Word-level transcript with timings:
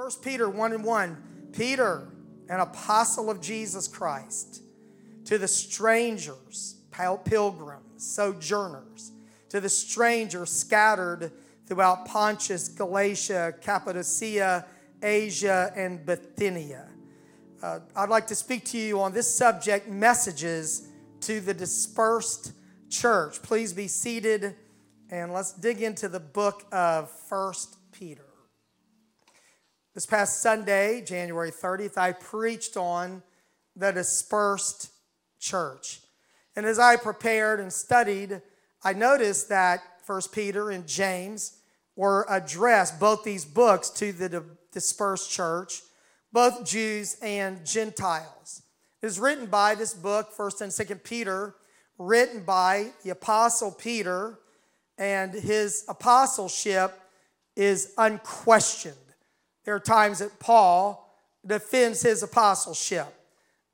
1 0.00 0.10
Peter 0.22 0.48
1 0.48 0.72
and 0.72 0.82
1 0.82 1.50
Peter, 1.52 2.08
an 2.48 2.60
apostle 2.60 3.28
of 3.28 3.38
Jesus 3.38 3.86
Christ, 3.86 4.62
to 5.26 5.36
the 5.36 5.46
strangers, 5.46 6.76
pilgrims, 6.90 8.02
sojourners, 8.02 9.12
to 9.50 9.60
the 9.60 9.68
strangers 9.68 10.50
scattered 10.50 11.30
throughout 11.66 12.06
Pontus, 12.06 12.68
Galatia, 12.68 13.52
Cappadocia, 13.60 14.64
Asia, 15.02 15.70
and 15.76 16.06
Bithynia. 16.06 16.88
Uh, 17.62 17.80
I'd 17.94 18.08
like 18.08 18.26
to 18.28 18.34
speak 18.34 18.64
to 18.66 18.78
you 18.78 19.02
on 19.02 19.12
this 19.12 19.28
subject 19.32 19.86
messages 19.86 20.88
to 21.20 21.40
the 21.40 21.52
dispersed 21.52 22.52
church. 22.88 23.42
Please 23.42 23.74
be 23.74 23.86
seated 23.86 24.56
and 25.10 25.30
let's 25.34 25.52
dig 25.52 25.82
into 25.82 26.08
the 26.08 26.20
book 26.20 26.64
of 26.72 27.10
First 27.10 27.76
Peter. 27.92 28.29
This 29.92 30.06
past 30.06 30.40
Sunday, 30.40 31.02
January 31.04 31.50
30th, 31.50 31.98
I 31.98 32.12
preached 32.12 32.76
on 32.76 33.24
the 33.74 33.90
dispersed 33.90 34.92
church. 35.40 36.00
And 36.54 36.64
as 36.64 36.78
I 36.78 36.94
prepared 36.94 37.58
and 37.58 37.72
studied, 37.72 38.40
I 38.84 38.92
noticed 38.92 39.48
that 39.48 39.82
First 40.04 40.30
Peter 40.32 40.70
and 40.70 40.86
James 40.86 41.58
were 41.96 42.24
addressed, 42.30 43.00
both 43.00 43.24
these 43.24 43.44
books, 43.44 43.90
to 43.90 44.12
the 44.12 44.44
dispersed 44.72 45.28
church, 45.28 45.82
both 46.32 46.64
Jews 46.64 47.16
and 47.20 47.66
Gentiles. 47.66 48.62
It 49.02 49.06
is 49.06 49.18
written 49.18 49.46
by 49.46 49.74
this 49.74 49.92
book, 49.92 50.32
1st 50.36 50.60
and 50.60 50.70
2nd 50.70 51.02
Peter, 51.02 51.56
written 51.98 52.44
by 52.44 52.92
the 53.02 53.10
Apostle 53.10 53.72
Peter, 53.72 54.38
and 54.96 55.34
his 55.34 55.84
apostleship 55.88 56.96
is 57.56 57.92
unquestioned. 57.98 58.94
There 59.64 59.74
are 59.74 59.80
times 59.80 60.20
that 60.20 60.38
Paul 60.38 61.14
defends 61.46 62.02
his 62.02 62.22
apostleship, 62.22 63.06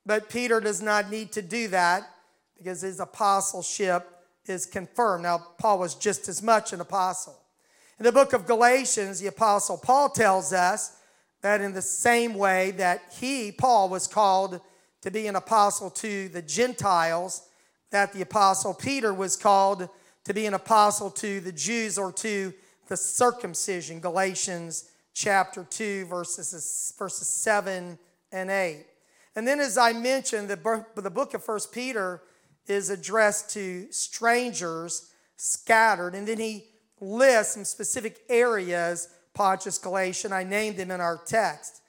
but 0.04 0.28
Peter 0.28 0.60
does 0.60 0.82
not 0.82 1.10
need 1.10 1.32
to 1.32 1.42
do 1.42 1.68
that 1.68 2.08
because 2.56 2.80
his 2.80 3.00
apostleship 3.00 4.08
is 4.46 4.66
confirmed. 4.66 5.24
Now, 5.24 5.38
Paul 5.58 5.78
was 5.78 5.94
just 5.94 6.28
as 6.28 6.42
much 6.42 6.72
an 6.72 6.80
apostle. 6.80 7.36
In 7.98 8.04
the 8.04 8.12
book 8.12 8.32
of 8.32 8.46
Galatians, 8.46 9.20
the 9.20 9.28
apostle 9.28 9.78
Paul 9.78 10.10
tells 10.10 10.52
us 10.52 10.96
that 11.42 11.60
in 11.60 11.72
the 11.72 11.82
same 11.82 12.34
way 12.34 12.72
that 12.72 13.02
he, 13.18 13.52
Paul, 13.52 13.88
was 13.88 14.06
called 14.06 14.60
to 15.02 15.10
be 15.10 15.26
an 15.26 15.36
apostle 15.36 15.90
to 15.90 16.28
the 16.28 16.42
Gentiles, 16.42 17.42
that 17.90 18.12
the 18.12 18.22
apostle 18.22 18.74
Peter 18.74 19.14
was 19.14 19.36
called 19.36 19.88
to 20.24 20.34
be 20.34 20.46
an 20.46 20.54
apostle 20.54 21.10
to 21.10 21.40
the 21.40 21.52
Jews 21.52 21.96
or 21.96 22.10
to 22.12 22.52
the 22.88 22.96
circumcision. 22.96 24.00
Galatians 24.00 24.90
chapter 25.16 25.64
2, 25.64 26.04
verses, 26.06 26.92
verses 26.98 27.26
7 27.26 27.98
and 28.32 28.50
8. 28.50 28.84
And 29.34 29.48
then, 29.48 29.60
as 29.60 29.78
I 29.78 29.94
mentioned, 29.94 30.48
the, 30.48 30.84
the 30.94 31.10
book 31.10 31.32
of 31.32 31.42
First 31.42 31.72
Peter 31.72 32.20
is 32.66 32.90
addressed 32.90 33.50
to 33.54 33.90
strangers 33.90 35.10
scattered. 35.36 36.14
And 36.14 36.28
then 36.28 36.38
he 36.38 36.66
lists 37.00 37.54
some 37.54 37.64
specific 37.64 38.20
areas, 38.28 39.08
Pontus, 39.32 39.78
Galatian, 39.78 40.34
I 40.34 40.44
named 40.44 40.76
them 40.76 40.90
in 40.90 41.00
our 41.00 41.18
text. 41.24 41.80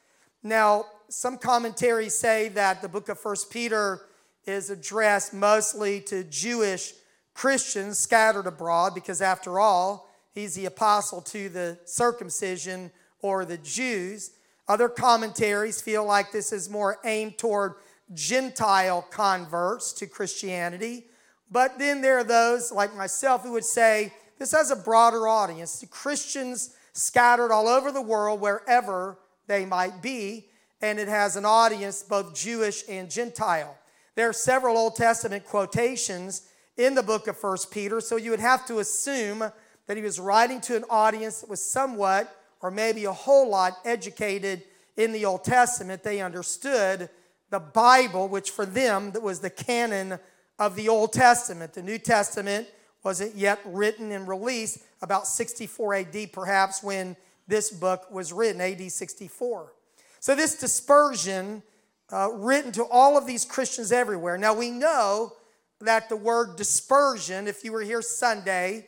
Now, 0.41 0.85
some 1.09 1.37
commentaries 1.37 2.17
say 2.17 2.47
that 2.49 2.81
the 2.81 2.89
book 2.89 3.09
of 3.09 3.19
First 3.19 3.51
Peter 3.51 4.03
is 4.45 4.69
addressed 4.69 5.33
mostly 5.33 5.99
to 6.01 6.23
Jewish 6.23 6.93
Christians 7.33 7.99
scattered 7.99 8.47
abroad, 8.47 8.95
because 8.95 9.21
after 9.21 9.59
all, 9.59 10.09
he's 10.33 10.55
the 10.55 10.65
apostle 10.65 11.21
to 11.21 11.49
the 11.49 11.77
circumcision 11.83 12.89
or 13.21 13.45
the 13.45 13.57
Jews. 13.57 14.31
Other 14.67 14.89
commentaries 14.89 15.81
feel 15.81 16.05
like 16.05 16.31
this 16.31 16.51
is 16.51 16.69
more 16.69 16.99
aimed 17.05 17.37
toward 17.37 17.75
Gentile 18.13 19.01
converts 19.09 19.93
to 19.93 20.07
Christianity. 20.07 21.05
But 21.49 21.79
then 21.79 22.01
there 22.01 22.17
are 22.17 22.23
those 22.23 22.71
like 22.71 22.95
myself 22.95 23.43
who 23.43 23.53
would 23.53 23.65
say 23.65 24.13
this 24.37 24.51
has 24.51 24.71
a 24.71 24.75
broader 24.75 25.27
audience, 25.27 25.79
The 25.79 25.87
Christians 25.87 26.75
scattered 26.93 27.51
all 27.51 27.67
over 27.67 27.91
the 27.91 28.01
world, 28.01 28.41
wherever 28.41 29.17
they 29.47 29.65
might 29.65 30.01
be, 30.01 30.47
and 30.81 30.99
it 30.99 31.07
has 31.07 31.35
an 31.35 31.45
audience 31.45 32.03
both 32.03 32.35
Jewish 32.35 32.83
and 32.89 33.09
Gentile. 33.09 33.77
There 34.15 34.29
are 34.29 34.33
several 34.33 34.77
Old 34.77 34.95
Testament 34.95 35.45
quotations 35.45 36.49
in 36.75 36.95
the 36.95 37.03
book 37.03 37.27
of 37.27 37.37
First 37.37 37.71
Peter, 37.71 38.01
so 38.01 38.15
you 38.15 38.31
would 38.31 38.39
have 38.39 38.65
to 38.67 38.79
assume 38.79 39.51
that 39.87 39.97
he 39.97 40.03
was 40.03 40.19
writing 40.19 40.59
to 40.61 40.75
an 40.75 40.85
audience 40.89 41.41
that 41.41 41.49
was 41.49 41.63
somewhat 41.63 42.35
or 42.61 42.71
maybe 42.71 43.05
a 43.05 43.13
whole 43.13 43.49
lot 43.49 43.77
educated 43.85 44.63
in 44.95 45.11
the 45.11 45.25
Old 45.25 45.43
Testament. 45.43 46.03
They 46.03 46.21
understood 46.21 47.09
the 47.49 47.59
Bible, 47.59 48.27
which 48.27 48.51
for 48.51 48.65
them 48.65 49.11
that 49.11 49.21
was 49.21 49.39
the 49.39 49.49
canon 49.49 50.19
of 50.59 50.75
the 50.75 50.89
Old 50.89 51.13
Testament. 51.13 51.73
The 51.73 51.83
New 51.83 51.97
Testament 51.97 52.67
wasn't 53.03 53.35
yet 53.35 53.59
written 53.65 54.11
and 54.11 54.27
released 54.27 54.79
about 55.01 55.27
64 55.27 55.93
AD, 55.95 56.33
perhaps, 56.33 56.83
when 56.83 57.15
this 57.47 57.69
book 57.69 58.11
was 58.11 58.33
written, 58.33 58.59
AD 58.59 58.91
64. 58.91 59.71
So, 60.19 60.35
this 60.35 60.59
dispersion 60.59 61.63
uh, 62.11 62.29
written 62.33 62.71
to 62.73 62.83
all 62.85 63.17
of 63.17 63.25
these 63.25 63.45
Christians 63.45 63.91
everywhere. 63.91 64.37
Now, 64.37 64.53
we 64.53 64.71
know 64.71 65.33
that 65.79 66.09
the 66.09 66.15
word 66.15 66.55
dispersion, 66.55 67.47
if 67.47 67.63
you 67.63 67.71
were 67.71 67.81
here 67.81 68.01
Sunday, 68.01 68.87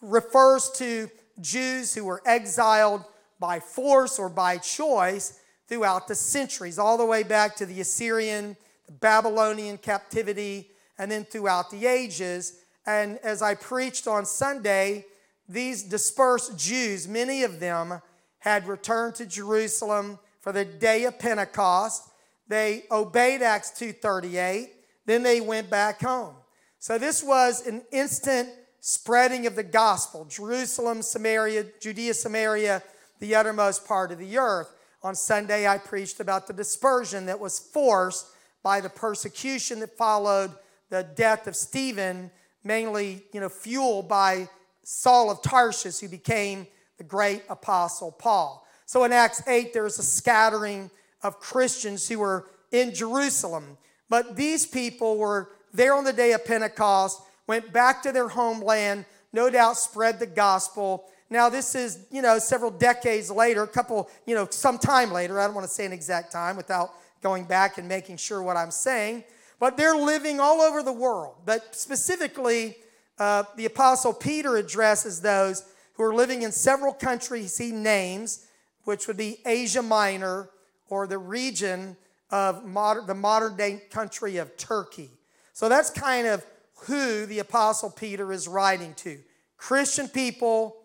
refers 0.00 0.70
to 0.72 1.08
Jews 1.40 1.94
who 1.94 2.04
were 2.04 2.22
exiled 2.24 3.04
by 3.38 3.60
force 3.60 4.18
or 4.18 4.28
by 4.28 4.58
choice 4.58 5.38
throughout 5.68 6.08
the 6.08 6.14
centuries, 6.14 6.78
all 6.78 6.96
the 6.96 7.06
way 7.06 7.22
back 7.22 7.56
to 7.56 7.66
the 7.66 7.80
Assyrian, 7.80 8.56
the 8.86 8.92
Babylonian 8.92 9.78
captivity, 9.78 10.70
and 10.98 11.10
then 11.10 11.24
throughout 11.24 11.70
the 11.70 11.86
ages. 11.86 12.60
And 12.86 13.18
as 13.18 13.42
I 13.42 13.54
preached 13.54 14.06
on 14.06 14.26
Sunday, 14.26 15.06
these 15.48 15.82
dispersed 15.82 16.58
Jews, 16.58 17.08
many 17.08 17.42
of 17.42 17.60
them 17.60 18.00
had 18.38 18.68
returned 18.68 19.14
to 19.16 19.26
Jerusalem 19.26 20.18
for 20.40 20.52
the 20.52 20.64
day 20.64 21.04
of 21.04 21.18
Pentecost. 21.18 22.02
They 22.46 22.84
obeyed 22.90 23.40
Acts 23.42 23.70
2:38, 23.70 24.70
then 25.06 25.22
they 25.22 25.40
went 25.40 25.70
back 25.70 26.02
home. 26.02 26.36
So 26.78 26.98
this 26.98 27.22
was 27.22 27.66
an 27.66 27.82
instant 27.90 28.50
spreading 28.86 29.46
of 29.46 29.56
the 29.56 29.62
gospel. 29.62 30.26
Jerusalem, 30.26 31.00
Samaria, 31.00 31.64
Judea, 31.80 32.12
Samaria, 32.12 32.82
the 33.18 33.34
uttermost 33.34 33.86
part 33.86 34.12
of 34.12 34.18
the 34.18 34.36
earth. 34.36 34.74
On 35.02 35.14
Sunday, 35.14 35.66
I 35.66 35.78
preached 35.78 36.20
about 36.20 36.46
the 36.46 36.52
dispersion 36.52 37.24
that 37.24 37.40
was 37.40 37.58
forced 37.58 38.26
by 38.62 38.82
the 38.82 38.90
persecution 38.90 39.80
that 39.80 39.96
followed 39.96 40.50
the 40.90 41.02
death 41.02 41.46
of 41.46 41.56
Stephen, 41.56 42.30
mainly 42.62 43.24
you 43.32 43.40
know, 43.40 43.48
fueled 43.48 44.06
by 44.06 44.50
Saul 44.82 45.30
of 45.30 45.40
Tarsus, 45.40 46.00
who 46.00 46.08
became 46.08 46.66
the 46.98 47.04
great 47.04 47.42
apostle 47.48 48.12
Paul. 48.12 48.68
So 48.84 49.04
in 49.04 49.12
Acts 49.12 49.42
8, 49.48 49.72
there's 49.72 49.98
a 49.98 50.02
scattering 50.02 50.90
of 51.22 51.40
Christians 51.40 52.06
who 52.06 52.18
were 52.18 52.48
in 52.70 52.92
Jerusalem. 52.92 53.78
But 54.10 54.36
these 54.36 54.66
people 54.66 55.16
were 55.16 55.48
there 55.72 55.94
on 55.94 56.04
the 56.04 56.12
day 56.12 56.32
of 56.32 56.44
Pentecost, 56.44 57.22
went 57.46 57.72
back 57.72 58.02
to 58.02 58.12
their 58.12 58.28
homeland, 58.28 59.04
no 59.32 59.50
doubt 59.50 59.76
spread 59.76 60.18
the 60.18 60.26
gospel, 60.26 61.04
now, 61.30 61.48
this 61.48 61.74
is, 61.74 62.06
you 62.12 62.22
know, 62.22 62.38
several 62.38 62.70
decades 62.70 63.30
later, 63.30 63.62
a 63.62 63.66
couple, 63.66 64.10
you 64.26 64.34
know, 64.34 64.46
some 64.50 64.78
time 64.78 65.10
later. 65.10 65.40
I 65.40 65.46
don't 65.46 65.54
want 65.54 65.66
to 65.66 65.72
say 65.72 65.86
an 65.86 65.92
exact 65.92 66.30
time 66.30 66.56
without 66.56 66.90
going 67.22 67.44
back 67.44 67.78
and 67.78 67.88
making 67.88 68.18
sure 68.18 68.42
what 68.42 68.56
I'm 68.56 68.70
saying. 68.70 69.24
But 69.58 69.76
they're 69.76 69.96
living 69.96 70.38
all 70.38 70.60
over 70.60 70.82
the 70.82 70.92
world. 70.92 71.36
But 71.44 71.74
specifically, 71.74 72.76
uh, 73.18 73.44
the 73.56 73.64
Apostle 73.64 74.12
Peter 74.12 74.56
addresses 74.56 75.22
those 75.22 75.64
who 75.94 76.02
are 76.02 76.14
living 76.14 76.42
in 76.42 76.52
several 76.52 76.92
countries 76.92 77.56
he 77.56 77.72
names, 77.72 78.46
which 78.84 79.08
would 79.08 79.16
be 79.16 79.38
Asia 79.46 79.82
Minor 79.82 80.50
or 80.88 81.06
the 81.06 81.18
region 81.18 81.96
of 82.30 82.64
modern, 82.64 83.06
the 83.06 83.14
modern 83.14 83.56
day 83.56 83.82
country 83.90 84.36
of 84.36 84.56
Turkey. 84.56 85.10
So 85.52 85.68
that's 85.68 85.88
kind 85.88 86.26
of 86.26 86.44
who 86.86 87.26
the 87.26 87.38
Apostle 87.38 87.90
Peter 87.90 88.32
is 88.32 88.48
writing 88.48 88.94
to 88.94 89.18
Christian 89.56 90.08
people 90.08 90.76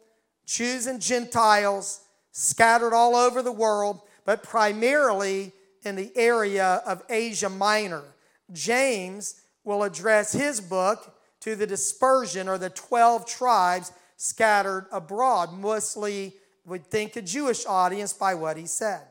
Jews 0.46 0.88
and 0.88 1.00
Gentiles 1.00 2.02
scattered 2.32 2.94
all 2.94 3.16
over 3.16 3.44
the 3.44 3.52
world, 3.52 4.02
but 4.26 4.42
primarily 4.42 5.52
in 5.84 5.96
the 5.96 6.12
area 6.16 6.82
of 6.88 7.04
Asia 7.08 7.50
Minor. 7.50 8.04
James 8.52 9.42
will 9.64 9.84
address 9.84 10.32
his 10.32 10.60
book 10.60 11.16
to 11.42 11.56
the 11.56 11.68
dispersion 11.68 12.50
or 12.50 12.58
the 12.58 12.72
12 12.72 13.28
tribes 13.28 13.92
scattered 14.18 14.88
abroad, 14.92 15.54
mostly 15.54 16.34
would 16.66 16.86
think 16.88 17.16
a 17.16 17.22
Jewish 17.22 17.66
audience 17.68 18.12
by 18.12 18.34
what 18.34 18.58
he 18.58 18.66
said. 18.66 19.02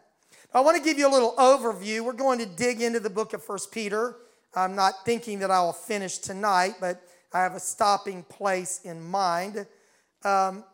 I 0.52 0.60
want 0.60 0.76
to 0.76 0.82
give 0.82 0.98
you 0.98 1.08
a 1.08 1.12
little 1.12 1.34
overview. 1.36 2.00
We're 2.00 2.12
going 2.14 2.40
to 2.40 2.46
dig 2.46 2.82
into 2.82 3.00
the 3.00 3.10
book 3.10 3.32
of 3.32 3.44
First 3.44 3.70
Peter. 3.70 4.16
I'm 4.54 4.74
not 4.74 5.04
thinking 5.04 5.38
that 5.40 5.50
I 5.50 5.60
will 5.60 5.72
finish 5.72 6.18
tonight, 6.18 6.74
but 6.80 7.02
I 7.32 7.42
have 7.42 7.54
a 7.54 7.60
stopping 7.60 8.22
place 8.24 8.80
in 8.84 9.02
mind. 9.02 9.66
Um, 10.24 10.64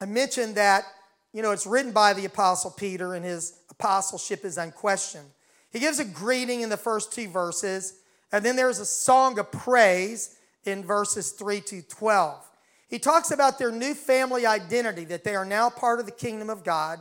I 0.00 0.06
mentioned 0.06 0.54
that 0.54 0.84
you 1.32 1.42
know, 1.42 1.52
it's 1.52 1.66
written 1.66 1.92
by 1.92 2.12
the 2.12 2.24
Apostle 2.24 2.72
Peter, 2.72 3.14
and 3.14 3.24
his 3.24 3.60
apostleship 3.70 4.44
is 4.44 4.58
unquestioned. 4.58 5.30
He 5.70 5.78
gives 5.78 6.00
a 6.00 6.04
greeting 6.04 6.62
in 6.62 6.68
the 6.68 6.76
first 6.76 7.12
two 7.12 7.28
verses, 7.28 7.94
and 8.32 8.44
then 8.44 8.56
there's 8.56 8.80
a 8.80 8.86
song 8.86 9.38
of 9.38 9.52
praise 9.52 10.36
in 10.64 10.84
verses 10.84 11.30
3 11.32 11.60
to 11.62 11.82
12. 11.82 12.44
He 12.88 12.98
talks 12.98 13.30
about 13.30 13.58
their 13.58 13.70
new 13.70 13.94
family 13.94 14.44
identity, 14.44 15.04
that 15.04 15.22
they 15.22 15.36
are 15.36 15.44
now 15.44 15.70
part 15.70 16.00
of 16.00 16.06
the 16.06 16.12
kingdom 16.12 16.50
of 16.50 16.64
God. 16.64 16.98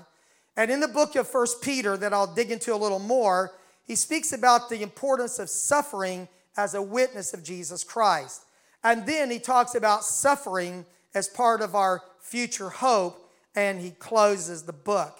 And 0.56 0.70
in 0.70 0.80
the 0.80 0.88
book 0.88 1.16
of 1.16 1.28
First 1.28 1.64
Peter, 1.64 1.98
that 1.98 2.14
I'll 2.14 2.32
dig 2.32 2.52
into 2.52 2.74
a 2.74 2.78
little 2.78 3.00
more, 3.00 3.52
he 3.90 3.96
speaks 3.96 4.32
about 4.32 4.70
the 4.70 4.84
importance 4.84 5.40
of 5.40 5.50
suffering 5.50 6.28
as 6.56 6.76
a 6.76 6.82
witness 6.82 7.34
of 7.34 7.44
Jesus 7.44 7.84
Christ. 7.84 8.44
And 8.84 9.04
then 9.08 9.32
he 9.32 9.40
talks 9.40 9.74
about 9.74 10.04
suffering 10.04 10.86
as 11.16 11.28
part 11.28 11.62
of 11.62 11.74
our 11.74 12.04
future 12.22 12.70
hope, 12.70 13.32
and 13.56 13.82
he 13.82 13.90
closes 13.90 14.62
the 14.62 14.74
book. 14.74 15.18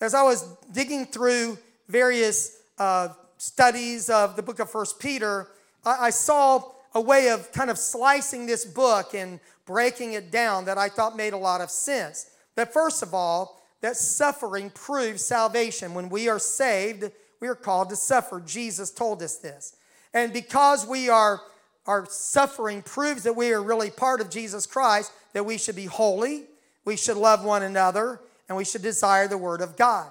As 0.00 0.14
I 0.14 0.22
was 0.22 0.48
digging 0.70 1.06
through 1.06 1.58
various 1.88 2.56
uh, 2.78 3.08
studies 3.38 4.08
of 4.08 4.36
the 4.36 4.42
book 4.42 4.60
of 4.60 4.70
First 4.70 5.00
Peter, 5.00 5.48
I, 5.84 6.06
I 6.06 6.10
saw 6.10 6.62
a 6.94 7.00
way 7.00 7.30
of 7.30 7.50
kind 7.50 7.70
of 7.70 7.76
slicing 7.76 8.46
this 8.46 8.64
book 8.64 9.14
and 9.14 9.40
breaking 9.64 10.12
it 10.12 10.30
down 10.30 10.66
that 10.66 10.78
I 10.78 10.90
thought 10.90 11.16
made 11.16 11.32
a 11.32 11.38
lot 11.38 11.60
of 11.60 11.72
sense. 11.72 12.30
That 12.54 12.72
first 12.72 13.02
of 13.02 13.14
all, 13.14 13.60
that 13.80 13.96
suffering 13.96 14.70
proves 14.70 15.24
salvation. 15.24 15.92
When 15.92 16.08
we 16.08 16.28
are 16.28 16.38
saved, 16.38 17.10
we 17.46 17.50
are 17.50 17.54
called 17.54 17.90
to 17.90 17.96
suffer. 17.96 18.42
Jesus 18.44 18.90
told 18.90 19.22
us 19.22 19.36
this. 19.36 19.76
And 20.12 20.32
because 20.32 20.84
we 20.84 21.08
are 21.08 21.40
our 21.86 22.04
suffering 22.06 22.82
proves 22.82 23.22
that 23.22 23.36
we 23.36 23.52
are 23.52 23.62
really 23.62 23.88
part 23.88 24.20
of 24.20 24.30
Jesus 24.30 24.66
Christ, 24.66 25.12
that 25.32 25.46
we 25.46 25.56
should 25.56 25.76
be 25.76 25.84
holy, 25.84 26.46
we 26.84 26.96
should 26.96 27.16
love 27.16 27.44
one 27.44 27.62
another, 27.62 28.20
and 28.48 28.58
we 28.58 28.64
should 28.64 28.82
desire 28.82 29.28
the 29.28 29.38
word 29.38 29.60
of 29.60 29.76
God. 29.76 30.08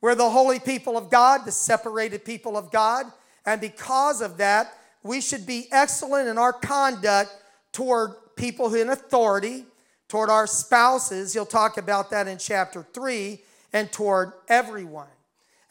We're 0.00 0.16
the 0.16 0.28
holy 0.28 0.58
people 0.58 0.98
of 0.98 1.08
God, 1.08 1.44
the 1.44 1.52
separated 1.52 2.24
people 2.24 2.56
of 2.56 2.72
God, 2.72 3.06
and 3.46 3.60
because 3.60 4.20
of 4.20 4.38
that, 4.38 4.76
we 5.04 5.20
should 5.20 5.46
be 5.46 5.68
excellent 5.70 6.26
in 6.26 6.36
our 6.36 6.52
conduct 6.52 7.30
toward 7.70 8.14
people 8.34 8.74
in 8.74 8.90
authority, 8.90 9.66
toward 10.08 10.30
our 10.30 10.48
spouses. 10.48 11.32
He'll 11.32 11.46
talk 11.46 11.76
about 11.76 12.10
that 12.10 12.26
in 12.26 12.38
chapter 12.38 12.84
3, 12.92 13.40
and 13.72 13.92
toward 13.92 14.32
everyone. 14.48 15.06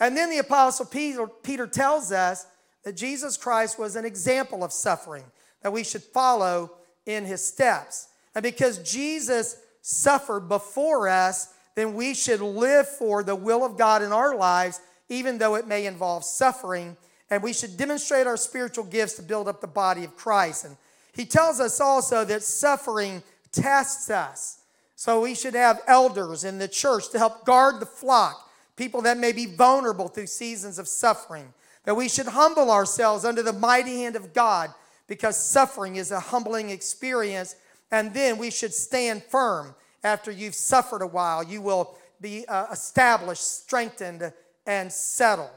And 0.02 0.18
then 0.18 0.30
the 0.32 0.40
Apostle 0.40 0.88
Peter, 0.88 1.28
Peter 1.28 1.68
tells 1.68 2.12
us 2.12 2.48
that 2.84 2.98
Jesus 2.98 3.38
Christ 3.38 3.80
was 3.80 3.96
an 3.96 4.04
example 4.04 4.64
of 4.64 4.74
suffering, 4.74 5.24
that 5.62 5.72
we 5.72 5.84
should 5.84 6.02
follow 6.04 6.72
in 7.06 7.24
his 7.24 7.46
steps. 7.46 8.08
And 8.34 8.42
because 8.44 8.80
Jesus 8.80 9.58
suffered 9.82 10.50
before 10.50 11.08
us, 11.08 11.54
then 11.76 11.94
we 11.94 12.14
should 12.14 12.42
live 12.42 12.88
for 12.88 13.24
the 13.24 13.36
will 13.36 13.64
of 13.64 13.78
God 13.78 14.02
in 14.02 14.12
our 14.12 14.36
lives, 14.36 14.82
even 15.08 15.38
though 15.38 15.56
it 15.56 15.68
may 15.68 15.86
involve 15.86 16.24
suffering. 16.26 16.98
And 17.30 17.44
we 17.44 17.54
should 17.54 17.78
demonstrate 17.78 18.28
our 18.28 18.38
spiritual 18.38 18.86
gifts 18.86 19.14
to 19.14 19.22
build 19.22 19.48
up 19.48 19.62
the 19.62 19.68
body 19.68 20.04
of 20.04 20.18
Christ. 20.18 20.66
And 20.66 20.78
he 21.14 21.26
tells 21.26 21.60
us 21.60 21.80
also 21.80 22.26
that 22.26 22.42
suffering 22.42 23.22
tests 23.52 24.10
us. 24.10 24.62
So 24.96 25.22
we 25.22 25.36
should 25.36 25.56
have 25.56 25.82
elders 25.88 26.44
in 26.44 26.58
the 26.58 26.68
church 26.68 27.10
to 27.10 27.18
help 27.18 27.46
guard 27.46 27.80
the 27.80 27.86
flock, 27.86 28.50
people 28.76 29.02
that 29.04 29.18
may 29.18 29.32
be 29.32 29.46
vulnerable 29.46 30.08
through 30.08 30.28
seasons 30.28 30.80
of 30.80 30.88
suffering. 30.88 31.54
That 31.86 31.96
we 31.96 32.10
should 32.10 32.28
humble 32.28 32.70
ourselves 32.70 33.26
under 33.26 33.42
the 33.42 33.54
mighty 33.54 33.98
hand 33.98 34.16
of 34.16 34.34
God 34.34 34.72
because 35.08 35.38
suffering 35.38 35.96
is 35.96 36.12
a 36.12 36.20
humbling 36.20 36.70
experience. 36.70 37.56
And 37.92 38.14
then 38.14 38.38
we 38.38 38.52
should 38.52 38.74
stand 38.74 39.24
firm 39.24 39.76
after 40.04 40.32
you've 40.32 40.56
suffered 40.56 41.02
a 41.02 41.08
while. 41.08 41.44
You 41.44 41.62
will 41.62 41.98
be 42.20 42.46
uh, 42.48 42.68
established, 42.72 43.62
strengthened, 43.64 44.32
and 44.66 44.92
settled. 44.92 45.50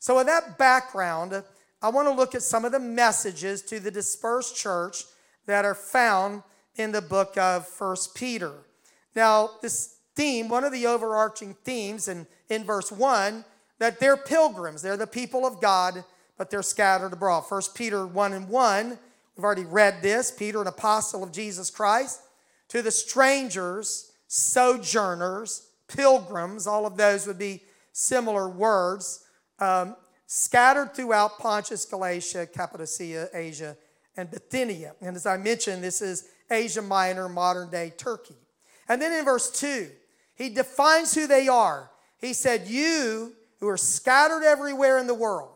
So, 0.00 0.16
with 0.16 0.26
that 0.26 0.58
background, 0.58 1.42
I 1.80 1.88
want 1.90 2.08
to 2.08 2.14
look 2.14 2.34
at 2.34 2.42
some 2.42 2.64
of 2.64 2.72
the 2.72 2.80
messages 2.80 3.62
to 3.62 3.80
the 3.80 3.90
dispersed 3.90 4.56
church 4.56 5.04
that 5.46 5.64
are 5.64 5.74
found 5.74 6.42
in 6.76 6.92
the 6.92 7.02
book 7.02 7.36
of 7.36 7.66
First 7.66 8.14
Peter. 8.14 8.52
Now, 9.14 9.50
this 9.62 9.97
theme, 10.18 10.48
one 10.48 10.64
of 10.64 10.72
the 10.72 10.84
overarching 10.84 11.54
themes 11.62 12.08
in, 12.08 12.26
in 12.50 12.64
verse 12.64 12.90
1, 12.90 13.44
that 13.78 14.00
they're 14.00 14.16
pilgrims, 14.16 14.82
they're 14.82 14.96
the 14.96 15.06
people 15.06 15.46
of 15.46 15.60
God, 15.60 16.04
but 16.36 16.50
they're 16.50 16.60
scattered 16.60 17.12
abroad. 17.12 17.42
First 17.42 17.76
Peter 17.76 18.04
1 18.04 18.32
and 18.32 18.48
1, 18.48 18.98
we've 19.36 19.44
already 19.44 19.64
read 19.64 20.02
this. 20.02 20.32
Peter, 20.32 20.60
an 20.60 20.66
apostle 20.66 21.22
of 21.22 21.30
Jesus 21.30 21.70
Christ, 21.70 22.20
to 22.66 22.82
the 22.82 22.90
strangers, 22.90 24.10
sojourners, 24.26 25.68
pilgrims, 25.86 26.66
all 26.66 26.84
of 26.84 26.96
those 26.96 27.28
would 27.28 27.38
be 27.38 27.62
similar 27.92 28.48
words. 28.48 29.24
Um, 29.60 29.94
scattered 30.26 30.94
throughout 30.94 31.38
Pontus, 31.38 31.84
Galatia, 31.84 32.46
Cappadocia, 32.46 33.28
Asia, 33.32 33.76
and 34.16 34.28
Bithynia. 34.28 34.94
And 35.00 35.14
as 35.14 35.26
I 35.26 35.36
mentioned, 35.36 35.82
this 35.82 36.02
is 36.02 36.24
Asia 36.50 36.82
Minor, 36.82 37.28
modern 37.28 37.70
day 37.70 37.92
Turkey. 37.96 38.34
And 38.88 39.00
then 39.00 39.12
in 39.12 39.24
verse 39.24 39.50
2, 39.60 39.88
he 40.38 40.48
defines 40.48 41.12
who 41.14 41.26
they 41.26 41.48
are. 41.48 41.90
He 42.18 42.32
said, 42.32 42.68
You 42.68 43.34
who 43.58 43.68
are 43.68 43.76
scattered 43.76 44.44
everywhere 44.44 44.98
in 44.98 45.08
the 45.08 45.14
world. 45.14 45.50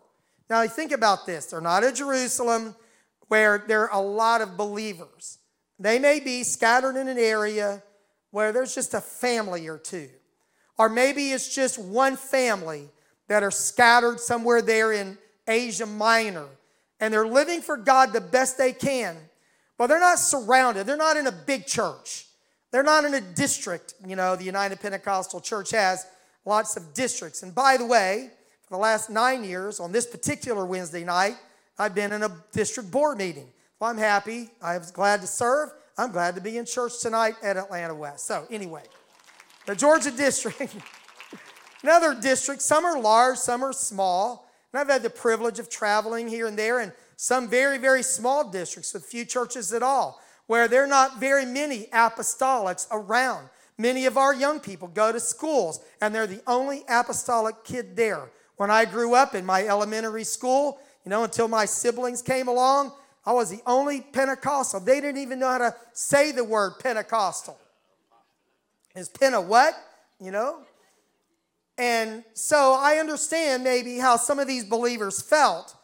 Now, 0.50 0.66
think 0.66 0.90
about 0.92 1.24
this. 1.24 1.46
They're 1.46 1.60
not 1.60 1.84
at 1.84 1.94
Jerusalem 1.94 2.74
where 3.28 3.64
there 3.66 3.88
are 3.88 3.98
a 3.98 4.04
lot 4.04 4.40
of 4.40 4.56
believers. 4.56 5.38
They 5.78 5.98
may 5.98 6.20
be 6.20 6.42
scattered 6.42 6.96
in 6.96 7.08
an 7.08 7.16
area 7.16 7.82
where 8.32 8.52
there's 8.52 8.74
just 8.74 8.92
a 8.92 9.00
family 9.00 9.68
or 9.68 9.78
two. 9.78 10.10
Or 10.76 10.88
maybe 10.88 11.30
it's 11.30 11.54
just 11.54 11.78
one 11.78 12.16
family 12.16 12.88
that 13.28 13.42
are 13.42 13.50
scattered 13.50 14.20
somewhere 14.20 14.60
there 14.60 14.92
in 14.92 15.16
Asia 15.46 15.86
Minor. 15.86 16.46
And 16.98 17.14
they're 17.14 17.26
living 17.26 17.62
for 17.62 17.76
God 17.76 18.12
the 18.12 18.20
best 18.20 18.58
they 18.58 18.72
can. 18.72 19.16
But 19.78 19.86
they're 19.86 20.00
not 20.00 20.18
surrounded. 20.18 20.86
They're 20.86 20.96
not 20.96 21.16
in 21.16 21.26
a 21.26 21.32
big 21.32 21.66
church. 21.66 22.26
They're 22.72 22.82
not 22.82 23.04
in 23.04 23.14
a 23.14 23.20
district. 23.20 23.94
You 24.04 24.16
know, 24.16 24.34
the 24.34 24.44
United 24.44 24.80
Pentecostal 24.80 25.40
Church 25.40 25.70
has 25.70 26.06
lots 26.44 26.76
of 26.76 26.94
districts. 26.94 27.42
And 27.42 27.54
by 27.54 27.76
the 27.76 27.86
way, 27.86 28.30
for 28.62 28.74
the 28.74 28.80
last 28.80 29.10
nine 29.10 29.44
years, 29.44 29.78
on 29.78 29.92
this 29.92 30.06
particular 30.06 30.66
Wednesday 30.66 31.04
night, 31.04 31.36
I've 31.78 31.94
been 31.94 32.12
in 32.12 32.22
a 32.22 32.34
district 32.52 32.90
board 32.90 33.18
meeting. 33.18 33.48
Well, 33.78 33.90
I'm 33.90 33.98
happy. 33.98 34.48
I 34.62 34.78
was 34.78 34.90
glad 34.90 35.20
to 35.20 35.26
serve. 35.26 35.70
I'm 35.98 36.12
glad 36.12 36.34
to 36.36 36.40
be 36.40 36.56
in 36.56 36.64
church 36.64 37.00
tonight 37.00 37.34
at 37.42 37.56
Atlanta 37.56 37.94
West. 37.94 38.26
So, 38.26 38.46
anyway, 38.50 38.84
the 39.66 39.74
Georgia 39.74 40.10
district. 40.16 40.74
another 41.82 42.14
district, 42.14 42.62
some 42.62 42.84
are 42.84 42.98
large, 42.98 43.36
some 43.36 43.62
are 43.62 43.72
small. 43.72 44.48
And 44.72 44.80
I've 44.80 44.88
had 44.88 45.02
the 45.02 45.10
privilege 45.10 45.58
of 45.58 45.68
traveling 45.68 46.28
here 46.28 46.46
and 46.46 46.58
there 46.58 46.80
in 46.80 46.92
some 47.16 47.48
very, 47.48 47.76
very 47.76 48.02
small 48.02 48.48
districts 48.48 48.94
with 48.94 49.04
few 49.04 49.24
churches 49.24 49.72
at 49.72 49.82
all, 49.82 50.21
where 50.52 50.68
there 50.68 50.84
are 50.84 50.86
not 50.86 51.18
very 51.18 51.46
many 51.46 51.86
apostolics 51.94 52.86
around. 52.90 53.48
Many 53.78 54.04
of 54.04 54.18
our 54.18 54.34
young 54.34 54.60
people 54.60 54.86
go 54.86 55.10
to 55.10 55.18
schools, 55.18 55.80
and 56.02 56.14
they're 56.14 56.26
the 56.26 56.42
only 56.46 56.82
apostolic 56.90 57.64
kid 57.64 57.96
there. 57.96 58.28
When 58.58 58.70
I 58.70 58.84
grew 58.84 59.14
up 59.14 59.34
in 59.34 59.46
my 59.46 59.66
elementary 59.66 60.24
school, 60.24 60.78
you 61.06 61.08
know, 61.08 61.24
until 61.24 61.48
my 61.48 61.64
siblings 61.64 62.20
came 62.20 62.48
along, 62.48 62.92
I 63.24 63.32
was 63.32 63.48
the 63.48 63.62
only 63.64 64.02
Pentecostal. 64.02 64.80
They 64.80 65.00
didn't 65.00 65.22
even 65.22 65.38
know 65.38 65.48
how 65.48 65.56
to 65.56 65.74
say 65.94 66.32
the 66.32 66.44
word 66.44 66.72
Pentecostal. 66.80 67.58
Is 68.94 69.08
Penta 69.08 69.42
what? 69.42 69.74
You 70.20 70.32
know? 70.32 70.58
And 71.78 72.24
so 72.34 72.76
I 72.78 72.96
understand 72.96 73.64
maybe 73.64 73.96
how 73.96 74.18
some 74.18 74.38
of 74.38 74.46
these 74.48 74.66
believers 74.66 75.22
felt 75.22 75.74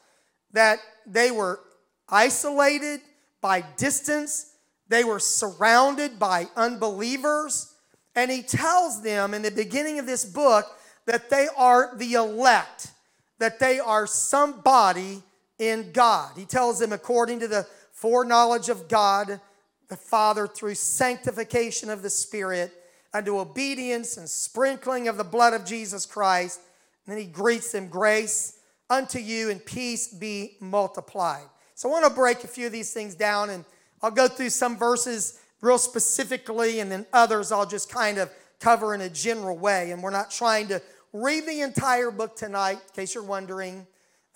that 0.52 0.78
they 1.06 1.30
were 1.30 1.58
isolated 2.06 3.00
by 3.40 3.64
distance, 3.78 4.47
they 4.88 5.04
were 5.04 5.20
surrounded 5.20 6.18
by 6.18 6.48
unbelievers. 6.56 7.74
And 8.14 8.30
he 8.30 8.42
tells 8.42 9.02
them 9.02 9.34
in 9.34 9.42
the 9.42 9.50
beginning 9.50 9.98
of 9.98 10.06
this 10.06 10.24
book 10.24 10.66
that 11.06 11.30
they 11.30 11.48
are 11.56 11.96
the 11.96 12.14
elect, 12.14 12.90
that 13.38 13.58
they 13.58 13.78
are 13.78 14.06
somebody 14.06 15.22
in 15.58 15.92
God. 15.92 16.32
He 16.36 16.44
tells 16.44 16.78
them, 16.78 16.92
according 16.92 17.40
to 17.40 17.48
the 17.48 17.66
foreknowledge 17.92 18.68
of 18.68 18.88
God, 18.88 19.40
the 19.88 19.96
Father, 19.96 20.46
through 20.46 20.74
sanctification 20.74 21.90
of 21.90 22.02
the 22.02 22.10
Spirit, 22.10 22.72
unto 23.12 23.38
obedience 23.38 24.16
and 24.16 24.28
sprinkling 24.28 25.08
of 25.08 25.16
the 25.16 25.24
blood 25.24 25.54
of 25.54 25.64
Jesus 25.64 26.04
Christ. 26.04 26.60
And 27.06 27.16
then 27.16 27.24
he 27.24 27.30
greets 27.30 27.72
them, 27.72 27.88
grace 27.88 28.58
unto 28.90 29.18
you 29.18 29.50
and 29.50 29.64
peace 29.64 30.08
be 30.08 30.56
multiplied. 30.60 31.46
So 31.74 31.88
I 31.88 31.92
want 31.92 32.04
to 32.06 32.14
break 32.14 32.44
a 32.44 32.48
few 32.48 32.66
of 32.66 32.72
these 32.72 32.92
things 32.92 33.14
down 33.14 33.50
and 33.50 33.64
I'll 34.02 34.10
go 34.10 34.28
through 34.28 34.50
some 34.50 34.76
verses 34.76 35.40
real 35.60 35.78
specifically 35.78 36.80
and 36.80 36.90
then 36.90 37.06
others 37.12 37.50
I'll 37.50 37.66
just 37.66 37.90
kind 37.90 38.18
of 38.18 38.30
cover 38.60 38.94
in 38.94 39.00
a 39.00 39.08
general 39.08 39.56
way. 39.56 39.90
And 39.90 40.02
we're 40.02 40.10
not 40.10 40.30
trying 40.30 40.68
to 40.68 40.82
read 41.12 41.46
the 41.46 41.60
entire 41.60 42.10
book 42.10 42.36
tonight, 42.36 42.74
in 42.74 42.94
case 42.94 43.14
you're 43.14 43.24
wondering. 43.24 43.86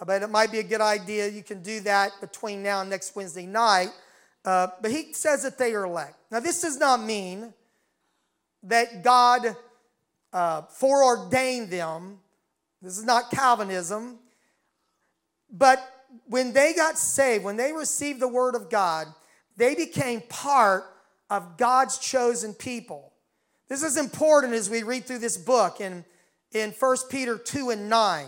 But 0.04 0.23
it 0.23 0.31
might 0.31 0.50
be 0.50 0.59
a 0.59 0.64
good 0.64 0.81
idea. 0.81 1.28
You 1.28 1.42
can 1.42 1.62
do 1.62 1.81
that 1.81 2.12
between 2.21 2.62
now 2.62 2.81
and 2.81 2.90
next 2.90 3.14
Wednesday 3.14 3.47
night. 3.47 3.90
Uh, 4.45 4.69
but 4.81 4.90
he 4.90 5.12
says 5.12 5.45
that 5.45 5.59
they 5.59 5.75
are 5.75 5.85
elect. 5.85 6.16
Now, 6.31 6.40
this 6.40 6.61
does 6.61 6.76
not 6.76 7.00
mean 7.02 7.54
that 8.64 9.04
God 9.04 9.57
uh, 10.33 10.62
foreordained 10.62 11.71
them. 11.71 12.19
This 12.81 12.99
is 12.99 13.04
not 13.04 13.31
Calvinism. 13.31 14.19
But 15.50 15.78
when 16.26 16.52
they 16.52 16.75
got 16.75 16.99
saved, 16.99 17.45
when 17.45 17.57
they 17.57 17.73
received 17.73 18.19
the 18.19 18.28
word 18.28 18.57
of 18.57 18.71
God, 18.71 19.07
they 19.56 19.75
became 19.75 20.23
part 20.23 20.85
of 21.30 21.56
God's 21.56 21.99
chosen 21.99 22.54
people. 22.54 23.12
This 23.68 23.82
is 23.82 23.97
important 23.97 24.52
as 24.54 24.68
we 24.68 24.82
read 24.82 25.04
through 25.04 25.21
this 25.21 25.38
book 25.38 25.80
in, 25.80 26.04
in 26.52 26.71
1 26.73 26.97
Peter 27.11 27.38
2 27.38 27.71
and 27.71 27.88
9. 27.88 28.26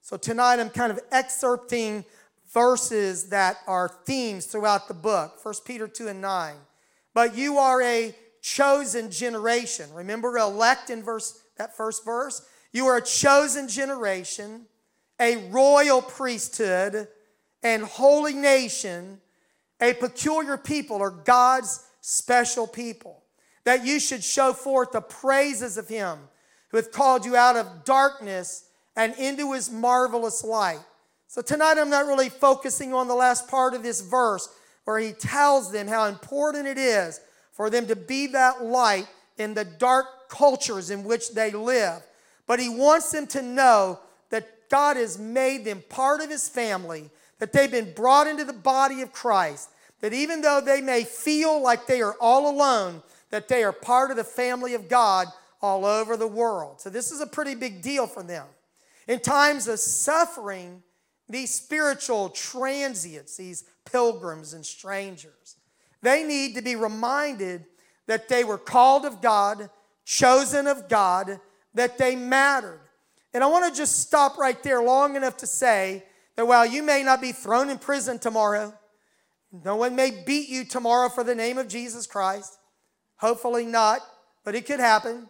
So 0.00 0.16
tonight 0.16 0.60
I'm 0.60 0.70
kind 0.70 0.90
of 0.90 1.00
excerpting 1.10 2.04
verses 2.52 3.28
that 3.28 3.58
are 3.66 3.88
themes 4.06 4.46
throughout 4.46 4.88
the 4.88 4.94
book 4.94 5.44
1 5.44 5.54
Peter 5.66 5.88
2 5.88 6.08
and 6.08 6.20
9. 6.20 6.54
But 7.12 7.36
you 7.36 7.58
are 7.58 7.82
a 7.82 8.14
chosen 8.40 9.10
generation. 9.10 9.92
Remember 9.92 10.36
elect 10.38 10.90
in 10.90 11.02
verse 11.02 11.42
that 11.58 11.76
first 11.76 12.04
verse? 12.04 12.46
You 12.72 12.86
are 12.86 12.98
a 12.98 13.02
chosen 13.02 13.68
generation, 13.68 14.66
a 15.18 15.48
royal 15.50 16.00
priesthood, 16.00 17.08
and 17.62 17.82
holy 17.82 18.34
nation, 18.34 19.20
a 19.80 19.94
peculiar 19.94 20.56
people, 20.56 20.96
or 20.96 21.10
God's 21.10 21.84
special 22.00 22.66
people, 22.66 23.22
that 23.64 23.84
you 23.84 23.98
should 24.00 24.22
show 24.22 24.52
forth 24.52 24.92
the 24.92 25.00
praises 25.00 25.76
of 25.76 25.88
him 25.88 26.18
who 26.68 26.76
hath 26.76 26.92
called 26.92 27.24
you 27.24 27.36
out 27.36 27.56
of 27.56 27.84
darkness 27.84 28.64
and 28.96 29.14
into 29.18 29.52
his 29.52 29.70
marvelous 29.70 30.42
light. 30.42 30.80
So 31.28 31.42
tonight 31.42 31.76
I'm 31.78 31.90
not 31.90 32.06
really 32.06 32.28
focusing 32.28 32.94
on 32.94 33.08
the 33.08 33.14
last 33.14 33.48
part 33.48 33.74
of 33.74 33.82
this 33.82 34.00
verse 34.00 34.48
where 34.84 34.98
he 34.98 35.12
tells 35.12 35.72
them 35.72 35.88
how 35.88 36.06
important 36.06 36.66
it 36.66 36.78
is 36.78 37.20
for 37.52 37.68
them 37.68 37.86
to 37.88 37.96
be 37.96 38.28
that 38.28 38.64
light 38.64 39.06
in 39.36 39.54
the 39.54 39.64
dark 39.64 40.06
cultures 40.28 40.90
in 40.90 41.04
which 41.04 41.34
they 41.34 41.50
live. 41.50 42.02
But 42.46 42.60
he 42.60 42.68
wants 42.68 43.10
them 43.10 43.26
to 43.28 43.42
know 43.42 43.98
that 44.30 44.68
God 44.70 44.96
has 44.96 45.18
made 45.18 45.64
them 45.64 45.82
part 45.88 46.20
of 46.20 46.30
his 46.30 46.48
family, 46.48 47.10
that 47.38 47.52
they've 47.52 47.70
been 47.70 47.92
brought 47.92 48.26
into 48.26 48.44
the 48.44 48.52
body 48.52 49.02
of 49.02 49.12
Christ, 49.12 49.70
that 50.00 50.12
even 50.12 50.40
though 50.40 50.60
they 50.60 50.80
may 50.80 51.04
feel 51.04 51.62
like 51.62 51.86
they 51.86 52.02
are 52.02 52.16
all 52.20 52.50
alone, 52.50 53.02
that 53.30 53.48
they 53.48 53.64
are 53.64 53.72
part 53.72 54.10
of 54.10 54.16
the 54.16 54.24
family 54.24 54.74
of 54.74 54.88
God 54.88 55.28
all 55.60 55.84
over 55.84 56.16
the 56.16 56.26
world. 56.26 56.80
So 56.80 56.90
this 56.90 57.10
is 57.10 57.20
a 57.20 57.26
pretty 57.26 57.54
big 57.54 57.82
deal 57.82 58.06
for 58.06 58.22
them. 58.22 58.46
In 59.08 59.20
times 59.20 59.68
of 59.68 59.78
suffering, 59.78 60.82
these 61.28 61.52
spiritual 61.54 62.28
transients, 62.28 63.36
these 63.36 63.64
pilgrims 63.84 64.52
and 64.52 64.64
strangers, 64.64 65.56
they 66.02 66.22
need 66.24 66.54
to 66.54 66.62
be 66.62 66.76
reminded 66.76 67.64
that 68.06 68.28
they 68.28 68.44
were 68.44 68.58
called 68.58 69.04
of 69.04 69.20
God, 69.20 69.70
chosen 70.04 70.66
of 70.66 70.88
God, 70.88 71.40
that 71.74 71.98
they 71.98 72.14
mattered. 72.16 72.80
And 73.34 73.42
I 73.42 73.48
want 73.48 73.72
to 73.72 73.76
just 73.76 74.00
stop 74.00 74.38
right 74.38 74.62
there 74.62 74.82
long 74.82 75.16
enough 75.16 75.36
to 75.38 75.46
say 75.46 76.04
that 76.36 76.46
while 76.46 76.66
you 76.66 76.82
may 76.82 77.02
not 77.02 77.20
be 77.20 77.32
thrown 77.32 77.70
in 77.70 77.78
prison 77.78 78.18
tomorrow, 78.18 78.74
no 79.64 79.76
one 79.76 79.96
may 79.96 80.10
beat 80.10 80.48
you 80.48 80.64
tomorrow 80.64 81.08
for 81.08 81.24
the 81.24 81.34
name 81.34 81.58
of 81.58 81.68
Jesus 81.68 82.06
Christ. 82.06 82.58
Hopefully 83.16 83.64
not, 83.64 84.00
but 84.44 84.54
it 84.54 84.66
could 84.66 84.80
happen. 84.80 85.28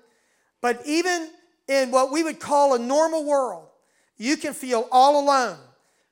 But 0.60 0.82
even 0.84 1.30
in 1.68 1.90
what 1.90 2.10
we 2.10 2.22
would 2.22 2.40
call 2.40 2.74
a 2.74 2.78
normal 2.78 3.24
world, 3.24 3.68
you 4.16 4.36
can 4.36 4.52
feel 4.52 4.88
all 4.90 5.22
alone. 5.22 5.58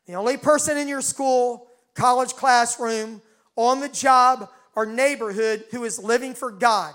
The 0.07 0.15
only 0.15 0.37
person 0.37 0.77
in 0.77 0.89
your 0.89 1.01
school, 1.01 1.67
college 1.95 2.35
classroom, 2.35 3.23
on 3.57 3.81
the 3.81 3.89
job, 3.89 4.49
or 4.77 4.87
neighborhood 4.87 5.65
who 5.71 5.85
is 5.85 5.99
living 5.99 6.35
for 6.35 6.51
God. 6.51 6.95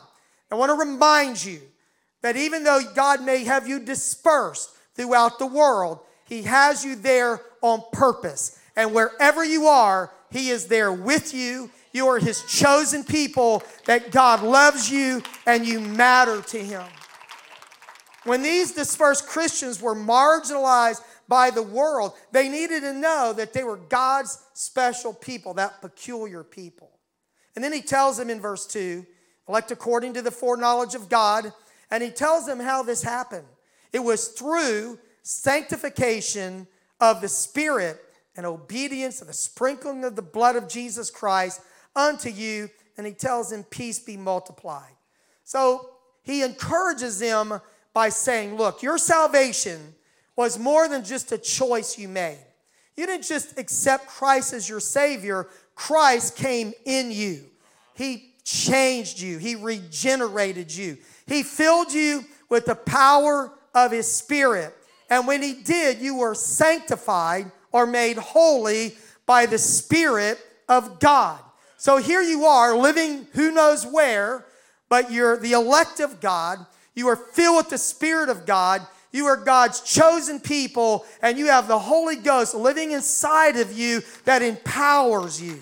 I 0.51 0.55
want 0.55 0.69
to 0.69 0.75
remind 0.75 1.43
you 1.43 1.61
that 2.21 2.35
even 2.35 2.63
though 2.63 2.81
God 2.95 3.21
may 3.23 3.43
have 3.45 3.67
you 3.67 3.79
dispersed 3.79 4.69
throughout 4.95 5.39
the 5.39 5.45
world, 5.47 5.99
He 6.29 6.43
has 6.43 6.85
you 6.85 6.95
there 6.95 7.41
on 7.61 7.83
purpose. 7.91 8.57
And 8.75 8.93
wherever 8.93 9.43
you 9.43 9.65
are, 9.65 10.11
He 10.31 10.49
is 10.49 10.67
there 10.67 10.93
with 10.93 11.33
you. 11.33 11.71
You 11.91 12.07
are 12.07 12.19
His 12.19 12.43
chosen 12.43 13.03
people, 13.03 13.63
that 13.85 14.11
God 14.11 14.43
loves 14.43 14.91
you 14.91 15.23
and 15.47 15.65
you 15.65 15.79
matter 15.79 16.41
to 16.41 16.63
Him. 16.63 16.83
When 18.25 18.43
these 18.43 18.73
dispersed 18.73 19.27
Christians 19.27 19.81
were 19.81 19.95
marginalized 19.95 21.01
by 21.27 21.49
the 21.49 21.63
world, 21.63 22.13
they 22.31 22.47
needed 22.47 22.81
to 22.81 22.93
know 22.93 23.33
that 23.33 23.53
they 23.53 23.63
were 23.63 23.77
God's 23.77 24.37
special 24.53 25.13
people, 25.13 25.55
that 25.55 25.81
peculiar 25.81 26.43
people. 26.43 26.91
And 27.55 27.63
then 27.63 27.73
he 27.73 27.81
tells 27.81 28.17
them 28.17 28.29
in 28.29 28.39
verse 28.39 28.67
2 28.67 29.05
elect 29.47 29.71
according 29.71 30.13
to 30.13 30.21
the 30.21 30.31
foreknowledge 30.31 30.93
of 30.93 31.09
God. 31.09 31.51
And 31.89 32.03
he 32.03 32.11
tells 32.11 32.45
them 32.45 32.59
how 32.59 32.83
this 32.83 33.01
happened. 33.01 33.47
It 33.91 33.99
was 33.99 34.27
through 34.27 34.99
sanctification 35.29 36.65
of 36.99 37.21
the 37.21 37.27
Spirit 37.27 38.03
and 38.35 38.47
obedience 38.47 39.21
of 39.21 39.27
the 39.27 39.33
sprinkling 39.33 40.03
of 40.03 40.15
the 40.15 40.23
blood 40.23 40.55
of 40.55 40.67
Jesus 40.67 41.11
Christ 41.11 41.61
unto 41.95 42.29
you. 42.29 42.67
And 42.97 43.05
he 43.05 43.13
tells 43.13 43.51
them, 43.51 43.63
Peace 43.63 43.99
be 43.99 44.17
multiplied. 44.17 44.95
So 45.43 45.91
he 46.23 46.41
encourages 46.41 47.19
them 47.19 47.61
by 47.93 48.09
saying, 48.09 48.57
Look, 48.57 48.81
your 48.81 48.97
salvation 48.97 49.93
was 50.35 50.57
more 50.57 50.87
than 50.87 51.03
just 51.03 51.31
a 51.31 51.37
choice 51.37 51.95
you 51.95 52.07
made. 52.07 52.43
You 52.97 53.05
didn't 53.05 53.25
just 53.25 53.59
accept 53.59 54.07
Christ 54.07 54.53
as 54.53 54.67
your 54.67 54.79
Savior, 54.79 55.47
Christ 55.75 56.37
came 56.37 56.73
in 56.85 57.11
you. 57.11 57.43
He 57.93 58.33
changed 58.43 59.19
you, 59.19 59.37
He 59.37 59.53
regenerated 59.53 60.75
you, 60.75 60.97
He 61.27 61.43
filled 61.43 61.93
you 61.93 62.25
with 62.49 62.65
the 62.65 62.75
power 62.75 63.53
of 63.75 63.91
His 63.91 64.11
Spirit. 64.11 64.75
And 65.09 65.27
when 65.27 65.41
He 65.41 65.53
did, 65.53 65.99
you 65.99 66.15
were 66.15 66.35
sanctified 66.35 67.51
or 67.71 67.85
made 67.85 68.17
holy 68.17 68.95
by 69.25 69.45
the 69.45 69.57
Spirit 69.57 70.39
of 70.67 70.99
God. 70.99 71.39
So 71.77 71.97
here 71.97 72.21
you 72.21 72.45
are 72.45 72.77
living 72.77 73.27
who 73.33 73.51
knows 73.51 73.85
where, 73.85 74.45
but 74.89 75.11
you're 75.11 75.37
the 75.37 75.53
elect 75.53 75.99
of 75.99 76.19
God. 76.19 76.65
You 76.93 77.07
are 77.07 77.15
filled 77.15 77.57
with 77.57 77.69
the 77.69 77.77
Spirit 77.77 78.29
of 78.29 78.45
God. 78.45 78.85
You 79.11 79.25
are 79.25 79.37
God's 79.37 79.81
chosen 79.81 80.39
people, 80.39 81.05
and 81.21 81.37
you 81.37 81.47
have 81.47 81.67
the 81.67 81.79
Holy 81.79 82.15
Ghost 82.15 82.53
living 82.53 82.91
inside 82.91 83.55
of 83.55 83.71
you 83.71 84.01
that 84.25 84.41
empowers 84.41 85.41
you. 85.41 85.59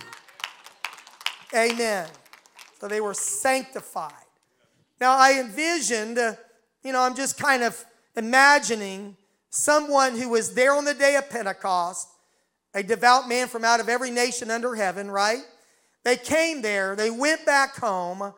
Amen. 1.55 2.07
So 2.81 2.87
they 2.87 2.99
were 2.99 3.13
sanctified. 3.13 4.11
Now 4.99 5.17
I 5.17 5.39
envisioned, 5.39 6.17
you 6.83 6.91
know, 6.91 7.01
I'm 7.01 7.15
just 7.15 7.39
kind 7.39 7.63
of 7.63 7.85
imagining 8.15 9.15
someone 9.57 10.17
who 10.17 10.29
was 10.29 10.53
there 10.53 10.73
on 10.73 10.85
the 10.85 10.93
day 10.93 11.15
of 11.15 11.29
Pentecost, 11.29 12.07
a 12.73 12.83
devout 12.83 13.27
man 13.27 13.47
from 13.47 13.65
out 13.65 13.79
of 13.79 13.89
every 13.89 14.11
nation 14.11 14.51
under 14.51 14.75
heaven, 14.75 15.09
right? 15.09 15.41
They 16.03 16.15
came 16.15 16.61
there, 16.61 16.95
they 16.95 17.09
went 17.09 17.45
back 17.45 17.75
home, 17.75 18.33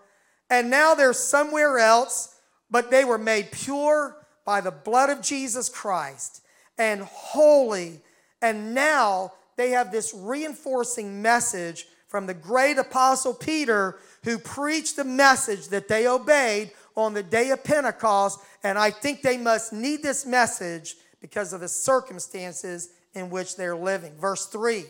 and 0.50 0.70
now 0.70 0.96
they're 0.96 1.14
somewhere 1.14 1.78
else, 1.78 2.36
but 2.72 2.90
they 2.90 3.06
were 3.06 3.18
made 3.18 3.52
pure 3.52 4.16
by 4.46 4.62
the 4.62 4.72
blood 4.72 5.10
of 5.10 5.22
Jesus 5.22 5.70
Christ 5.70 6.42
and 6.78 7.02
holy. 7.02 8.02
And 8.42 8.74
now 8.74 9.34
they 9.58 9.72
have 9.72 9.92
this 9.92 10.14
reinforcing 10.16 11.22
message 11.22 11.86
from 12.08 12.26
the 12.26 12.34
great 12.34 12.78
apostle 12.78 13.34
Peter 13.34 14.00
who 14.24 14.40
preached 14.40 14.96
the 14.96 15.04
message 15.04 15.68
that 15.68 15.88
they 15.88 16.08
obeyed 16.08 16.72
on 16.96 17.14
the 17.14 17.22
day 17.22 17.52
of 17.52 17.64
Pentecost. 17.64 18.40
And 18.64 18.80
I 18.80 18.90
think 18.90 19.22
they 19.22 19.38
must 19.38 19.72
need 19.72 20.02
this 20.02 20.26
message 20.26 20.96
because 21.22 21.54
of 21.54 21.62
the 21.62 21.68
circumstances 21.68 22.90
in 23.14 23.30
which 23.30 23.56
they're 23.56 23.76
living. 23.76 24.14
Verse 24.20 24.46
3 24.48 24.86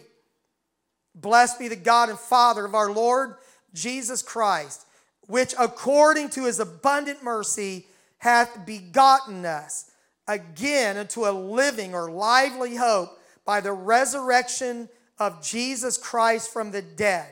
Blessed 1.16 1.60
be 1.60 1.68
the 1.68 1.76
God 1.76 2.10
and 2.10 2.20
Father 2.20 2.66
of 2.66 2.76
our 2.76 2.92
Lord 2.92 3.36
Jesus 3.74 4.22
Christ, 4.22 4.86
which 5.28 5.54
according 5.60 6.30
to 6.32 6.46
his 6.46 6.60
abundant 6.60 7.24
mercy 7.24 7.86
hath 8.20 8.66
begotten 8.66 9.46
us 9.46 9.92
again 10.28 10.98
unto 10.98 11.28
a 11.28 11.32
living 11.32 11.94
or 11.96 12.12
lively 12.12 12.76
hope 12.76 13.20
by 13.46 13.60
the 13.60 13.72
resurrection 13.72 14.88
of 15.18 15.42
Jesus 15.42 15.98
Christ 15.98 16.54
from 16.54 16.72
the 16.72 16.82
dead 16.82 17.28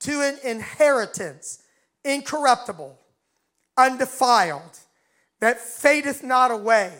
to 0.00 0.20
an 0.22 0.38
inheritance 0.44 1.62
incorruptible, 2.04 2.98
undefiled, 3.76 4.78
that 5.40 5.60
fadeth 5.60 6.22
not 6.22 6.50
away, 6.50 6.92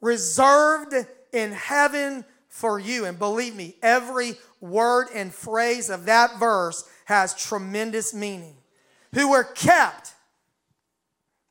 reserved 0.00 0.94
in 1.32 1.52
heaven 1.52 2.24
for 2.48 2.78
you. 2.78 3.04
And 3.04 3.18
believe 3.18 3.54
me, 3.54 3.76
every 3.82 4.34
word 4.60 5.08
and 5.14 5.32
phrase 5.32 5.90
of 5.90 6.06
that 6.06 6.38
verse 6.38 6.88
has 7.04 7.34
tremendous 7.34 8.12
meaning. 8.12 8.56
Who 9.14 9.30
were 9.30 9.44
kept, 9.44 10.14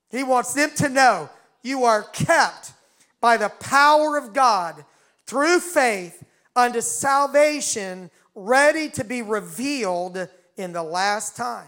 he 0.09 0.23
wants 0.23 0.53
them 0.53 0.71
to 0.77 0.89
know 0.89 1.29
you 1.63 1.83
are 1.83 2.03
kept 2.03 2.73
by 3.19 3.37
the 3.37 3.49
power 3.49 4.17
of 4.17 4.33
God 4.33 4.85
through 5.25 5.59
faith 5.59 6.23
unto 6.55 6.81
salvation, 6.81 8.09
ready 8.35 8.89
to 8.89 9.03
be 9.03 9.21
revealed 9.21 10.27
in 10.55 10.71
the 10.73 10.83
last 10.83 11.35
time. 11.35 11.67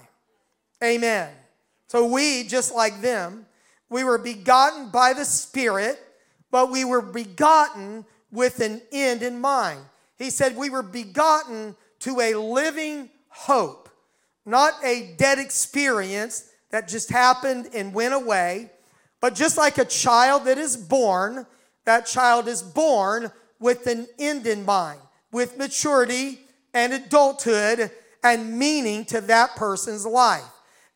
Amen. 0.84 1.30
So 1.88 2.06
we, 2.06 2.44
just 2.44 2.74
like 2.74 3.02
them, 3.02 3.46
We 3.90 4.04
were 4.04 4.20
begotten 4.20 4.90
by 4.90 5.14
the 5.14 5.26
Spirit, 5.26 6.00
but 6.52 6.72
we 6.72 6.84
were 6.86 7.02
begotten 7.02 8.06
with 8.32 8.60
an 8.60 8.82
end 8.92 9.24
in 9.24 9.40
mind. 9.40 9.82
He 10.18 10.30
said 10.30 10.56
we 10.56 10.70
were 10.70 10.84
begotten 10.84 11.76
to 12.00 12.20
a 12.20 12.36
living 12.36 13.10
hope, 13.30 13.90
not 14.46 14.74
a 14.84 15.14
dead 15.18 15.40
experience 15.40 16.50
that 16.72 16.88
just 16.88 17.10
happened 17.10 17.70
and 17.74 17.94
went 17.94 18.14
away, 18.14 18.70
but 19.22 19.36
just 19.36 19.58
like 19.58 19.78
a 19.78 19.86
child 19.86 20.46
that 20.46 20.58
is 20.58 20.78
born, 20.78 21.46
that 21.86 22.06
child 22.06 22.48
is 22.48 22.62
born 22.62 23.32
with 23.60 23.88
an 23.88 24.08
end 24.18 24.48
in 24.48 24.66
mind, 24.66 25.00
with 25.32 25.58
maturity 25.58 26.40
and 26.74 26.94
adulthood 26.94 27.92
and 28.24 28.58
meaning 28.58 29.06
to 29.06 29.22
that 29.22 29.56
person's 29.56 30.06
life. 30.06 30.44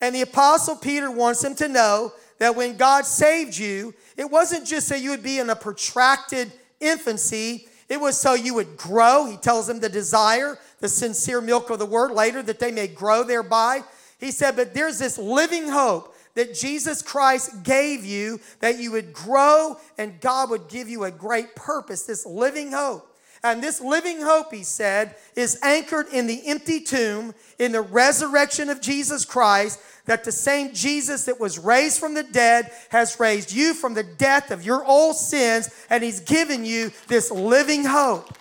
And 0.01 0.13
the 0.15 0.22
Apostle 0.22 0.75
Peter 0.75 1.10
wants 1.10 1.43
him 1.43 1.55
to 1.55 1.67
know 1.67 2.13
that 2.39 2.55
when 2.55 2.75
God 2.75 3.05
saved 3.05 3.57
you, 3.57 3.93
it 4.17 4.29
wasn't 4.29 4.65
just 4.65 4.88
so 4.88 4.96
you 4.96 5.10
would 5.12 5.24
be 5.24 5.39
in 5.39 5.50
a 5.50 5.55
protracted 5.55 6.51
infancy, 6.79 7.67
it 7.89 8.00
was 8.00 8.20
so 8.20 8.34
you 8.34 8.53
would 8.55 8.77
grow. 8.77 9.25
He 9.25 9.38
tells 9.38 9.67
them 9.67 9.79
the 9.79 9.89
desire, 9.89 10.58
the 10.79 10.89
sincere 10.89 11.41
milk 11.41 11.70
of 11.70 11.79
the 11.79 11.86
word 11.86 12.12
later, 12.12 12.41
that 12.43 12.60
they 12.60 12.72
may 12.72 12.88
grow 12.88 13.24
thereby. 13.24 13.84
He 14.20 14.32
said, 14.32 14.55
But 14.55 14.74
there's 14.74 15.00
this 15.00 15.17
living 15.17 15.67
hope 15.67 16.15
that 16.36 16.55
Jesus 16.55 17.01
Christ 17.01 17.63
gave 17.63 18.03
you 18.03 18.39
that 18.60 18.79
you 18.79 18.91
would 18.91 19.13
grow 19.13 19.77
and 19.98 20.20
God 20.20 20.50
would 20.50 20.67
give 20.67 20.89
you 20.89 21.03
a 21.03 21.12
great 21.12 21.55
purpose, 21.55 22.03
this 22.03 22.25
living 22.25 22.72
hope. 22.72 23.10
And 23.43 23.62
this 23.62 23.82
living 23.82 24.22
hope, 24.22 24.53
he 24.53 24.63
said, 24.63 25.15
is 25.36 25.60
anchored 25.62 26.08
in 26.13 26.27
the 26.27 26.48
empty 26.48 26.79
tomb, 26.79 27.36
in 27.60 27.74
the 27.74 27.82
resurrection 27.82 28.70
of 28.70 28.79
Jesus 28.79 29.25
Christ, 29.25 29.82
that 30.05 30.24
the 30.24 30.31
same 30.31 30.74
Jesus 30.74 31.25
that 31.25 31.39
was 31.39 31.57
raised 31.57 32.00
from 32.00 32.13
the 32.13 32.24
dead 32.24 32.72
has 32.89 33.19
raised 33.19 33.53
you 33.53 33.74
from 33.74 33.93
the 33.93 34.03
death 34.03 34.51
of 34.51 34.65
your 34.65 34.83
old 34.86 35.15
sins, 35.15 35.69
and 35.89 36.03
he's 36.03 36.19
given 36.19 36.65
you 36.65 36.91
this 37.07 37.31
living 37.31 37.86
hope. 37.86 38.38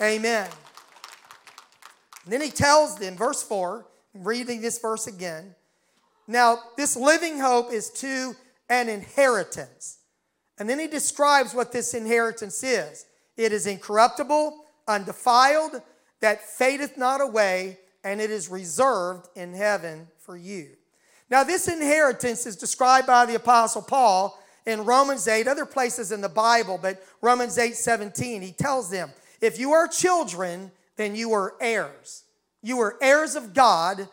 Amen. 0.00 0.48
And 2.24 2.32
then 2.32 2.40
he 2.40 2.50
tells 2.50 2.96
them, 2.96 3.16
verse 3.16 3.42
4, 3.42 3.86
reading 4.14 4.60
this 4.60 4.78
verse 4.78 5.06
again. 5.06 5.54
Now, 6.26 6.58
this 6.76 6.96
living 6.96 7.38
hope 7.38 7.72
is 7.72 7.90
to 7.90 8.34
an 8.68 8.88
inheritance. 8.88 9.98
And 10.58 10.68
then 10.68 10.78
he 10.78 10.86
describes 10.86 11.54
what 11.54 11.72
this 11.72 11.94
inheritance 11.94 12.62
is 12.62 13.06
it 13.36 13.52
is 13.52 13.66
incorruptible, 13.66 14.64
undefiled, 14.86 15.82
that 16.20 16.40
fadeth 16.40 16.96
not 16.96 17.20
away, 17.20 17.78
and 18.02 18.20
it 18.20 18.30
is 18.30 18.48
reserved 18.48 19.28
in 19.34 19.52
heaven 19.52 20.08
for 20.18 20.36
you. 20.36 20.68
Now, 21.30 21.44
this 21.44 21.68
inheritance 21.68 22.46
is 22.46 22.56
described 22.56 23.06
by 23.06 23.26
the 23.26 23.36
Apostle 23.36 23.82
Paul 23.82 24.38
in 24.66 24.84
Romans 24.84 25.26
8, 25.26 25.46
other 25.46 25.66
places 25.66 26.12
in 26.12 26.20
the 26.20 26.28
Bible, 26.28 26.78
but 26.80 27.04
Romans 27.20 27.58
8 27.58 27.74
17, 27.74 28.42
he 28.42 28.52
tells 28.52 28.90
them, 28.90 29.10
If 29.40 29.58
you 29.58 29.72
are 29.72 29.88
children, 29.88 30.70
then 30.96 31.14
you 31.14 31.32
are 31.32 31.54
heirs. 31.60 32.24
You 32.62 32.80
are 32.80 32.96
heirs 33.00 33.36
of 33.36 33.52
God, 33.52 34.08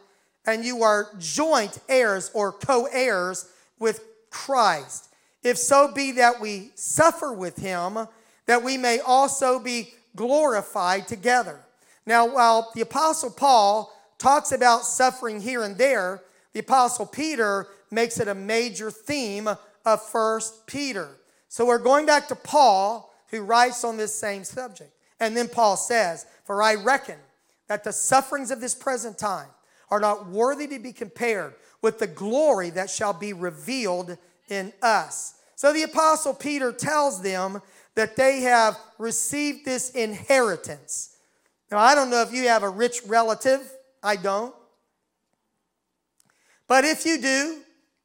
and 0.45 0.65
you 0.65 0.83
are 0.83 1.09
joint 1.19 1.79
heirs 1.87 2.31
or 2.33 2.51
co 2.51 2.87
heirs 2.91 3.49
with 3.79 4.03
Christ. 4.29 5.09
If 5.43 5.57
so 5.57 5.91
be 5.91 6.11
that 6.13 6.39
we 6.39 6.71
suffer 6.75 7.33
with 7.33 7.57
him, 7.57 8.07
that 8.45 8.63
we 8.63 8.77
may 8.77 8.99
also 8.99 9.59
be 9.59 9.93
glorified 10.15 11.07
together. 11.07 11.59
Now, 12.05 12.25
while 12.27 12.71
the 12.73 12.81
Apostle 12.81 13.31
Paul 13.31 13.91
talks 14.17 14.51
about 14.51 14.85
suffering 14.85 15.39
here 15.39 15.63
and 15.63 15.77
there, 15.77 16.21
the 16.53 16.59
Apostle 16.59 17.05
Peter 17.05 17.67
makes 17.89 18.19
it 18.19 18.27
a 18.27 18.35
major 18.35 18.91
theme 18.91 19.49
of 19.85 20.01
First 20.01 20.67
Peter. 20.67 21.09
So 21.47 21.65
we're 21.65 21.79
going 21.79 22.05
back 22.05 22.27
to 22.29 22.35
Paul, 22.35 23.13
who 23.29 23.41
writes 23.41 23.83
on 23.83 23.97
this 23.97 24.13
same 24.13 24.43
subject. 24.43 24.91
And 25.19 25.35
then 25.35 25.47
Paul 25.47 25.77
says, 25.77 26.25
For 26.45 26.63
I 26.63 26.75
reckon 26.75 27.17
that 27.67 27.83
the 27.83 27.93
sufferings 27.93 28.51
of 28.51 28.61
this 28.61 28.75
present 28.75 29.17
time 29.17 29.49
are 29.89 29.99
not 29.99 30.27
worthy 30.27 30.67
to 30.67 30.79
be 30.79 30.93
compared 30.93 31.53
with 31.81 31.99
the 31.99 32.07
glory 32.07 32.69
that 32.71 32.89
shall 32.89 33.13
be 33.13 33.33
revealed 33.33 34.17
in 34.49 34.73
us. 34.81 35.35
So 35.55 35.73
the 35.73 35.83
Apostle 35.83 36.33
Peter 36.33 36.71
tells 36.71 37.21
them 37.21 37.61
that 37.95 38.15
they 38.15 38.41
have 38.41 38.77
received 38.97 39.65
this 39.65 39.91
inheritance. 39.91 41.15
Now, 41.69 41.77
I 41.79 41.95
don't 41.95 42.09
know 42.09 42.21
if 42.21 42.33
you 42.33 42.47
have 42.47 42.63
a 42.63 42.69
rich 42.69 43.01
relative, 43.05 43.61
I 44.03 44.15
don't. 44.15 44.53
But 46.71 46.85
if 46.85 47.05
you 47.05 47.19
do, 47.19 47.57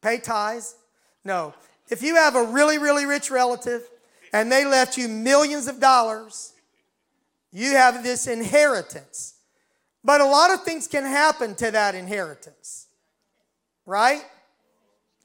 pay 0.03 0.19
tithes. 0.19 0.75
No. 1.23 1.55
If 1.89 2.03
you 2.03 2.17
have 2.17 2.35
a 2.35 2.43
really, 2.43 2.79
really 2.79 3.07
rich 3.07 3.31
relative 3.31 3.83
and 4.33 4.51
they 4.51 4.65
left 4.65 4.99
you 4.99 5.07
millions 5.07 5.69
of 5.69 5.79
dollars, 5.79 6.53
you 7.53 7.75
have 7.75 8.03
this 8.03 8.27
inheritance. 8.27 9.35
But 10.03 10.21
a 10.21 10.25
lot 10.25 10.53
of 10.53 10.65
things 10.65 10.89
can 10.89 11.05
happen 11.05 11.55
to 11.55 11.71
that 11.71 11.95
inheritance, 11.95 12.89
right? 13.87 14.25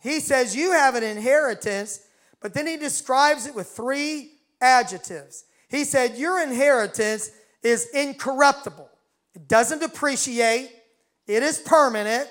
He 0.03 0.19
says 0.19 0.55
you 0.55 0.73
have 0.73 0.93
an 0.93 1.03
inheritance, 1.03 2.01
but 2.41 2.53
then 2.53 2.67
he 2.67 2.77
describes 2.77 3.47
it 3.47 3.55
with 3.55 3.65
three 3.65 4.33
adjectives. 4.61 5.45
He 5.67 5.83
said, 5.83 6.15
Your 6.15 6.43
inheritance 6.43 7.31
is 7.63 7.89
incorruptible, 7.91 8.89
it 9.33 9.47
doesn't 9.47 9.79
depreciate, 9.79 10.69
it 11.25 11.41
is 11.41 11.57
permanent, 11.57 12.29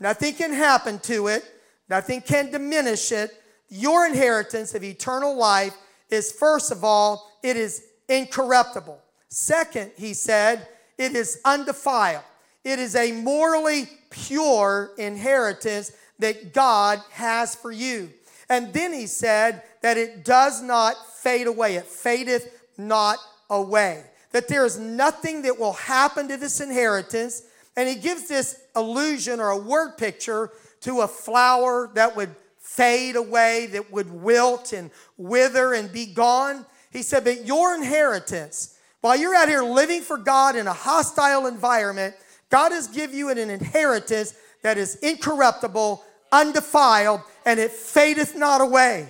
nothing 0.00 0.34
can 0.34 0.52
happen 0.52 0.98
to 1.00 1.28
it, 1.28 1.44
nothing 1.88 2.20
can 2.20 2.50
diminish 2.50 3.12
it. 3.12 3.30
Your 3.68 4.06
inheritance 4.06 4.74
of 4.74 4.82
eternal 4.82 5.36
life 5.36 5.74
is, 6.08 6.32
first 6.32 6.72
of 6.72 6.82
all, 6.82 7.30
it 7.42 7.56
is 7.56 7.84
incorruptible. 8.08 9.00
Second, 9.28 9.92
he 9.96 10.12
said, 10.12 10.66
it 10.98 11.14
is 11.14 11.40
undefiled. 11.44 12.24
It 12.64 12.78
is 12.78 12.96
a 12.96 13.12
morally 13.12 13.88
pure 14.10 14.90
inheritance 14.98 15.92
that 16.18 16.52
God 16.52 17.00
has 17.12 17.54
for 17.54 17.70
you. 17.70 18.10
And 18.48 18.72
then 18.72 18.92
he 18.92 19.06
said 19.06 19.62
that 19.80 19.96
it 19.96 20.24
does 20.24 20.60
not 20.60 20.94
fade 21.16 21.46
away, 21.46 21.76
it 21.76 21.86
fadeth 21.86 22.60
not 22.76 23.18
away. 23.48 24.04
That 24.32 24.48
there 24.48 24.66
is 24.66 24.78
nothing 24.78 25.42
that 25.42 25.58
will 25.58 25.72
happen 25.72 26.28
to 26.28 26.36
this 26.36 26.60
inheritance. 26.60 27.42
And 27.76 27.88
he 27.88 27.94
gives 27.94 28.28
this 28.28 28.60
illusion 28.76 29.40
or 29.40 29.50
a 29.50 29.56
word 29.56 29.96
picture 29.96 30.50
to 30.80 31.00
a 31.00 31.08
flower 31.08 31.90
that 31.94 32.16
would 32.16 32.34
fade 32.58 33.16
away, 33.16 33.66
that 33.66 33.92
would 33.92 34.10
wilt 34.10 34.72
and 34.72 34.90
wither 35.16 35.72
and 35.72 35.92
be 35.92 36.06
gone. 36.06 36.64
He 36.90 37.02
said, 37.02 37.24
But 37.24 37.46
your 37.46 37.74
inheritance, 37.74 38.76
while 39.00 39.16
you're 39.16 39.34
out 39.34 39.48
here 39.48 39.62
living 39.62 40.02
for 40.02 40.18
God 40.18 40.56
in 40.56 40.66
a 40.66 40.72
hostile 40.72 41.46
environment, 41.46 42.14
God 42.48 42.72
has 42.72 42.88
given 42.88 43.16
you 43.16 43.28
an 43.30 43.38
inheritance 43.38 44.34
that 44.62 44.76
is 44.76 44.96
incorruptible, 44.96 46.04
undefiled, 46.32 47.22
and 47.46 47.58
it 47.58 47.70
fadeth 47.70 48.36
not 48.36 48.60
away. 48.60 49.08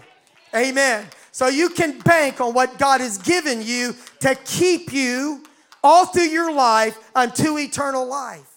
Amen. 0.55 1.07
So 1.33 1.49
you 1.49 1.71
can 1.71 1.99
bank 2.01 2.41
on 2.41 2.55
what 2.55 2.79
God 2.79 3.01
has 3.01 3.19
given 3.19 3.63
you 3.63 3.95
to 4.21 4.35
keep 4.45 4.93
you 4.93 5.43
all 5.83 6.07
through 6.07 6.25
your 6.25 6.53
life 6.53 6.99
unto 7.15 7.59
eternal 7.59 8.07
life. 8.07 8.50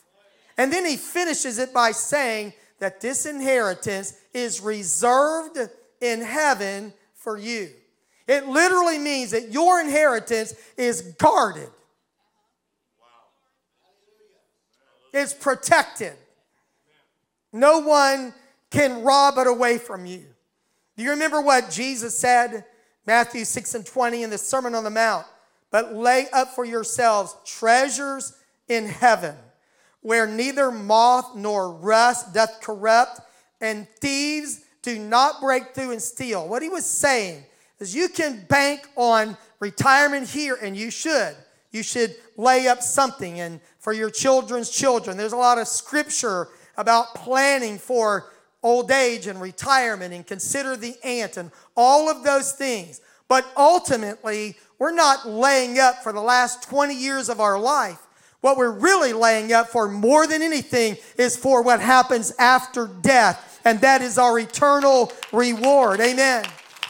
And 0.58 0.72
then 0.72 0.86
he 0.86 0.98
finishes 0.98 1.58
it 1.58 1.74
by 1.74 1.92
saying 1.92 2.54
that 2.80 3.02
this 3.02 3.26
inheritance 3.26 4.14
is 4.34 4.62
reserved 4.62 5.58
in 6.02 6.22
heaven 6.22 6.94
for 7.16 7.38
you. 7.38 7.70
It 8.28 8.48
literally 8.48 9.00
means 9.00 9.32
that 9.32 9.52
your 9.52 9.82
inheritance 9.82 10.54
is 10.78 11.02
guarded. 11.18 11.70
It's 15.14 15.34
protected. 15.34 16.14
No 17.52 17.80
one 17.80 18.34
can 18.72 19.04
rob 19.04 19.38
it 19.38 19.48
away 19.48 19.78
from 19.78 20.06
you. 20.06 20.26
Do 20.98 21.04
you 21.04 21.12
remember 21.12 21.42
what 21.42 21.70
Jesus 21.70 22.18
said? 22.18 22.66
Matthew 23.06 23.46
6 23.46 23.76
and 23.76 23.86
20 23.86 24.24
in 24.24 24.30
the 24.30 24.38
Sermon 24.38 24.74
on 24.76 24.84
the 24.84 24.90
Mount. 24.90 25.26
But 25.70 25.94
lay 25.94 26.28
up 26.32 26.50
for 26.50 26.66
yourselves 26.66 27.36
treasures 27.46 28.34
in 28.68 28.86
heaven, 28.86 29.36
where 30.04 30.28
neither 30.28 30.70
moth 30.70 31.36
nor 31.36 31.74
rust 31.74 32.34
doth 32.34 32.62
corrupt, 32.62 33.22
and 33.60 33.88
thieves 34.00 34.62
do 34.84 35.00
not 35.00 35.42
break 35.42 35.74
through 35.74 35.92
and 35.92 36.02
steal. 36.02 36.48
What 36.48 36.62
he 36.62 36.70
was 36.70 36.86
saying 36.86 37.44
is 37.80 37.96
you 37.96 38.10
can 38.10 38.46
bank 38.48 38.88
on 38.96 39.36
retirement 39.60 40.30
here, 40.30 40.58
and 40.62 40.78
you 40.78 40.92
should. 40.92 41.36
You 41.72 41.82
should 41.82 42.16
lay 42.38 42.68
up 42.68 42.84
something 42.84 43.40
and 43.40 43.60
for 43.80 43.94
your 43.94 44.12
children's 44.12 44.70
children. 44.70 45.18
There's 45.18 45.34
a 45.34 45.38
lot 45.38 45.58
of 45.58 45.68
scripture 45.68 46.50
about 46.78 47.16
planning 47.16 47.78
for 47.78 48.32
old 48.62 48.92
age 48.92 49.28
and 49.28 49.42
retirement 49.42 50.14
and 50.14 50.26
consider 50.26 50.76
the 50.76 50.96
ant 51.04 51.38
and 51.38 51.52
all 51.76 52.10
of 52.10 52.24
those 52.24 52.54
things. 52.54 53.02
But 53.28 53.46
ultimately, 53.58 54.56
we're 54.80 54.94
not 54.94 55.28
laying 55.28 55.80
up 55.80 56.04
for 56.04 56.14
the 56.14 56.22
last 56.22 56.64
20 56.64 56.94
years 56.94 57.30
of 57.30 57.40
our 57.40 57.60
life. 57.60 58.00
What 58.44 58.58
we're 58.58 58.72
really 58.72 59.14
laying 59.14 59.54
up 59.54 59.70
for 59.70 59.88
more 59.88 60.28
than 60.28 60.42
anything 60.42 60.98
is 61.18 61.36
for 61.36 61.64
what 61.64 61.80
happens 61.80 62.34
after 62.38 62.88
death 62.88 63.54
and 63.66 63.80
that 63.82 64.02
is 64.02 64.18
our 64.18 64.38
eternal 64.40 65.12
reward. 65.32 66.00
Amen. 66.00 66.46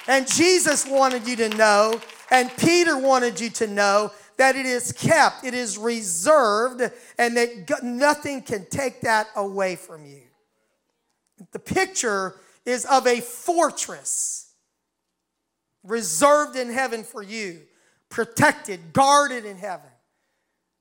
And 0.08 0.28
Jesus 0.28 0.86
wanted 0.88 1.28
you 1.28 1.36
to 1.38 1.50
know, 1.50 2.00
and 2.32 2.52
Peter 2.58 2.98
wanted 2.98 3.40
you 3.40 3.50
to 3.52 3.68
know 3.68 4.12
that 4.38 4.56
it 4.56 4.66
is 4.66 4.92
kept, 4.92 5.46
it 5.46 5.54
is 5.54 5.78
reserved, 5.78 6.82
and 7.18 7.38
that 7.38 7.84
nothing 7.84 8.42
can 8.42 8.66
take 8.70 9.02
that 9.02 9.28
away 9.36 9.76
from 9.76 10.06
you. 10.06 10.22
The 11.52 11.60
picture 11.60 12.36
is 12.66 12.86
of 12.86 13.06
a 13.06 13.22
fortress 13.22 14.52
reserved 15.84 16.56
in 16.56 16.72
heaven 16.72 17.04
for 17.04 17.22
you, 17.22 17.62
protected, 18.10 18.94
guarded 18.94 19.46
in 19.46 19.58
heaven. 19.58 19.90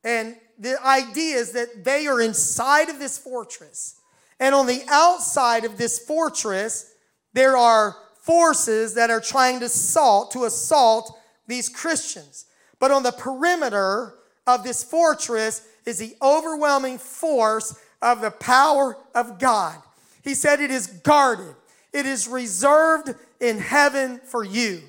And 0.04 0.36
the 0.58 0.82
idea 0.84 1.36
is 1.36 1.52
that 1.52 1.84
they 1.84 2.06
are 2.06 2.20
inside 2.20 2.88
of 2.88 2.98
this 2.98 3.18
fortress. 3.18 4.00
And 4.38 4.54
on 4.54 4.66
the 4.66 4.82
outside 4.88 5.64
of 5.64 5.78
this 5.78 5.98
fortress, 5.98 6.92
there 7.32 7.56
are 7.56 7.96
forces 8.20 8.94
that 8.94 9.10
are 9.10 9.20
trying 9.20 9.60
to 9.60 9.66
assault, 9.66 10.30
to 10.32 10.44
assault 10.44 11.18
these 11.46 11.68
Christians. 11.68 12.46
But 12.78 12.90
on 12.90 13.02
the 13.02 13.12
perimeter 13.12 14.14
of 14.46 14.64
this 14.64 14.82
fortress 14.82 15.66
is 15.86 15.98
the 15.98 16.16
overwhelming 16.22 16.98
force 16.98 17.78
of 18.00 18.20
the 18.20 18.30
power 18.30 18.96
of 19.14 19.38
God. 19.38 19.76
He 20.22 20.34
said 20.34 20.60
it 20.60 20.70
is 20.70 20.86
guarded. 20.86 21.54
It 21.92 22.06
is 22.06 22.28
reserved 22.28 23.14
in 23.40 23.58
heaven 23.58 24.20
for 24.24 24.44
you. 24.44 24.82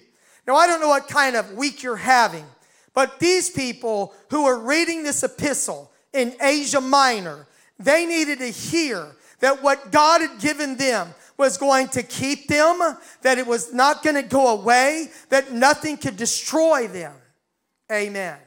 Now, 0.47 0.55
I 0.55 0.67
don't 0.67 0.81
know 0.81 0.89
what 0.89 1.07
kind 1.07 1.35
of 1.35 1.53
week 1.53 1.83
you're 1.83 1.95
having, 1.95 2.45
but 2.93 3.19
these 3.19 3.49
people 3.49 4.13
who 4.29 4.45
are 4.45 4.59
reading 4.59 5.03
this 5.03 5.23
epistle 5.23 5.91
in 6.13 6.35
Asia 6.41 6.81
Minor, 6.81 7.47
they 7.79 8.05
needed 8.05 8.39
to 8.39 8.49
hear 8.49 9.15
that 9.39 9.63
what 9.63 9.91
God 9.91 10.21
had 10.21 10.39
given 10.39 10.77
them 10.77 11.13
was 11.37 11.57
going 11.57 11.87
to 11.89 12.03
keep 12.03 12.47
them, 12.47 12.79
that 13.23 13.37
it 13.37 13.47
was 13.47 13.73
not 13.73 14.03
going 14.03 14.15
to 14.15 14.21
go 14.21 14.49
away, 14.49 15.07
that 15.29 15.51
nothing 15.51 15.97
could 15.97 16.15
destroy 16.15 16.87
them. 16.87 17.13
Amen. 17.91 18.37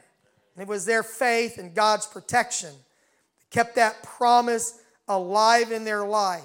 It 0.57 0.67
was 0.67 0.85
their 0.85 1.03
faith 1.03 1.57
and 1.57 1.75
God's 1.75 2.07
protection 2.07 2.71
that 2.71 3.49
kept 3.51 3.75
that 3.75 4.01
promise 4.01 4.79
alive 5.07 5.71
in 5.71 5.83
their 5.83 6.05
life. 6.05 6.41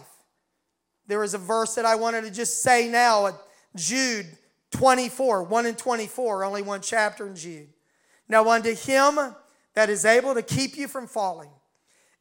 There 1.06 1.24
is 1.24 1.34
a 1.34 1.38
verse 1.38 1.74
that 1.76 1.84
I 1.84 1.94
wanted 1.94 2.24
to 2.24 2.30
just 2.30 2.62
say 2.62 2.88
now, 2.88 3.28
at 3.28 3.34
Jude 3.74 4.26
24, 4.72 5.44
1 5.44 5.66
and 5.66 5.78
24, 5.78 6.44
only 6.44 6.62
one 6.62 6.80
chapter 6.80 7.26
in 7.26 7.36
Jude. 7.36 7.68
Now, 8.28 8.48
unto 8.48 8.74
him 8.74 9.18
that 9.74 9.90
is 9.90 10.04
able 10.04 10.34
to 10.34 10.42
keep 10.42 10.76
you 10.76 10.88
from 10.88 11.06
falling 11.06 11.50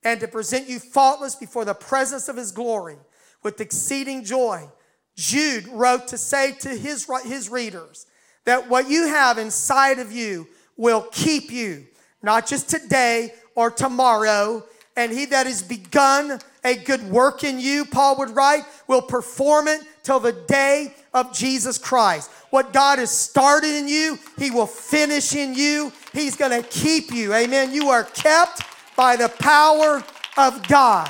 and 0.03 0.19
to 0.19 0.27
present 0.27 0.67
you 0.67 0.79
faultless 0.79 1.35
before 1.35 1.65
the 1.65 1.73
presence 1.73 2.27
of 2.27 2.37
his 2.37 2.51
glory 2.51 2.97
with 3.43 3.61
exceeding 3.61 4.23
joy, 4.23 4.67
Jude 5.15 5.67
wrote 5.67 6.07
to 6.07 6.17
say 6.17 6.53
to 6.53 6.69
his, 6.69 7.07
his 7.23 7.49
readers 7.49 8.05
that 8.45 8.69
what 8.69 8.89
you 8.89 9.07
have 9.07 9.37
inside 9.37 9.99
of 9.99 10.11
you 10.11 10.47
will 10.77 11.07
keep 11.11 11.51
you, 11.51 11.85
not 12.23 12.47
just 12.47 12.69
today 12.69 13.33
or 13.55 13.69
tomorrow. 13.69 14.63
And 14.95 15.11
he 15.11 15.25
that 15.25 15.45
has 15.45 15.61
begun 15.61 16.39
a 16.63 16.75
good 16.75 17.03
work 17.09 17.43
in 17.43 17.59
you, 17.59 17.85
Paul 17.85 18.17
would 18.17 18.35
write, 18.35 18.63
will 18.87 19.01
perform 19.01 19.67
it 19.67 19.81
till 20.03 20.19
the 20.19 20.33
day 20.33 20.93
of 21.13 21.33
Jesus 21.33 21.77
Christ. 21.77 22.29
What 22.49 22.73
God 22.73 22.99
has 22.99 23.11
started 23.11 23.69
in 23.69 23.87
you, 23.87 24.19
He 24.37 24.51
will 24.51 24.67
finish 24.67 25.35
in 25.35 25.55
you. 25.55 25.91
He's 26.13 26.35
going 26.35 26.61
to 26.61 26.67
keep 26.67 27.11
you. 27.11 27.33
Amen. 27.33 27.73
You 27.73 27.89
are 27.89 28.03
kept 28.03 28.61
by 28.95 29.15
the 29.15 29.29
power 29.29 30.03
of 30.37 30.67
God. 30.67 31.09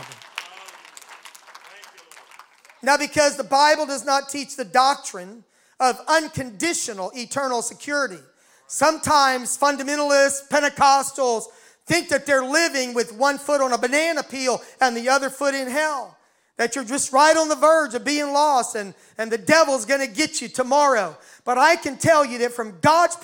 Now, 2.84 2.98
because 2.98 3.38
the 3.38 3.44
Bible 3.44 3.86
does 3.86 4.06
not 4.06 4.30
teach 4.30 4.56
the 4.56 4.66
doctrine 4.66 5.44
of 5.80 6.00
unconditional 6.08 7.12
eternal 7.16 7.62
security, 7.62 8.20
sometimes 8.68 9.58
fundamentalists, 9.58 10.48
Pentecostals, 10.50 11.46
think 11.92 12.08
that 12.08 12.26
they're 12.26 12.46
living 12.46 12.94
with 12.94 13.12
one 13.12 13.38
foot 13.38 13.60
on 13.60 13.74
a 13.74 13.78
banana 13.78 14.24
peel 14.24 14.62
and 14.80 14.96
the 14.96 15.10
other 15.10 15.30
foot 15.30 15.54
in 15.54 15.70
hell. 15.70 16.18
That 16.56 16.76
you're 16.76 16.86
just 16.86 17.12
right 17.12 17.36
on 17.36 17.50
the 17.50 17.56
verge 17.56 17.96
of 17.96 18.06
being 18.06 18.32
lost 18.32 18.76
and, 18.76 18.94
and 19.18 19.30
the 19.30 19.38
devil's 19.38 19.84
gonna 19.84 20.08
get 20.08 20.42
you 20.42 20.48
tomorrow. 20.48 21.18
But 21.44 21.58
I 21.58 21.76
can 21.76 21.98
tell 21.98 22.24
you 22.24 22.38
that 22.40 22.54
from 22.54 22.80
God's, 22.80 23.18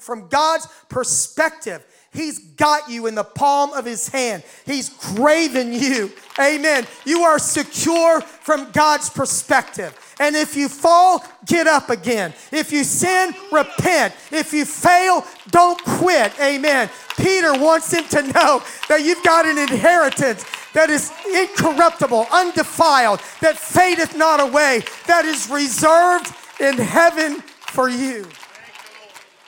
from 0.00 0.28
God's 0.28 0.68
perspective, 0.88 1.84
He's 2.12 2.38
got 2.38 2.88
you 2.88 3.06
in 3.06 3.14
the 3.14 3.24
palm 3.24 3.72
of 3.72 3.84
His 3.84 4.08
hand. 4.08 4.42
He's 4.64 4.88
graven 4.88 5.72
you. 5.72 6.10
Amen. 6.40 6.86
You 7.04 7.22
are 7.22 7.38
secure 7.38 8.20
from 8.20 8.70
God's 8.72 9.10
perspective. 9.10 9.96
And 10.20 10.34
if 10.34 10.56
you 10.56 10.68
fall, 10.68 11.24
get 11.46 11.66
up 11.66 11.90
again. 11.90 12.32
If 12.50 12.72
you 12.72 12.82
sin, 12.82 13.34
repent. 13.52 14.14
If 14.32 14.52
you 14.52 14.64
fail, 14.64 15.24
don't 15.50 15.82
quit. 15.84 16.32
Amen. 16.40 16.90
Peter 17.16 17.52
wants 17.58 17.92
him 17.92 18.04
to 18.08 18.22
know 18.22 18.62
that 18.88 19.02
you've 19.04 19.22
got 19.22 19.46
an 19.46 19.58
inheritance 19.58 20.44
that 20.72 20.90
is 20.90 21.12
incorruptible, 21.34 22.26
undefiled, 22.32 23.20
that 23.40 23.56
fadeth 23.56 24.16
not 24.16 24.40
away, 24.40 24.82
that 25.06 25.24
is 25.24 25.48
reserved 25.50 26.34
in 26.60 26.78
heaven 26.78 27.40
for 27.40 27.88
you. 27.88 28.26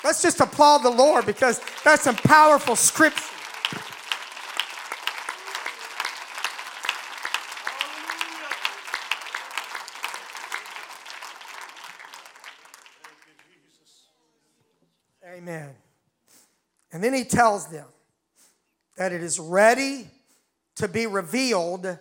Let's 0.03 0.23
just 0.23 0.41
applaud 0.41 0.79
the 0.79 0.91
Lord 0.91 1.27
because 1.27 1.61
that's 1.85 2.03
some 2.03 2.17
powerful 2.17 2.75
scripture. 2.75 3.25
Amen. 15.41 15.71
And 16.93 17.03
then 17.05 17.15
he 17.15 17.25
tells 17.25 17.69
them 17.69 17.87
that 18.97 19.13
it 19.13 19.23
is 19.23 19.39
ready 19.39 20.09
to 20.77 20.89
be 20.89 21.07
revealed 21.07 21.99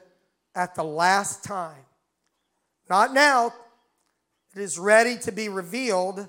at 0.55 0.75
the 0.75 0.83
last 0.83 1.43
time. 1.43 1.85
Not 2.89 3.13
now, 3.13 3.53
it 4.55 4.61
is 4.61 4.79
ready 4.79 5.17
to 5.19 5.31
be 5.31 5.47
revealed 5.47 6.27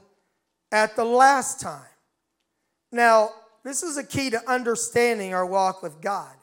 at 0.73 0.97
the 0.97 1.05
last 1.05 1.61
time. 1.61 1.83
Now, 2.93 3.31
this 3.63 3.83
is 3.83 3.97
a 3.97 4.05
key 4.05 4.31
to 4.31 4.51
understanding 4.51 5.35
our 5.35 5.47
walk 5.47 5.83
with 5.83 6.01
God. 6.01 6.35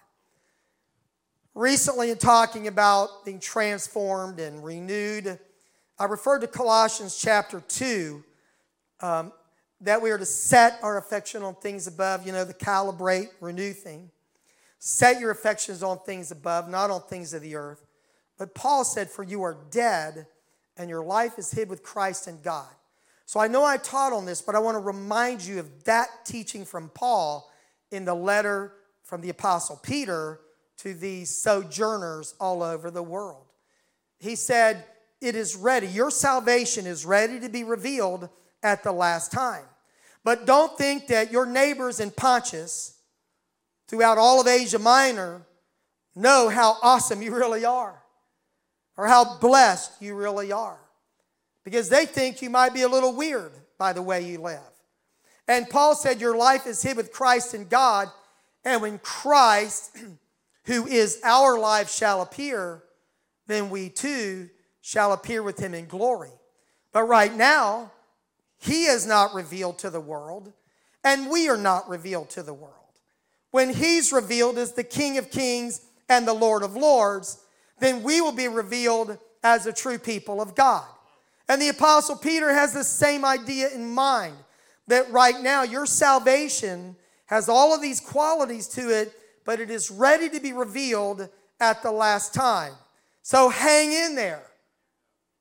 Recently, 1.55 2.11
in 2.11 2.17
talking 2.17 2.67
about 2.67 3.25
being 3.25 3.39
transformed 3.39 4.39
and 4.39 4.63
renewed, 4.63 5.39
I 5.97 6.05
referred 6.05 6.41
to 6.41 6.47
Colossians 6.47 7.17
chapter 7.19 7.63
2, 7.67 8.23
um, 8.99 9.31
that 9.81 10.01
we 10.01 10.11
are 10.11 10.17
to 10.17 10.25
set 10.25 10.79
our 10.83 10.97
affection 10.97 11.43
on 11.43 11.55
things 11.55 11.87
above, 11.87 12.25
you 12.25 12.31
know, 12.31 12.45
the 12.45 12.53
calibrate, 12.53 13.29
renew 13.41 13.73
thing. 13.73 14.11
Set 14.79 15.19
your 15.19 15.31
affections 15.31 15.81
on 15.81 15.99
things 15.99 16.31
above, 16.31 16.69
not 16.69 16.91
on 16.91 17.01
things 17.01 17.33
of 17.33 17.41
the 17.41 17.55
earth. 17.55 17.85
But 18.37 18.53
Paul 18.53 18.83
said, 18.83 19.09
For 19.09 19.23
you 19.23 19.41
are 19.43 19.57
dead, 19.71 20.27
and 20.77 20.89
your 20.89 21.03
life 21.03 21.39
is 21.39 21.51
hid 21.51 21.69
with 21.69 21.81
Christ 21.81 22.27
in 22.27 22.41
God. 22.41 22.69
So 23.27 23.41
I 23.41 23.49
know 23.49 23.65
I 23.65 23.75
taught 23.75 24.13
on 24.13 24.25
this, 24.25 24.41
but 24.41 24.55
I 24.55 24.59
want 24.59 24.75
to 24.75 24.79
remind 24.79 25.43
you 25.43 25.59
of 25.59 25.83
that 25.83 26.07
teaching 26.23 26.63
from 26.63 26.87
Paul 26.87 27.51
in 27.91 28.05
the 28.05 28.13
letter 28.13 28.71
from 29.03 29.19
the 29.19 29.29
Apostle 29.29 29.75
Peter 29.83 30.39
to 30.77 30.93
these 30.93 31.29
sojourners 31.29 32.35
all 32.39 32.63
over 32.63 32.89
the 32.89 33.03
world. 33.03 33.43
He 34.17 34.35
said, 34.35 34.85
It 35.19 35.35
is 35.35 35.57
ready. 35.57 35.87
Your 35.87 36.09
salvation 36.09 36.87
is 36.87 37.05
ready 37.05 37.37
to 37.41 37.49
be 37.49 37.65
revealed 37.65 38.29
at 38.63 38.85
the 38.85 38.93
last 38.93 39.29
time. 39.29 39.65
But 40.23 40.45
don't 40.45 40.77
think 40.77 41.07
that 41.07 41.29
your 41.29 41.45
neighbors 41.45 41.99
in 41.99 42.11
Pontus, 42.11 42.97
throughout 43.89 44.17
all 44.17 44.39
of 44.39 44.47
Asia 44.47 44.79
Minor, 44.79 45.41
know 46.15 46.47
how 46.47 46.77
awesome 46.81 47.21
you 47.21 47.35
really 47.35 47.65
are 47.65 48.01
or 48.95 49.07
how 49.07 49.37
blessed 49.39 50.01
you 50.01 50.15
really 50.15 50.53
are 50.53 50.79
because 51.67 51.89
they 51.89 52.05
think 52.05 52.41
you 52.41 52.49
might 52.49 52.73
be 52.73 52.83
a 52.83 52.87
little 52.87 53.13
weird 53.13 53.51
by 53.77 53.91
the 53.91 54.01
way 54.01 54.25
you 54.25 54.39
live. 54.39 54.61
And 55.49 55.69
Paul 55.69 55.95
said, 55.95 56.21
Your 56.21 56.37
life 56.37 56.65
is 56.65 56.81
hid 56.81 56.95
with 56.95 57.11
Christ 57.11 57.53
in 57.53 57.67
God, 57.67 58.07
and 58.63 58.81
when 58.81 58.99
Christ, 58.99 59.97
who 60.63 60.87
is 60.87 61.19
our 61.25 61.59
life, 61.59 61.91
shall 61.91 62.21
appear, 62.21 62.83
then 63.47 63.69
we 63.69 63.89
too 63.89 64.49
shall 64.79 65.11
appear 65.11 65.43
with 65.43 65.59
him 65.59 65.73
in 65.73 65.87
glory. 65.87 66.31
But 66.93 67.03
right 67.03 67.35
now, 67.35 67.91
he 68.57 68.85
is 68.85 69.05
not 69.05 69.33
revealed 69.33 69.77
to 69.79 69.89
the 69.89 69.99
world, 69.99 70.53
and 71.03 71.29
we 71.29 71.49
are 71.49 71.57
not 71.57 71.89
revealed 71.89 72.29
to 72.29 72.43
the 72.43 72.53
world. 72.53 72.75
When 73.51 73.73
he's 73.73 74.13
revealed 74.13 74.57
as 74.57 74.71
the 74.71 74.85
King 74.85 75.17
of 75.17 75.31
kings 75.31 75.81
and 76.07 76.25
the 76.25 76.33
Lord 76.33 76.63
of 76.63 76.77
lords, 76.77 77.43
then 77.81 78.03
we 78.03 78.21
will 78.21 78.31
be 78.31 78.47
revealed 78.47 79.17
as 79.43 79.65
a 79.65 79.73
true 79.73 79.97
people 79.97 80.39
of 80.39 80.55
God. 80.55 80.87
And 81.49 81.61
the 81.61 81.69
Apostle 81.69 82.15
Peter 82.17 82.53
has 82.53 82.73
the 82.73 82.83
same 82.83 83.23
idea 83.23 83.69
in 83.69 83.89
mind 83.89 84.35
that 84.87 85.09
right 85.11 85.39
now 85.41 85.63
your 85.63 85.85
salvation 85.85 86.95
has 87.27 87.49
all 87.49 87.73
of 87.73 87.81
these 87.81 87.99
qualities 87.99 88.67
to 88.69 88.89
it, 88.89 89.13
but 89.45 89.59
it 89.59 89.69
is 89.69 89.91
ready 89.91 90.29
to 90.29 90.39
be 90.39 90.53
revealed 90.53 91.29
at 91.59 91.81
the 91.83 91.91
last 91.91 92.33
time. 92.33 92.73
So 93.21 93.49
hang 93.49 93.91
in 93.91 94.15
there. 94.15 94.43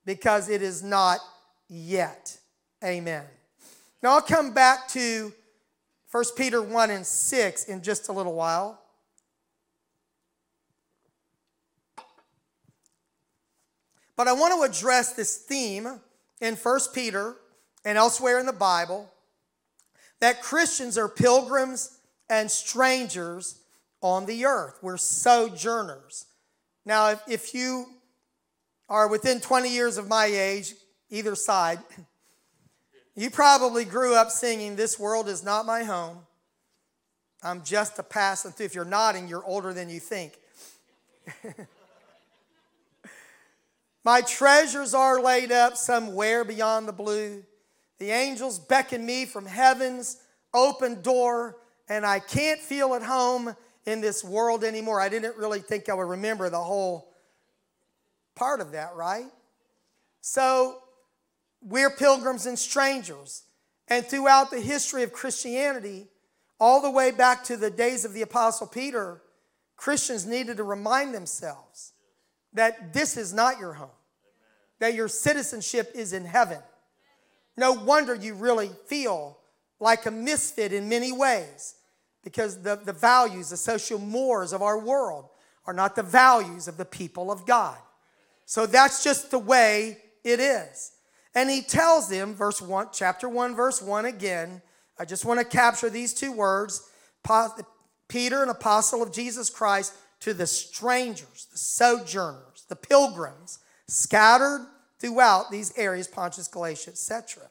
because 0.07 0.49
it 0.49 0.63
is 0.63 0.83
not 0.83 1.19
yet. 1.69 2.39
Amen. 2.83 3.25
Now 4.03 4.15
I'll 4.15 4.23
come 4.23 4.55
back 4.55 4.89
to 4.89 5.33
1 6.13 6.25
Peter 6.37 6.63
1 6.63 6.91
and 6.91 7.05
6 7.05 7.65
in 7.65 7.83
just 7.83 8.09
a 8.09 8.13
little 8.13 8.35
while. 8.35 8.81
But 14.17 14.29
I 14.29 14.33
want 14.33 14.55
to 14.55 14.63
address 14.63 15.13
this 15.13 15.37
theme 15.37 16.01
in 16.41 16.57
1 16.57 16.81
Peter 16.95 17.37
and 17.85 17.99
elsewhere 17.99 18.39
in 18.39 18.47
the 18.47 18.53
Bible 18.53 19.11
that 20.21 20.43
Christians 20.43 20.97
are 20.97 21.09
pilgrims 21.09 21.99
and 22.29 22.51
strangers 22.51 23.61
on 24.01 24.27
the 24.27 24.47
earth. 24.47 24.79
We're 24.83 24.97
sojourners. 24.97 26.27
Now, 26.85 27.11
if, 27.11 27.23
if 27.29 27.55
you 27.55 27.87
are 28.89 29.09
within 29.09 29.41
20 29.41 29.69
years 29.69 29.99
of 29.99 30.09
my 30.09 30.27
age, 30.27 30.75
either 31.11 31.35
side, 31.35 31.79
you 33.15 33.31
probably 33.31 33.85
grew 33.85 34.15
up 34.15 34.31
singing, 34.31 34.77
This 34.77 34.99
world 34.99 35.29
is 35.29 35.45
not 35.45 35.67
my 35.67 35.85
home. 35.85 36.19
I'm 37.43 37.63
just 37.63 37.99
a 37.99 38.03
passing 38.03 38.53
through. 38.53 38.67
If 38.67 38.75
you're 38.75 38.85
nodding, 38.85 39.29
you're 39.29 39.45
older 39.45 39.75
than 39.75 39.91
you 39.91 40.01
think. 40.01 40.39
my 44.07 44.21
treasures 44.21 44.95
are 44.95 45.21
laid 45.21 45.51
up 45.51 45.77
somewhere 45.77 46.45
beyond 46.45 46.87
the 46.87 46.93
blue. 46.93 47.43
The 47.99 48.13
angels 48.13 48.57
beckon 48.57 49.05
me 49.05 49.25
from 49.25 49.47
heaven's 49.47 50.19
open 50.55 51.03
door, 51.03 51.57
and 51.89 52.07
I 52.07 52.21
can't 52.21 52.61
feel 52.61 52.95
at 52.95 53.03
home 53.03 53.57
in 53.85 54.01
this 54.01 54.23
world 54.23 54.63
anymore. 54.63 55.01
I 55.01 55.09
didn't 55.09 55.37
really 55.37 55.59
think 55.59 55.89
I 55.89 55.95
would 55.95 56.07
remember 56.07 56.49
the 56.49 56.63
whole 56.63 57.13
part 58.37 58.61
of 58.61 58.71
that, 58.71 58.95
right? 58.95 59.27
So 60.21 60.79
we're 61.61 61.91
pilgrims 61.91 62.47
and 62.47 62.57
strangers. 62.57 63.43
And 63.89 64.07
throughout 64.07 64.53
the 64.53 64.61
history 64.61 65.03
of 65.03 65.13
Christianity, 65.13 66.07
all 66.61 66.81
the 66.81 66.93
way 66.93 67.11
back 67.11 67.43
to 67.45 67.57
the 67.57 67.71
days 67.71 68.05
of 68.05 68.13
the 68.13 68.23
Apostle 68.23 68.69
Peter, 68.69 69.21
Christians 69.77 70.25
needed 70.27 70.59
to 70.59 70.63
remind 70.63 71.13
themselves 71.13 71.93
that 72.57 72.93
this 72.93 73.17
is 73.17 73.33
not 73.33 73.59
your 73.59 73.75
home, 73.75 73.89
that 74.81 74.95
your 74.95 75.09
citizenship 75.09 75.93
is 75.95 76.13
in 76.13 76.25
heaven. 76.25 76.59
No 77.57 77.73
wonder 77.73 78.15
you 78.15 78.35
really 78.35 78.71
feel 78.87 79.39
like 79.79 80.07
a 80.07 80.11
misfit 80.11 80.73
in 80.73 80.89
many 80.89 81.13
ways 81.13 81.77
because 82.25 82.63
the, 82.63 82.77
the 82.77 82.93
values, 82.93 83.51
the 83.51 83.57
social 83.57 83.99
mores 83.99 84.53
of 84.53 84.63
our 84.63 84.79
world 84.79 85.29
are 85.67 85.75
not 85.75 85.97
the 85.97 86.03
values 86.03 86.67
of 86.69 86.77
the 86.77 86.85
people 86.85 87.31
of 87.31 87.47
God. 87.47 87.77
So 88.47 88.67
that's 88.67 89.05
just 89.05 89.31
the 89.31 89.39
way 89.39 89.99
it 90.25 90.41
is. 90.41 90.93
And 91.35 91.51
he 91.51 91.61
tells 91.61 92.09
them, 92.09 92.35
verse 92.35 92.63
1, 92.63 92.89
chapter 92.93 93.29
1, 93.29 93.55
verse 93.55 93.83
1 93.83 94.07
again. 94.07 94.63
I 94.99 95.05
just 95.05 95.25
want 95.25 95.39
to 95.41 95.45
capture 95.45 95.91
these 95.91 96.15
two 96.15 96.33
words. 96.33 96.89
Peter, 98.09 98.43
an 98.43 98.49
apostle 98.49 99.03
of 99.03 99.13
Jesus 99.13 99.51
Christ, 99.51 99.93
to 100.21 100.35
the 100.35 100.47
strangers, 100.47 101.47
the 101.51 101.59
sojourners, 101.59 102.65
the 102.69 102.77
pilgrims 102.77 103.59
scattered 103.89 104.67
throughout 104.99 105.51
these 105.51 105.73
areas, 105.77 106.09
Pontus, 106.09 106.49
Galatia, 106.49 106.91
etc. 106.91 107.45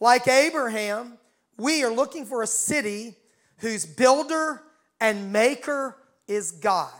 Like 0.00 0.28
Abraham, 0.28 1.18
we 1.56 1.82
are 1.82 1.90
looking 1.90 2.24
for 2.24 2.42
a 2.42 2.46
city 2.46 3.16
whose 3.58 3.86
builder 3.86 4.62
and 5.00 5.32
maker 5.32 5.96
is 6.28 6.52
God. 6.52 6.92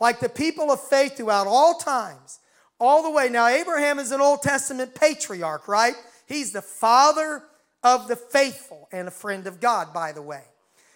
Like 0.00 0.20
the 0.20 0.28
people 0.28 0.70
of 0.70 0.80
faith 0.80 1.16
throughout 1.16 1.46
all 1.46 1.74
times, 1.74 2.38
all 2.78 3.02
the 3.02 3.10
way. 3.10 3.28
Now, 3.28 3.46
Abraham 3.46 3.98
is 3.98 4.12
an 4.12 4.20
Old 4.20 4.42
Testament 4.42 4.94
patriarch, 4.94 5.68
right? 5.68 5.94
He's 6.26 6.52
the 6.52 6.62
father 6.62 7.42
of 7.82 8.08
the 8.08 8.16
faithful 8.16 8.88
and 8.92 9.08
a 9.08 9.10
friend 9.10 9.46
of 9.46 9.60
God, 9.60 9.92
by 9.92 10.12
the 10.12 10.22
way. 10.22 10.42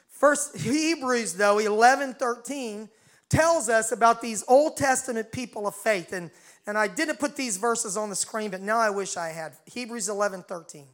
First 0.09 0.57
Hebrews, 0.57 1.35
though, 1.35 1.59
11 1.59 2.15
13, 2.15 2.89
tells 3.35 3.69
us 3.69 3.93
about 3.93 4.23
these 4.23 4.45
Old 4.49 4.77
Testament 4.77 5.33
people 5.33 5.67
of 5.67 5.75
faith. 5.75 6.13
And, 6.13 6.31
and 6.67 6.79
I 6.79 6.89
didn't 6.89 7.19
put 7.19 7.37
these 7.37 7.57
verses 7.57 7.97
on 7.97 8.11
the 8.11 8.17
screen, 8.17 8.51
but 8.51 8.61
now 8.61 8.79
I 8.79 8.91
wish 8.91 9.17
I 9.17 9.29
had. 9.29 9.53
Hebrews 9.67 10.09
11 10.09 10.45
13. 10.45 10.87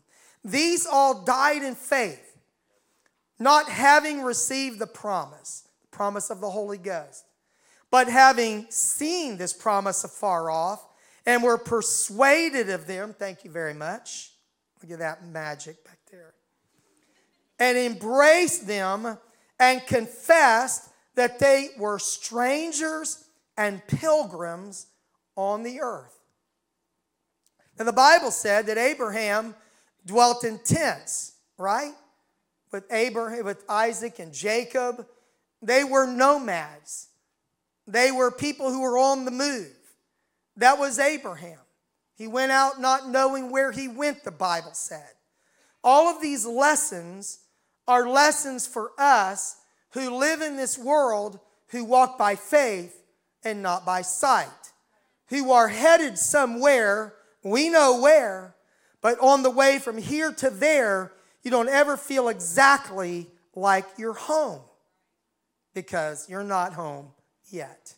These 0.44 0.86
all 0.86 1.22
died 1.22 1.62
in 1.62 1.74
faith 1.74 2.26
not 3.38 3.68
having 3.68 4.22
received 4.22 4.78
the 4.78 4.86
promise, 4.86 5.66
the 5.80 5.96
promise 5.96 6.30
of 6.30 6.40
the 6.40 6.50
Holy 6.50 6.78
Ghost, 6.78 7.24
but 7.90 8.06
having 8.06 8.66
seen 8.68 9.38
this 9.38 9.52
promise 9.52 10.04
afar 10.04 10.50
off 10.50 10.86
and 11.26 11.42
were 11.42 11.58
persuaded 11.58 12.68
of 12.68 12.86
them. 12.86 13.14
Thank 13.18 13.44
you 13.44 13.50
very 13.50 13.74
much. 13.74 14.32
Look 14.82 14.92
at 14.92 14.98
that 14.98 15.26
magic 15.26 15.82
back 15.84 15.98
there. 16.10 16.34
And 17.58 17.76
embraced 17.76 18.66
them 18.66 19.18
and 19.58 19.86
confessed 19.86 20.89
that 21.20 21.38
they 21.38 21.68
were 21.76 21.98
strangers 21.98 23.24
and 23.58 23.86
pilgrims 23.86 24.86
on 25.36 25.62
the 25.62 25.82
earth. 25.82 26.18
Now, 27.78 27.84
the 27.84 27.92
Bible 27.92 28.30
said 28.30 28.64
that 28.66 28.78
Abraham 28.78 29.54
dwelt 30.06 30.44
in 30.44 30.58
tents, 30.64 31.34
right? 31.58 31.92
with 32.72 32.84
Abraham, 32.90 33.44
with 33.44 33.64
Isaac 33.68 34.18
and 34.18 34.32
Jacob. 34.32 35.06
They 35.60 35.84
were 35.84 36.06
nomads. 36.06 37.08
They 37.86 38.10
were 38.10 38.30
people 38.30 38.70
who 38.70 38.80
were 38.80 38.96
on 38.96 39.26
the 39.26 39.30
move. 39.30 39.76
That 40.56 40.78
was 40.78 40.98
Abraham. 40.98 41.58
He 42.16 42.26
went 42.26 42.50
out 42.50 42.80
not 42.80 43.10
knowing 43.10 43.50
where 43.50 43.72
he 43.72 43.88
went, 43.88 44.24
the 44.24 44.30
Bible 44.30 44.72
said. 44.72 45.10
All 45.84 46.08
of 46.08 46.22
these 46.22 46.46
lessons 46.46 47.40
are 47.86 48.08
lessons 48.08 48.66
for 48.66 48.92
us 48.98 49.56
who 49.92 50.16
live 50.16 50.40
in 50.40 50.56
this 50.56 50.78
world, 50.78 51.38
who 51.68 51.84
walk 51.84 52.18
by 52.18 52.34
faith 52.34 53.02
and 53.44 53.62
not 53.62 53.84
by 53.84 54.02
sight, 54.02 54.48
who 55.28 55.52
are 55.52 55.68
headed 55.68 56.18
somewhere, 56.18 57.14
we 57.42 57.68
know 57.68 58.00
where, 58.00 58.54
but 59.00 59.18
on 59.20 59.42
the 59.42 59.50
way 59.50 59.78
from 59.78 59.98
here 59.98 60.32
to 60.32 60.50
there, 60.50 61.12
you 61.42 61.50
don't 61.50 61.68
ever 61.68 61.96
feel 61.96 62.28
exactly 62.28 63.26
like 63.54 63.86
you're 63.96 64.12
home 64.12 64.60
because 65.74 66.28
you're 66.28 66.44
not 66.44 66.74
home 66.74 67.08
yet. 67.50 67.94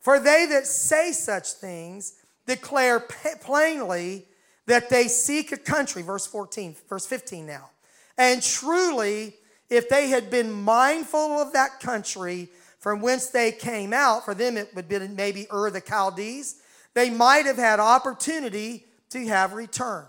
For 0.00 0.20
they 0.20 0.46
that 0.46 0.66
say 0.66 1.12
such 1.12 1.52
things 1.52 2.14
declare 2.46 3.00
plainly 3.00 4.26
that 4.66 4.90
they 4.90 5.08
seek 5.08 5.52
a 5.52 5.56
country, 5.56 6.02
verse 6.02 6.26
14, 6.26 6.76
verse 6.88 7.06
15 7.06 7.46
now. 7.46 7.70
And 8.16 8.42
truly, 8.42 9.34
if 9.74 9.88
they 9.88 10.08
had 10.08 10.30
been 10.30 10.50
mindful 10.50 11.38
of 11.38 11.52
that 11.52 11.80
country 11.80 12.48
from 12.78 13.00
whence 13.00 13.26
they 13.26 13.52
came 13.52 13.92
out, 13.92 14.24
for 14.24 14.34
them 14.34 14.56
it 14.56 14.74
would 14.74 14.88
be 14.88 14.98
maybe 14.98 15.46
Ur 15.52 15.70
the 15.70 15.80
Chaldees, 15.80 16.56
they 16.94 17.10
might 17.10 17.46
have 17.46 17.56
had 17.56 17.80
opportunity 17.80 18.86
to 19.10 19.26
have 19.26 19.52
returned. 19.52 20.08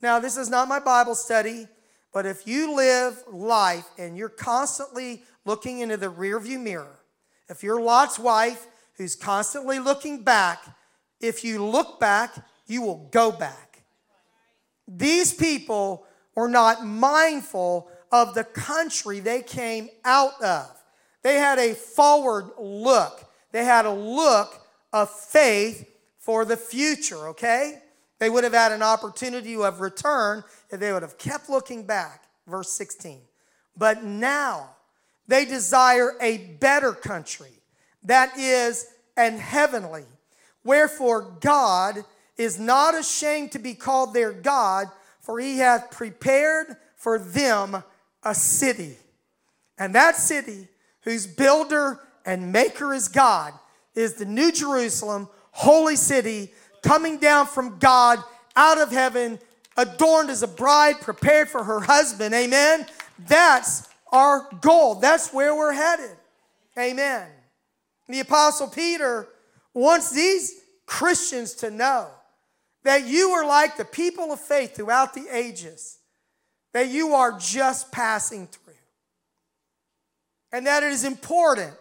Now, 0.00 0.18
this 0.18 0.36
is 0.36 0.48
not 0.50 0.68
my 0.68 0.80
Bible 0.80 1.14
study. 1.14 1.68
But 2.14 2.26
if 2.26 2.46
you 2.46 2.76
live 2.76 3.22
life 3.30 3.86
and 3.98 4.16
you're 4.16 4.28
constantly 4.28 5.24
looking 5.44 5.80
into 5.80 5.96
the 5.96 6.06
rearview 6.06 6.62
mirror, 6.62 7.00
if 7.48 7.64
you're 7.64 7.80
Lot's 7.80 8.20
wife 8.20 8.68
who's 8.96 9.16
constantly 9.16 9.80
looking 9.80 10.22
back, 10.22 10.64
if 11.20 11.42
you 11.42 11.62
look 11.62 11.98
back, 11.98 12.32
you 12.68 12.82
will 12.82 13.08
go 13.10 13.32
back. 13.32 13.82
These 14.86 15.34
people 15.34 16.06
were 16.36 16.48
not 16.48 16.86
mindful 16.86 17.90
of 18.14 18.32
the 18.32 18.44
country 18.44 19.18
they 19.18 19.42
came 19.42 19.88
out 20.04 20.40
of. 20.40 20.70
They 21.22 21.34
had 21.34 21.58
a 21.58 21.74
forward 21.74 22.48
look, 22.56 23.28
they 23.50 23.64
had 23.64 23.86
a 23.86 23.92
look 23.92 24.64
of 24.92 25.10
faith 25.10 25.84
for 26.20 26.44
the 26.44 26.56
future, 26.56 27.26
okay? 27.30 27.82
They 28.20 28.30
would 28.30 28.44
have 28.44 28.52
had 28.52 28.70
an 28.70 28.84
opportunity 28.84 29.54
to 29.54 29.62
have 29.62 29.80
returned 29.80 30.44
if 30.70 30.78
they 30.78 30.92
would 30.92 31.02
have 31.02 31.18
kept 31.18 31.50
looking 31.50 31.86
back. 31.86 32.22
Verse 32.46 32.70
16. 32.70 33.20
But 33.76 34.04
now 34.04 34.70
they 35.26 35.44
desire 35.44 36.12
a 36.20 36.38
better 36.60 36.92
country, 36.92 37.50
that 38.04 38.38
is, 38.38 38.86
an 39.16 39.38
heavenly. 39.38 40.04
Wherefore 40.62 41.36
God 41.40 42.04
is 42.36 42.60
not 42.60 42.94
ashamed 42.94 43.50
to 43.52 43.58
be 43.58 43.74
called 43.74 44.14
their 44.14 44.32
God, 44.32 44.86
for 45.20 45.40
he 45.40 45.58
hath 45.58 45.90
prepared 45.90 46.76
for 46.94 47.18
them 47.18 47.82
a 48.24 48.34
city. 48.34 48.96
And 49.78 49.94
that 49.94 50.16
city, 50.16 50.68
whose 51.02 51.26
builder 51.26 52.00
and 52.24 52.52
maker 52.52 52.94
is 52.94 53.08
God, 53.08 53.52
is 53.94 54.14
the 54.14 54.24
New 54.24 54.52
Jerusalem, 54.52 55.28
holy 55.50 55.96
city, 55.96 56.52
coming 56.82 57.18
down 57.18 57.46
from 57.46 57.78
God 57.78 58.18
out 58.56 58.78
of 58.78 58.90
heaven, 58.90 59.38
adorned 59.76 60.30
as 60.30 60.42
a 60.42 60.48
bride, 60.48 61.00
prepared 61.00 61.48
for 61.48 61.64
her 61.64 61.80
husband. 61.80 62.34
Amen. 62.34 62.86
That's 63.26 63.88
our 64.12 64.48
goal. 64.60 64.96
That's 64.96 65.32
where 65.32 65.54
we're 65.54 65.72
headed. 65.72 66.16
Amen. 66.78 67.26
The 68.08 68.20
Apostle 68.20 68.68
Peter 68.68 69.28
wants 69.72 70.10
these 70.10 70.60
Christians 70.86 71.54
to 71.54 71.70
know 71.70 72.08
that 72.84 73.06
you 73.06 73.30
are 73.30 73.46
like 73.46 73.76
the 73.76 73.84
people 73.84 74.32
of 74.32 74.40
faith 74.40 74.76
throughout 74.76 75.14
the 75.14 75.26
ages, 75.32 75.98
that 76.74 76.88
you 76.88 77.14
are 77.14 77.38
just 77.38 77.90
passing 77.90 78.48
through. 78.48 78.74
And 80.52 80.66
that 80.66 80.82
it 80.82 80.92
is 80.92 81.04
important 81.04 81.72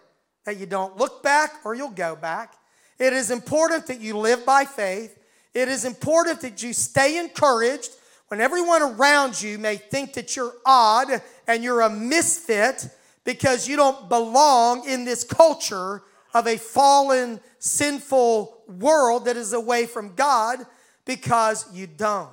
that 0.46 0.58
you 0.58 0.66
don't 0.66 0.98
look 0.98 1.22
back 1.22 1.54
or 1.66 1.76
you'll 1.76 1.90
go 1.90 2.16
back. 2.16 2.54
It 3.00 3.12
is 3.12 3.32
important 3.32 3.88
that 3.88 4.00
you 4.00 4.18
live 4.18 4.46
by 4.46 4.66
faith. 4.66 5.18
It 5.54 5.68
is 5.68 5.84
important 5.84 6.42
that 6.42 6.64
you 6.64 6.74
stay 6.74 7.20
encouraged 7.20 7.92
when 8.28 8.40
everyone 8.40 8.82
around 8.82 9.42
you 9.42 9.58
may 9.58 9.78
think 9.78 10.14
that 10.14 10.36
you're 10.36 10.54
odd 10.66 11.22
and 11.48 11.64
you're 11.64 11.82
a 11.82 11.90
misfit 11.90 12.88
because 13.24 13.68
you 13.68 13.76
don't 13.76 14.10
belong 14.10 14.88
in 14.88 15.06
this 15.06 15.24
culture 15.24 16.04
of 16.34 16.48
a 16.48 16.58
fallen, 16.58 17.40
sinful 17.60 18.64
world 18.68 19.26
that 19.26 19.38
is 19.38 19.54
away 19.54 19.86
from 19.86 20.14
God 20.16 20.60
because 21.06 21.72
you 21.74 21.88
don't. 21.88 22.30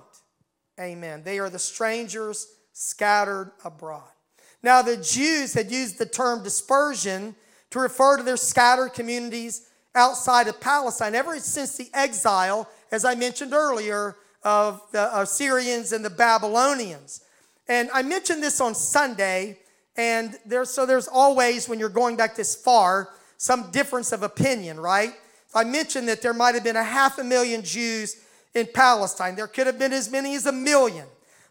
Amen. 0.80 1.22
They 1.24 1.38
are 1.38 1.50
the 1.50 1.58
strangers 1.58 2.46
scattered 2.72 3.52
abroad. 3.64 4.08
Now, 4.62 4.82
the 4.82 4.96
Jews 4.96 5.52
had 5.54 5.70
used 5.70 5.98
the 5.98 6.06
term 6.06 6.42
dispersion 6.42 7.34
to 7.70 7.78
refer 7.78 8.16
to 8.16 8.22
their 8.22 8.36
scattered 8.36 8.94
communities 8.94 9.68
outside 9.94 10.48
of 10.48 10.60
Palestine 10.60 11.14
ever 11.14 11.38
since 11.38 11.76
the 11.76 11.90
exile, 11.92 12.68
as 12.92 13.04
I 13.04 13.14
mentioned 13.14 13.52
earlier, 13.52 14.16
of 14.42 14.80
the 14.92 15.18
Assyrians 15.18 15.92
and 15.92 16.04
the 16.04 16.10
Babylonians. 16.10 17.22
And 17.68 17.90
I 17.92 18.02
mentioned 18.02 18.42
this 18.42 18.60
on 18.60 18.74
Sunday, 18.74 19.58
and 19.96 20.38
there's 20.46 20.70
so 20.70 20.86
there's 20.86 21.08
always, 21.08 21.68
when 21.68 21.78
you're 21.78 21.88
going 21.88 22.16
back 22.16 22.36
this 22.36 22.54
far, 22.54 23.10
some 23.36 23.70
difference 23.70 24.12
of 24.12 24.22
opinion, 24.22 24.80
right? 24.80 25.12
I 25.54 25.64
mentioned 25.64 26.08
that 26.08 26.22
there 26.22 26.34
might 26.34 26.54
have 26.54 26.64
been 26.64 26.76
a 26.76 26.84
half 26.84 27.18
a 27.18 27.24
million 27.24 27.62
Jews 27.62 28.16
in 28.54 28.68
Palestine. 28.72 29.36
There 29.36 29.46
could 29.46 29.66
have 29.66 29.78
been 29.78 29.92
as 29.92 30.10
many 30.10 30.34
as 30.34 30.46
a 30.46 30.52
million, 30.52 31.06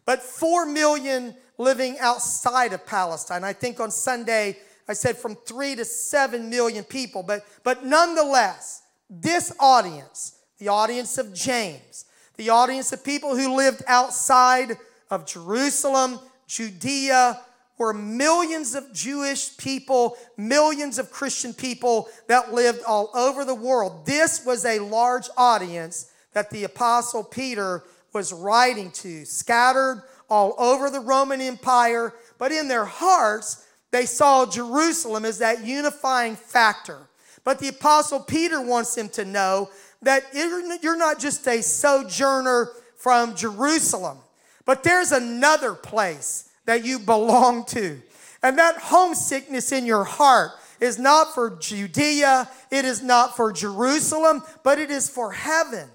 but 0.06 0.22
four 0.22 0.66
million 0.66 1.36
living 1.58 1.98
outside 2.00 2.74
of 2.74 2.86
Palestine. 2.86 3.44
I 3.44 3.54
think 3.54 3.80
on 3.80 3.92
Sunday 3.92 4.58
I 4.88 4.94
said 4.94 5.18
from 5.18 5.36
three 5.36 5.76
to 5.76 5.86
seven 5.86 6.50
million 6.50 6.84
people, 6.84 7.22
but, 7.22 7.46
but 7.64 7.86
nonetheless, 7.86 8.82
this 9.10 9.54
audience, 9.60 10.40
the 10.58 10.70
audience 10.70 11.18
of 11.18 11.34
James, 11.34 12.06
the 12.38 12.50
audience 12.50 12.92
of 12.92 13.04
people 13.04 13.36
who 13.36 13.56
lived 13.56 13.84
outside 13.88 14.78
of 15.12 15.26
Jerusalem, 15.28 16.20
Judea, 16.48 17.40
were 17.78 17.94
millions 17.94 18.76
of 18.76 18.94
Jewish 18.94 19.58
people, 19.58 20.18
millions 20.38 21.00
of 21.00 21.12
Christian 21.12 21.54
people 21.54 22.10
that 22.28 22.54
lived 22.54 22.82
all 22.88 23.10
over 23.14 23.46
the 23.46 23.56
world. 23.56 24.06
This 24.06 24.46
was 24.46 24.66
a 24.66 24.80
large 24.80 25.30
audience 25.38 26.12
that 26.34 26.50
the 26.50 26.64
Apostle 26.64 27.24
Peter 27.24 27.84
was 28.14 28.34
writing 28.34 28.92
to, 28.92 29.26
scattered 29.26 30.04
all 30.30 30.56
over 30.58 30.90
the 30.90 31.00
Roman 31.00 31.42
Empire, 31.42 32.14
but 32.38 32.52
in 32.52 32.68
their 32.68 32.86
hearts, 32.86 33.66
they 33.92 34.06
saw 34.06 34.46
Jerusalem 34.46 35.26
as 35.26 35.40
that 35.40 35.66
unifying 35.66 36.36
factor. 36.36 37.00
But 37.44 37.60
the 37.60 37.70
Apostle 37.70 38.20
Peter 38.20 38.62
wants 38.62 38.94
them 38.96 39.10
to 39.10 39.26
know 39.26 39.70
that 40.02 40.24
you're 40.34 40.98
not 40.98 41.20
just 41.20 41.48
a 41.48 41.62
sojourner 41.62 42.70
from 42.96 43.36
Jerusalem, 43.36 44.20
but 44.66 44.84
there's 44.84 45.12
another 45.12 45.74
place 45.74 46.50
that 46.66 46.86
you 46.86 47.00
belong 47.00 47.66
to. 47.66 48.02
And 48.44 48.58
that 48.58 48.78
homesickness 48.78 49.72
in 49.72 49.86
your 49.86 50.04
heart 50.04 50.52
is 50.80 51.00
not 51.00 51.34
for 51.34 51.58
Judea, 51.60 52.50
it 52.72 52.86
is 52.86 53.02
not 53.02 53.36
for 53.36 53.52
Jerusalem, 53.52 54.44
but 54.64 54.78
it 54.78 54.92
is 54.92 55.10
for 55.10 55.32
heaven. 55.32 55.90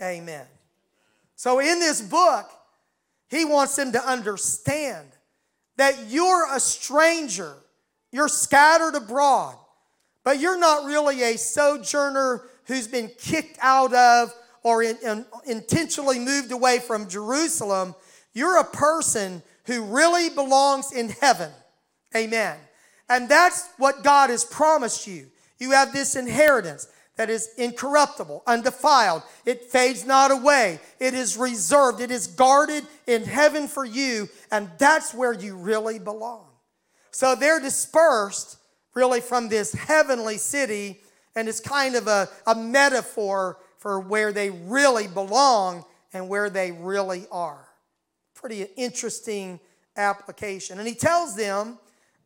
Amen. 0.00 0.46
So 1.36 1.58
in 1.58 1.80
this 1.80 2.00
book, 2.00 2.50
he 3.28 3.44
wants 3.44 3.76
them 3.76 3.92
to 3.92 4.08
understand 4.08 5.08
that 5.76 6.08
you're 6.08 6.54
a 6.54 6.60
stranger, 6.60 7.54
you're 8.10 8.28
scattered 8.28 8.94
abroad, 8.94 9.56
but 10.24 10.38
you're 10.38 10.58
not 10.58 10.84
really 10.84 11.22
a 11.22 11.36
sojourner 11.36 12.42
who's 12.66 12.86
been 12.86 13.10
kicked 13.18 13.58
out 13.60 13.92
of 13.92 14.32
or 14.62 14.82
in, 14.82 14.96
in, 15.04 15.24
intentionally 15.46 16.18
moved 16.18 16.52
away 16.52 16.78
from 16.78 17.08
Jerusalem. 17.08 17.94
You're 18.32 18.58
a 18.58 18.64
person 18.64 19.42
who 19.64 19.82
really 19.84 20.28
belongs 20.30 20.92
in 20.92 21.08
heaven. 21.08 21.50
Amen. 22.14 22.56
And 23.08 23.28
that's 23.28 23.68
what 23.78 24.04
God 24.04 24.30
has 24.30 24.44
promised 24.44 25.06
you. 25.06 25.26
You 25.58 25.72
have 25.72 25.92
this 25.92 26.16
inheritance 26.16 26.86
that 27.16 27.28
is 27.28 27.50
incorruptible, 27.58 28.42
undefiled. 28.46 29.22
It 29.44 29.64
fades 29.64 30.06
not 30.06 30.30
away. 30.30 30.80
It 30.98 31.14
is 31.14 31.36
reserved. 31.36 32.00
It 32.00 32.10
is 32.10 32.26
guarded 32.26 32.84
in 33.06 33.24
heaven 33.24 33.68
for 33.68 33.84
you. 33.84 34.28
And 34.50 34.70
that's 34.78 35.12
where 35.12 35.32
you 35.32 35.56
really 35.56 35.98
belong. 35.98 36.46
So 37.10 37.34
they're 37.34 37.60
dispersed 37.60 38.56
really 38.94 39.20
from 39.20 39.48
this 39.48 39.72
heavenly 39.72 40.38
city. 40.38 41.00
And 41.36 41.48
it's 41.48 41.60
kind 41.60 41.96
of 41.96 42.06
a, 42.06 42.28
a 42.46 42.54
metaphor 42.54 43.58
for 43.78 44.00
where 44.00 44.32
they 44.32 44.50
really 44.50 45.06
belong 45.06 45.84
and 46.12 46.28
where 46.28 46.48
they 46.48 46.72
really 46.72 47.26
are. 47.30 47.68
Pretty 48.34 48.62
interesting 48.76 49.60
application. 49.96 50.78
And 50.78 50.88
he 50.88 50.94
tells 50.94 51.36
them 51.36 51.78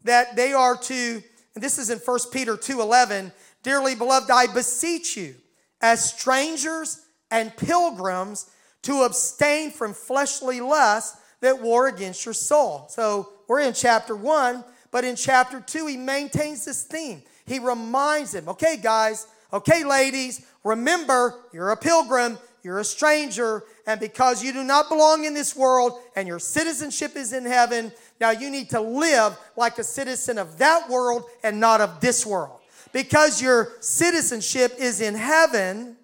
that 0.04 0.36
they 0.36 0.52
are 0.52 0.76
to, 0.76 1.22
and 1.54 1.64
this 1.64 1.78
is 1.78 1.90
in 1.90 1.98
1 1.98 2.18
Peter 2.32 2.56
2:11, 2.56 3.32
dearly 3.66 3.96
beloved, 3.96 4.30
I 4.30 4.46
beseech 4.46 5.16
you, 5.16 5.34
as 5.80 6.08
strangers 6.08 7.00
and 7.32 7.54
pilgrims, 7.56 8.48
to 8.82 9.02
abstain 9.02 9.72
from 9.72 9.92
fleshly 9.92 10.60
lusts 10.60 11.20
that 11.40 11.60
war 11.60 11.88
against 11.88 12.24
your 12.24 12.32
soul. 12.32 12.86
So 12.88 13.28
we're 13.48 13.58
in 13.62 13.74
chapter 13.74 14.14
1, 14.14 14.64
but 14.92 15.04
in 15.04 15.16
chapter 15.16 15.60
2, 15.60 15.88
he 15.88 15.96
maintains 15.96 16.64
this 16.64 16.84
theme. 16.84 17.22
He 17.44 17.58
reminds 17.58 18.30
them, 18.30 18.48
okay, 18.50 18.76
guys, 18.80 19.26
okay, 19.52 19.82
ladies, 19.82 20.46
remember, 20.62 21.34
you're 21.52 21.70
a 21.70 21.76
pilgrim, 21.76 22.38
you're 22.62 22.78
a 22.78 22.84
stranger, 22.84 23.64
and 23.84 23.98
because 23.98 24.44
you 24.44 24.52
do 24.52 24.62
not 24.62 24.88
belong 24.88 25.24
in 25.24 25.34
this 25.34 25.56
world 25.56 25.98
and 26.14 26.28
your 26.28 26.38
citizenship 26.38 27.16
is 27.16 27.32
in 27.32 27.44
heaven, 27.44 27.90
now 28.20 28.30
you 28.30 28.48
need 28.48 28.70
to 28.70 28.80
live 28.80 29.36
like 29.56 29.78
a 29.78 29.84
citizen 29.84 30.38
of 30.38 30.58
that 30.58 30.88
world 30.88 31.24
and 31.42 31.58
not 31.58 31.80
of 31.80 32.00
this 32.00 32.24
world. 32.24 32.55
Because 32.96 33.42
your 33.42 33.72
citizenship 33.80 34.76
is 34.78 35.02
in 35.02 35.14
heaven 35.14 35.98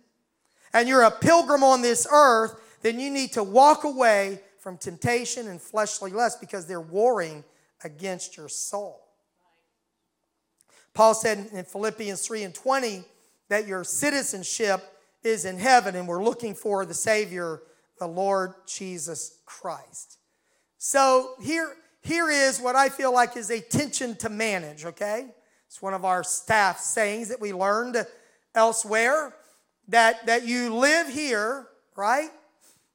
and 0.75 0.87
you're 0.87 1.05
a 1.05 1.11
pilgrim 1.11 1.65
on 1.65 1.81
this 1.81 2.07
earth, 2.13 2.55
then 2.83 3.01
you 3.01 3.11
need 3.11 3.33
to 3.33 3.43
walk 3.43 3.85
away 3.85 4.43
from 4.59 4.77
temptation 4.77 5.49
and 5.49 5.59
fleshly 5.59 6.11
lust 6.11 6.39
because 6.39 6.67
they're 6.67 6.83
warring 6.83 7.45
against 7.83 8.37
your 8.37 8.51
soul. 8.51 9.01
Paul 10.93 11.15
said 11.15 11.49
in 11.55 11.65
Philippians 11.65 12.27
3 12.27 12.43
and 12.43 12.55
20 12.55 13.05
that 13.49 13.67
your 13.67 13.85
citizenship 13.85 14.85
is 15.25 15.47
in 15.47 15.59
heaven 15.59 15.97
and 15.97 16.07
we're 16.07 16.23
looking 16.23 16.55
for 16.55 16.85
the 16.85 16.93
Savior, 16.93 17.63
the 18.01 18.07
Lord 18.07 18.53
Jesus 18.67 19.39
Christ. 19.47 20.19
So 20.77 21.37
here, 21.41 21.75
here 22.03 22.29
is 22.29 22.61
what 22.61 22.77
I 22.77 22.91
feel 22.91 23.15
like 23.15 23.39
is 23.39 23.51
a 23.51 23.63
tension 23.63 24.15
to 24.17 24.29
manage, 24.29 24.85
okay? 24.85 25.29
It's 25.73 25.81
one 25.81 25.95
of 25.95 26.05
our 26.05 26.23
staff 26.23 26.81
sayings 26.81 27.29
that 27.31 27.41
we 27.41 27.55
learned 27.55 27.97
elsewhere 28.55 29.35
that, 29.89 30.27
that 30.27 30.47
you 30.47 30.75
live 30.75 31.09
here, 31.09 31.67
right? 31.97 32.29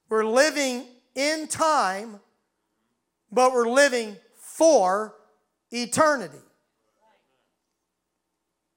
We're 0.09 0.23
living 0.23 0.85
in 1.15 1.47
time, 1.47 2.19
but 3.31 3.51
we're 3.51 3.67
living 3.67 4.15
for 4.35 5.15
eternity. 5.71 6.37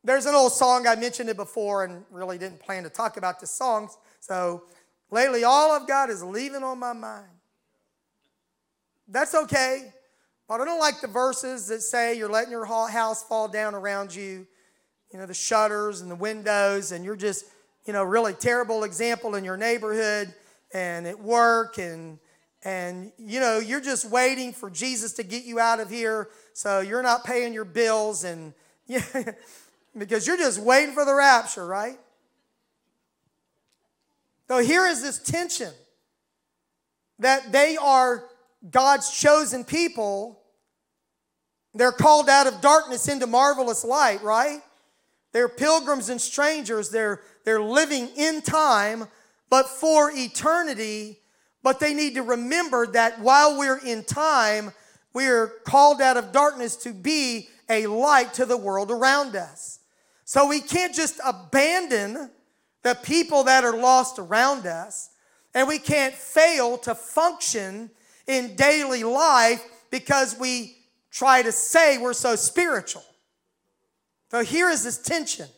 There's 0.03 0.25
an 0.25 0.35
old 0.35 0.53
song, 0.53 0.87
I 0.87 0.97
mentioned 0.97 1.29
it 1.29 1.37
before 1.37 1.85
and 1.85 2.03
really 2.11 2.39
didn't 2.39 2.61
plan 2.61 2.85
to 2.85 2.89
talk 2.89 3.19
about 3.19 3.39
the 3.39 3.47
songs. 3.47 3.99
So 4.19 4.63
lately, 5.11 5.45
all 5.45 5.73
I've 5.73 5.87
got 5.87 6.09
is 6.09 6.23
leaving 6.23 6.63
on 6.63 6.79
my 6.79 6.95
mind. 6.95 7.29
That's 9.07 9.35
okay. 9.35 9.93
I 10.51 10.65
don't 10.65 10.79
like 10.79 11.01
the 11.01 11.07
verses 11.07 11.69
that 11.69 11.83
say 11.83 12.17
you're 12.17 12.31
letting 12.31 12.51
your 12.51 12.65
house 12.65 13.23
fall 13.23 13.49
down 13.49 13.75
around 13.75 14.15
you, 14.15 14.47
you 15.13 15.19
know, 15.19 15.27
the 15.27 15.35
shutters 15.35 16.01
and 16.01 16.11
the 16.11 16.17
windows, 16.17 16.93
and 16.93 17.05
you're 17.05 17.17
just, 17.17 17.45
you 17.87 17.93
know, 17.93 18.03
really 18.03 18.33
terrible 18.33 18.85
example 18.85 19.35
in 19.35 19.45
your 19.45 19.57
neighborhood 19.57 20.35
and 20.73 21.07
at 21.07 21.19
work 21.19 21.79
and 21.79 22.19
and 22.63 23.11
you 23.19 23.41
know 23.41 23.59
you're 23.59 23.81
just 23.81 24.05
waiting 24.05 24.53
for 24.53 24.71
jesus 24.71 25.15
to 25.15 25.25
get 25.25 25.45
you 25.45 25.59
out 25.59 25.81
of 25.81 25.91
here 25.91 26.29
so 26.53 26.81
you're 26.81 27.03
not 27.03 27.25
paying 27.25 27.53
your 27.53 27.65
bills 27.65 28.23
and 28.23 28.53
yeah, 28.91 29.05
because 29.97 30.27
you're 30.27 30.37
just 30.37 30.59
waiting 30.59 30.95
for 30.95 31.05
the 31.05 31.15
rapture, 31.15 31.65
right? 31.65 31.97
So 34.49 34.59
here 34.59 34.85
is 34.85 35.01
this 35.01 35.21
tension 35.21 35.73
that 37.21 37.53
they 37.53 37.77
are 37.77 38.25
God's 38.69 39.17
chosen 39.17 39.63
people. 39.63 40.40
They're 41.75 41.93
called 41.93 42.29
out 42.29 42.47
of 42.47 42.61
darkness 42.61 43.09
into 43.09 43.27
marvelous 43.27 43.85
light, 43.85 44.23
right? 44.23 44.61
They're 45.33 45.49
pilgrims 45.49 46.09
and 46.09 46.21
strangers. 46.21 46.91
They're, 46.91 47.21
they're 47.45 47.63
living 47.63 48.09
in 48.17 48.43
time, 48.43 49.07
but 49.49 49.69
for 49.69 50.11
eternity. 50.13 51.19
But 51.63 51.79
they 51.79 51.95
need 51.95 52.15
to 52.15 52.23
remember 52.23 52.87
that 52.89 53.21
while 53.21 53.59
we're 53.59 53.79
in 53.79 54.03
time, 54.05 54.73
we're 55.13 55.49
called 55.65 56.01
out 56.01 56.17
of 56.17 56.33
darkness 56.33 56.77
to 56.77 56.93
be 56.93 57.49
a 57.69 57.87
light 57.87 58.35
to 58.35 58.47
the 58.47 58.57
world 58.57 58.91
around 58.91 59.37
us. 59.37 59.79
So 60.25 60.49
we 60.49 60.61
can't 60.61 60.95
just 60.95 61.21
abandon 61.25 62.31
the 62.83 62.95
people 63.03 63.45
that 63.45 63.65
are 63.65 63.77
lost 63.77 64.19
around 64.19 64.67
us, 64.67 65.11
and 65.55 65.69
we 65.69 65.79
can't 65.79 66.15
fail 66.15 66.79
to 66.79 66.95
function 66.95 67.91
in 68.27 68.57
daily 68.57 69.05
life 69.05 69.63
because 69.91 70.39
we 70.39 70.77
try 71.11 71.43
to 71.43 71.53
say 71.53 71.99
we're 71.99 72.13
so 72.13 72.37
spiritual. 72.37 73.05
So 74.31 74.45
here 74.45 74.69
is 74.71 74.85
this 74.85 74.99
tension. 74.99 75.49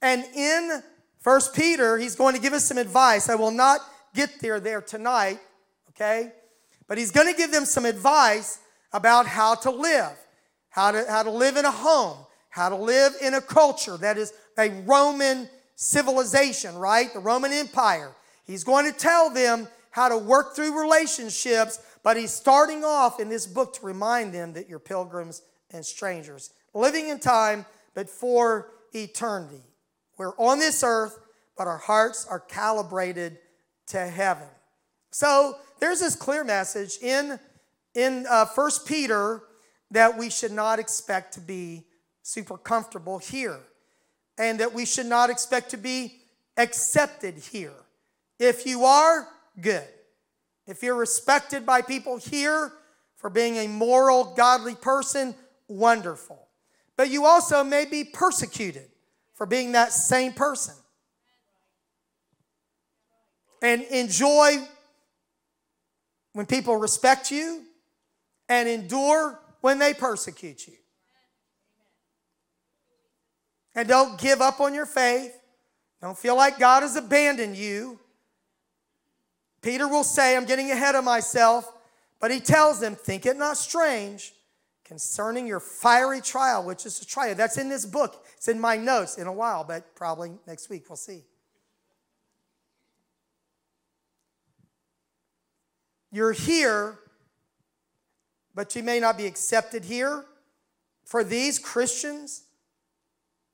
And 0.00 0.24
in 0.34 0.82
First 1.20 1.54
Peter, 1.54 1.98
he's 1.98 2.14
going 2.14 2.34
to 2.34 2.40
give 2.40 2.52
us 2.52 2.64
some 2.64 2.78
advice. 2.78 3.28
I 3.28 3.34
will 3.34 3.50
not 3.50 3.80
get 4.14 4.40
there 4.40 4.60
there 4.60 4.80
tonight, 4.80 5.38
okay? 5.90 6.32
But 6.86 6.98
he's 6.98 7.10
going 7.10 7.30
to 7.30 7.36
give 7.36 7.50
them 7.50 7.64
some 7.64 7.84
advice 7.84 8.60
about 8.92 9.26
how 9.26 9.54
to 9.56 9.70
live, 9.70 10.16
how 10.70 10.92
to, 10.92 11.04
how 11.08 11.22
to 11.22 11.30
live 11.30 11.56
in 11.56 11.64
a 11.64 11.70
home, 11.70 12.16
how 12.48 12.68
to 12.68 12.76
live 12.76 13.14
in 13.20 13.34
a 13.34 13.40
culture 13.40 13.96
that 13.98 14.16
is 14.16 14.32
a 14.58 14.70
Roman 14.86 15.48
civilization, 15.74 16.74
right? 16.76 17.12
The 17.12 17.20
Roman 17.20 17.52
Empire. 17.52 18.12
He's 18.46 18.64
going 18.64 18.90
to 18.90 18.96
tell 18.96 19.28
them 19.28 19.68
how 19.90 20.08
to 20.08 20.16
work 20.16 20.54
through 20.54 20.80
relationships, 20.80 21.80
but 22.06 22.16
he's 22.16 22.30
starting 22.30 22.84
off 22.84 23.18
in 23.18 23.28
this 23.28 23.48
book 23.48 23.74
to 23.74 23.84
remind 23.84 24.32
them 24.32 24.52
that 24.52 24.68
you're 24.68 24.78
pilgrims 24.78 25.42
and 25.72 25.84
strangers, 25.84 26.52
living 26.72 27.08
in 27.08 27.18
time, 27.18 27.66
but 27.94 28.08
for 28.08 28.70
eternity. 28.92 29.64
We're 30.16 30.36
on 30.36 30.60
this 30.60 30.84
earth, 30.84 31.18
but 31.58 31.66
our 31.66 31.78
hearts 31.78 32.24
are 32.30 32.38
calibrated 32.38 33.38
to 33.88 34.06
heaven. 34.06 34.46
So 35.10 35.56
there's 35.80 35.98
this 35.98 36.14
clear 36.14 36.44
message 36.44 36.96
in, 37.02 37.40
in 37.96 38.24
uh, 38.30 38.46
1 38.54 38.70
Peter 38.86 39.42
that 39.90 40.16
we 40.16 40.30
should 40.30 40.52
not 40.52 40.78
expect 40.78 41.34
to 41.34 41.40
be 41.40 41.86
super 42.22 42.56
comfortable 42.56 43.18
here 43.18 43.58
and 44.38 44.60
that 44.60 44.72
we 44.72 44.86
should 44.86 45.06
not 45.06 45.28
expect 45.28 45.70
to 45.70 45.76
be 45.76 46.20
accepted 46.56 47.34
here. 47.34 47.74
If 48.38 48.64
you 48.64 48.84
are, 48.84 49.26
good. 49.60 49.88
If 50.66 50.82
you're 50.82 50.96
respected 50.96 51.64
by 51.64 51.82
people 51.82 52.16
here 52.16 52.72
for 53.16 53.30
being 53.30 53.56
a 53.56 53.68
moral, 53.68 54.34
godly 54.36 54.74
person, 54.74 55.34
wonderful. 55.68 56.48
But 56.96 57.10
you 57.10 57.24
also 57.24 57.62
may 57.62 57.84
be 57.84 58.04
persecuted 58.04 58.88
for 59.34 59.46
being 59.46 59.72
that 59.72 59.92
same 59.92 60.32
person. 60.32 60.74
And 63.62 63.82
enjoy 63.82 64.58
when 66.32 66.46
people 66.46 66.76
respect 66.76 67.30
you 67.30 67.62
and 68.48 68.68
endure 68.68 69.38
when 69.60 69.78
they 69.78 69.94
persecute 69.94 70.66
you. 70.66 70.74
And 73.74 73.88
don't 73.88 74.18
give 74.18 74.40
up 74.40 74.60
on 74.60 74.74
your 74.74 74.86
faith. 74.86 75.38
Don't 76.00 76.16
feel 76.16 76.36
like 76.36 76.58
God 76.58 76.82
has 76.82 76.96
abandoned 76.96 77.56
you. 77.56 77.98
Peter 79.66 79.88
will 79.88 80.04
say, 80.04 80.36
I'm 80.36 80.44
getting 80.44 80.70
ahead 80.70 80.94
of 80.94 81.02
myself, 81.02 81.68
but 82.20 82.30
he 82.30 82.38
tells 82.38 82.78
them, 82.78 82.94
Think 82.94 83.26
it 83.26 83.36
not 83.36 83.56
strange 83.56 84.32
concerning 84.84 85.44
your 85.44 85.58
fiery 85.58 86.20
trial, 86.20 86.62
which 86.62 86.86
is 86.86 87.02
a 87.02 87.04
trial. 87.04 87.34
That's 87.34 87.58
in 87.58 87.68
this 87.68 87.84
book. 87.84 88.24
It's 88.36 88.46
in 88.46 88.60
my 88.60 88.76
notes 88.76 89.18
in 89.18 89.26
a 89.26 89.32
while, 89.32 89.64
but 89.64 89.96
probably 89.96 90.30
next 90.46 90.70
week. 90.70 90.84
We'll 90.88 90.94
see. 90.94 91.24
You're 96.12 96.30
here, 96.30 97.00
but 98.54 98.76
you 98.76 98.84
may 98.84 99.00
not 99.00 99.18
be 99.18 99.26
accepted 99.26 99.84
here. 99.84 100.26
For 101.04 101.24
these 101.24 101.58
Christians, 101.58 102.44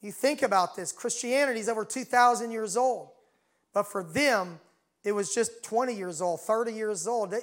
you 0.03 0.13
think 0.13 0.43
about 0.43 0.77
this 0.77 0.93
Christianity 0.93 1.61
is 1.61 1.71
over 1.71 1.87
2,000 1.87 2.51
years 2.51 2.77
old, 2.77 3.13
but 3.73 3.91
for 3.91 4.05
them, 4.05 4.61
it 5.05 5.13
was 5.13 5.35
just 5.35 5.63
20 5.65 5.95
years 5.95 6.21
old, 6.21 6.41
30 6.41 6.73
years 6.73 7.07
old. 7.07 7.35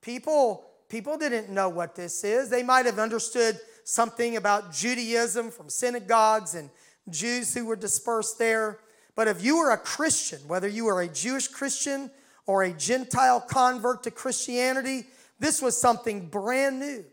People, 0.00 0.64
people 0.88 1.18
didn't 1.18 1.50
know 1.50 1.68
what 1.68 1.94
this 1.94 2.24
is. 2.24 2.48
They 2.48 2.62
might 2.62 2.86
have 2.86 2.98
understood 2.98 3.58
something 3.84 4.36
about 4.36 4.72
Judaism 4.72 5.50
from 5.50 5.68
synagogues 5.68 6.54
and 6.54 6.70
Jews 7.10 7.54
who 7.54 7.66
were 7.66 7.76
dispersed 7.76 8.38
there. 8.38 8.78
But 9.14 9.28
if 9.28 9.44
you 9.44 9.58
were 9.58 9.70
a 9.70 9.78
Christian, 9.78 10.40
whether 10.46 10.68
you 10.68 10.84
were 10.86 11.02
a 11.02 11.08
Jewish 11.08 11.48
Christian 11.48 12.10
or 12.46 12.62
a 12.62 12.72
Gentile 12.72 13.40
convert 13.40 14.02
to 14.04 14.10
Christianity, 14.10 15.06
this 15.38 15.60
was 15.60 15.78
something 15.78 16.28
brand 16.28 16.80
new. 16.80 17.04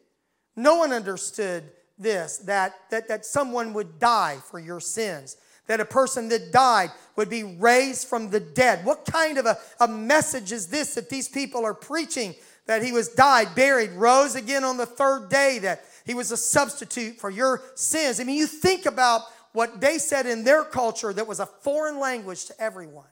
No 0.56 0.76
one 0.76 0.94
understood 0.94 1.64
this 1.98 2.38
that, 2.40 2.74
that, 2.92 3.08
that 3.10 3.26
someone 3.26 3.74
would 3.74 4.00
die 4.00 4.38
for 4.50 4.60
your 4.60 4.80
sins, 4.80 5.36
that 5.70 5.80
a 5.80 5.86
person 5.86 6.30
that 6.30 6.52
died 6.52 6.90
would 7.16 7.30
be 7.30 7.44
raised 7.44 8.08
from 8.08 8.32
the 8.32 8.40
dead. 8.40 8.84
What 8.84 9.06
kind 9.06 9.38
of 9.38 9.46
a, 9.46 9.56
a 9.80 9.88
message 9.88 10.52
is 10.52 10.66
this 10.68 10.96
that 10.96 11.12
these 11.12 11.30
people 11.30 11.64
are 11.64 11.76
preaching? 11.76 12.34
That 12.66 12.82
he 12.82 12.92
was 12.92 13.10
died, 13.10 13.54
buried, 13.54 13.92
rose 13.92 14.34
again 14.34 14.64
on 14.64 14.78
the 14.78 14.88
third 14.88 15.30
day, 15.30 15.60
that 15.60 15.86
he 16.08 16.16
was 16.16 16.32
a 16.32 16.38
substitute 16.38 17.20
for 17.20 17.30
your 17.30 17.62
sins. 17.76 18.20
I 18.20 18.24
mean, 18.24 18.36
you 18.36 18.48
think 18.48 18.88
about 18.88 19.22
what 19.54 19.80
they 19.80 20.00
said 20.00 20.26
in 20.26 20.44
their 20.44 20.64
culture 20.64 21.14
that 21.14 21.28
was 21.28 21.40
a 21.40 21.46
foreign 21.46 22.00
language 22.00 22.46
to 22.46 22.60
everyone. 22.60 23.06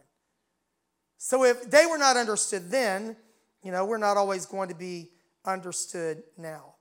So 1.20 1.44
if 1.44 1.70
they 1.70 1.86
were 1.86 2.00
not 2.00 2.18
understood 2.18 2.72
then, 2.72 3.16
you 3.62 3.72
know, 3.72 3.86
we're 3.86 4.00
not 4.00 4.18
always 4.18 4.48
going 4.48 4.70
to 4.70 4.76
be 4.76 5.12
understood 5.46 6.24
now. 6.40 6.74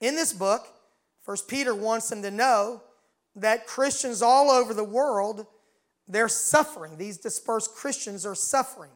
In 0.00 0.16
this 0.16 0.32
book, 0.32 0.66
First 1.22 1.46
Peter 1.46 1.76
wants 1.76 2.08
them 2.08 2.22
to 2.22 2.30
know 2.32 2.82
that 3.40 3.66
Christians 3.66 4.22
all 4.22 4.50
over 4.50 4.74
the 4.74 4.84
world, 4.84 5.46
they're 6.06 6.28
suffering. 6.28 6.96
These 6.96 7.18
dispersed 7.18 7.74
Christians 7.74 8.24
are 8.24 8.34
suffering. 8.34 8.90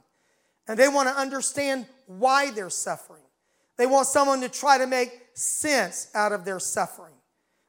And 0.68 0.78
they 0.78 0.88
want 0.88 1.08
to 1.08 1.14
understand 1.14 1.86
why 2.06 2.50
they're 2.50 2.70
suffering. 2.70 3.22
They 3.76 3.86
want 3.86 4.06
someone 4.06 4.40
to 4.42 4.48
try 4.48 4.78
to 4.78 4.86
make 4.86 5.10
sense 5.34 6.08
out 6.14 6.32
of 6.32 6.44
their 6.44 6.58
suffering. 6.58 7.14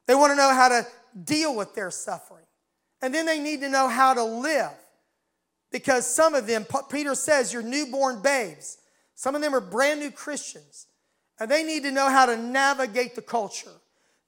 They 0.06 0.14
want 0.14 0.32
to 0.32 0.36
know 0.36 0.52
how 0.52 0.68
to 0.68 0.86
deal 1.24 1.54
with 1.56 1.74
their 1.74 1.90
suffering. 1.90 2.44
And 3.02 3.14
then 3.14 3.26
they 3.26 3.40
need 3.40 3.60
to 3.60 3.68
know 3.68 3.88
how 3.88 4.14
to 4.14 4.24
live. 4.24 4.70
Because 5.72 6.06
some 6.06 6.34
of 6.34 6.46
them, 6.46 6.66
Peter 6.90 7.14
says, 7.14 7.52
you're 7.52 7.62
newborn 7.62 8.22
babes. 8.22 8.78
Some 9.14 9.34
of 9.34 9.42
them 9.42 9.54
are 9.54 9.60
brand 9.60 10.00
new 10.00 10.10
Christians. 10.10 10.86
And 11.40 11.50
they 11.50 11.64
need 11.64 11.82
to 11.82 11.90
know 11.90 12.08
how 12.10 12.26
to 12.26 12.36
navigate 12.36 13.16
the 13.16 13.22
culture. 13.22 13.72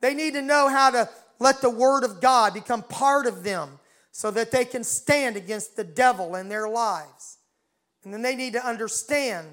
They 0.01 0.13
need 0.13 0.35
to 0.35 0.43
know 0.43 0.69
how 0.69 0.91
to 0.91 1.09
let 1.39 1.61
the 1.61 1.71
Word 1.71 2.05
of 2.05 2.21
God 2.21 2.55
become 2.55 2.83
part 2.83 3.27
of 3.27 3.43
them 3.45 3.79
so 4.11 4.31
that 4.31 4.51
they 4.51 4.65
can 4.65 4.83
stand 4.83 5.37
against 5.37 5.77
the 5.77 5.85
devil 5.85 6.37
in 6.37 6.49
their 6.49 6.69
lives. 6.69 7.39
And 8.05 8.15
then 8.15 8.23
they 8.23 8.37
need 8.37 8.55
to 8.55 8.67
understand 8.67 9.47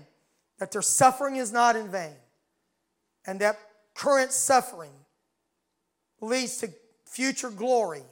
that 0.59 0.71
their 0.71 0.81
suffering 0.81 1.35
is 1.35 1.51
not 1.51 1.75
in 1.75 1.89
vain 1.89 2.15
and 3.25 3.39
that 3.39 3.59
current 3.93 4.31
suffering 4.31 4.91
leads 6.21 6.57
to 6.57 6.69
future 7.05 7.49
glory 7.49 8.03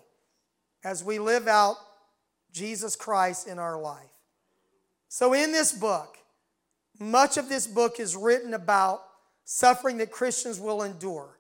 as 0.83 1.03
we 1.03 1.19
live 1.19 1.47
out 1.47 1.75
Jesus 2.51 2.95
Christ 2.95 3.47
in 3.47 3.59
our 3.59 3.79
life. 3.79 4.03
So, 5.07 5.33
in 5.33 5.51
this 5.51 5.71
book, 5.71 6.17
much 6.99 7.37
of 7.37 7.49
this 7.49 7.67
book 7.67 7.99
is 7.99 8.15
written 8.15 8.53
about 8.53 9.01
suffering 9.43 9.97
that 9.97 10.11
Christians 10.11 10.59
will 10.59 10.83
endure. 10.83 11.37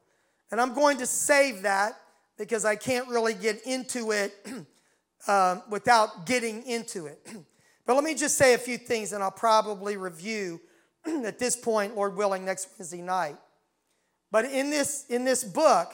And 0.51 0.59
I'm 0.59 0.73
going 0.73 0.97
to 0.97 1.05
save 1.05 1.61
that 1.61 1.97
because 2.41 2.65
I 2.65 2.75
can't 2.75 3.07
really 3.07 3.35
get 3.35 3.61
into 3.67 4.09
it 4.09 4.33
uh, 5.27 5.57
without 5.69 6.25
getting 6.25 6.63
into 6.63 7.05
it. 7.05 7.19
but 7.85 7.93
let 7.93 8.03
me 8.03 8.15
just 8.15 8.35
say 8.35 8.55
a 8.55 8.57
few 8.57 8.79
things 8.79 9.13
and 9.13 9.21
I'll 9.21 9.29
probably 9.29 9.95
review 9.95 10.59
at 11.05 11.37
this 11.37 11.55
point, 11.55 11.95
Lord 11.95 12.15
willing, 12.15 12.43
next 12.43 12.69
Wednesday 12.79 13.03
night. 13.03 13.37
But 14.31 14.45
in 14.45 14.71
this, 14.71 15.05
in 15.07 15.23
this 15.23 15.43
book, 15.43 15.93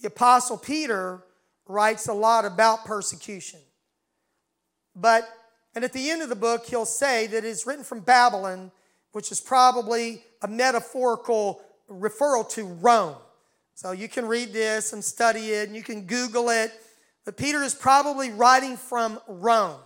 the 0.00 0.06
Apostle 0.06 0.56
Peter 0.56 1.24
writes 1.66 2.06
a 2.06 2.12
lot 2.12 2.44
about 2.44 2.84
persecution. 2.84 3.58
But, 4.94 5.28
and 5.74 5.84
at 5.84 5.92
the 5.92 6.10
end 6.10 6.22
of 6.22 6.28
the 6.28 6.36
book, 6.36 6.64
he'll 6.64 6.86
say 6.86 7.26
that 7.26 7.44
it's 7.44 7.66
written 7.66 7.82
from 7.82 8.02
Babylon, 8.02 8.70
which 9.10 9.32
is 9.32 9.40
probably 9.40 10.22
a 10.42 10.46
metaphorical 10.46 11.60
referral 11.90 12.48
to 12.50 12.66
Rome. 12.66 13.16
So 13.74 13.92
you 13.92 14.08
can 14.08 14.26
read 14.26 14.52
this 14.52 14.92
and 14.92 15.04
study 15.04 15.50
it, 15.50 15.68
and 15.68 15.76
you 15.76 15.82
can 15.82 16.06
Google 16.06 16.50
it. 16.50 16.72
But 17.24 17.36
Peter 17.36 17.62
is 17.62 17.74
probably 17.74 18.30
writing 18.30 18.76
from 18.76 19.20
Rome, 19.28 19.80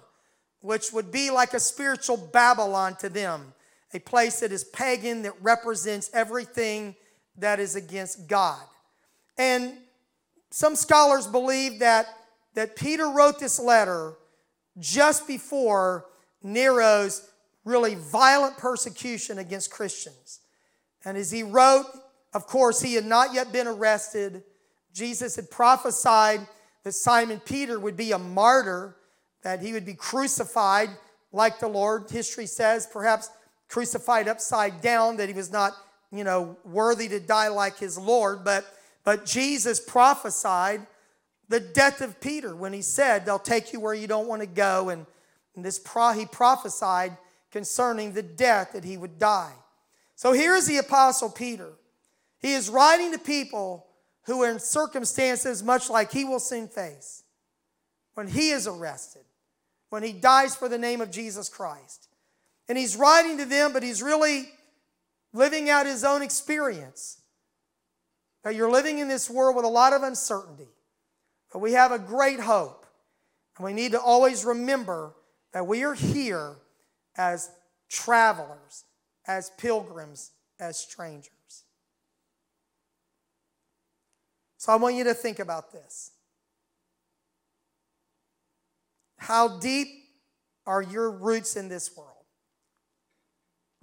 which 0.60 0.92
would 0.92 1.12
be 1.12 1.30
like 1.30 1.54
a 1.54 1.60
spiritual 1.60 2.16
Babylon 2.16 2.96
to 2.96 3.08
them, 3.08 3.52
a 3.92 3.98
place 3.98 4.40
that 4.40 4.52
is 4.52 4.64
pagan, 4.64 5.22
that 5.22 5.34
represents 5.42 6.10
everything 6.12 6.96
that 7.38 7.60
is 7.60 7.76
against 7.76 8.26
God. 8.26 8.62
And 9.38 9.74
some 10.50 10.76
scholars 10.76 11.26
believe 11.26 11.80
that, 11.80 12.06
that 12.54 12.76
Peter 12.76 13.08
wrote 13.10 13.38
this 13.38 13.58
letter 13.58 14.14
just 14.78 15.26
before 15.26 16.06
Nero's 16.42 17.28
really 17.64 17.94
violent 17.94 18.56
persecution 18.56 19.38
against 19.38 19.70
Christians. 19.70 20.40
And 21.04 21.16
as 21.16 21.30
he 21.30 21.42
wrote, 21.42 21.86
of 22.36 22.46
course, 22.46 22.82
he 22.82 22.92
had 22.92 23.06
not 23.06 23.32
yet 23.32 23.50
been 23.50 23.66
arrested. 23.66 24.42
Jesus 24.92 25.36
had 25.36 25.50
prophesied 25.50 26.46
that 26.84 26.92
Simon 26.92 27.40
Peter 27.40 27.80
would 27.80 27.96
be 27.96 28.12
a 28.12 28.18
martyr, 28.18 28.94
that 29.42 29.62
he 29.62 29.72
would 29.72 29.86
be 29.86 29.94
crucified 29.94 30.90
like 31.32 31.60
the 31.60 31.66
Lord. 31.66 32.10
History 32.10 32.44
says, 32.44 32.86
perhaps 32.92 33.30
crucified 33.68 34.28
upside 34.28 34.82
down, 34.82 35.16
that 35.16 35.30
he 35.30 35.34
was 35.34 35.50
not, 35.50 35.72
you 36.12 36.24
know, 36.24 36.58
worthy 36.62 37.08
to 37.08 37.20
die 37.20 37.48
like 37.48 37.78
his 37.78 37.96
Lord. 37.96 38.44
But, 38.44 38.66
but 39.02 39.24
Jesus 39.24 39.80
prophesied 39.80 40.86
the 41.48 41.60
death 41.60 42.02
of 42.02 42.20
Peter 42.20 42.54
when 42.54 42.74
he 42.74 42.82
said, 42.82 43.24
They'll 43.24 43.38
take 43.38 43.72
you 43.72 43.80
where 43.80 43.94
you 43.94 44.06
don't 44.06 44.28
want 44.28 44.42
to 44.42 44.46
go. 44.46 44.90
And, 44.90 45.06
and 45.54 45.64
this 45.64 45.78
pro- 45.78 46.12
he 46.12 46.26
prophesied 46.26 47.16
concerning 47.50 48.12
the 48.12 48.22
death 48.22 48.72
that 48.74 48.84
he 48.84 48.98
would 48.98 49.18
die. 49.18 49.54
So 50.16 50.34
here's 50.34 50.66
the 50.66 50.76
Apostle 50.76 51.30
Peter. 51.30 51.72
He 52.40 52.52
is 52.52 52.68
writing 52.68 53.12
to 53.12 53.18
people 53.18 53.86
who 54.24 54.42
are 54.42 54.50
in 54.50 54.58
circumstances 54.58 55.62
much 55.62 55.88
like 55.88 56.12
he 56.12 56.24
will 56.24 56.40
soon 56.40 56.68
face 56.68 57.22
when 58.14 58.28
he 58.28 58.50
is 58.50 58.66
arrested, 58.66 59.22
when 59.90 60.02
he 60.02 60.12
dies 60.12 60.56
for 60.56 60.68
the 60.68 60.78
name 60.78 61.00
of 61.00 61.10
Jesus 61.10 61.48
Christ. 61.48 62.08
And 62.68 62.76
he's 62.76 62.96
writing 62.96 63.38
to 63.38 63.44
them, 63.44 63.72
but 63.72 63.82
he's 63.82 64.02
really 64.02 64.48
living 65.32 65.70
out 65.70 65.86
his 65.86 66.02
own 66.02 66.22
experience. 66.22 67.20
That 68.42 68.54
you're 68.54 68.70
living 68.70 68.98
in 68.98 69.08
this 69.08 69.28
world 69.28 69.56
with 69.56 69.64
a 69.64 69.68
lot 69.68 69.92
of 69.92 70.02
uncertainty, 70.02 70.68
but 71.52 71.58
we 71.58 71.72
have 71.72 71.92
a 71.92 71.98
great 71.98 72.40
hope. 72.40 72.86
And 73.56 73.64
we 73.64 73.72
need 73.72 73.92
to 73.92 74.00
always 74.00 74.44
remember 74.44 75.14
that 75.52 75.66
we 75.66 75.84
are 75.84 75.94
here 75.94 76.56
as 77.16 77.50
travelers, 77.88 78.84
as 79.26 79.50
pilgrims, 79.58 80.32
as 80.60 80.78
strangers. 80.78 81.35
So 84.66 84.72
I 84.72 84.76
want 84.76 84.96
you 84.96 85.04
to 85.04 85.14
think 85.14 85.38
about 85.38 85.70
this. 85.70 86.10
How 89.16 89.60
deep 89.60 89.86
are 90.66 90.82
your 90.82 91.08
roots 91.08 91.54
in 91.54 91.68
this 91.68 91.96
world? 91.96 92.24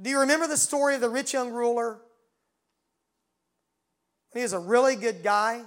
Do 0.01 0.09
you 0.09 0.19
remember 0.19 0.45
the 0.45 0.57
story 0.57 0.95
of 0.95 0.99
the 0.99 1.07
rich 1.07 1.31
young 1.31 1.51
ruler? 1.51 2.01
He 4.33 4.41
was 4.41 4.51
a 4.51 4.59
really 4.59 4.97
good 4.97 5.23
guy. 5.23 5.61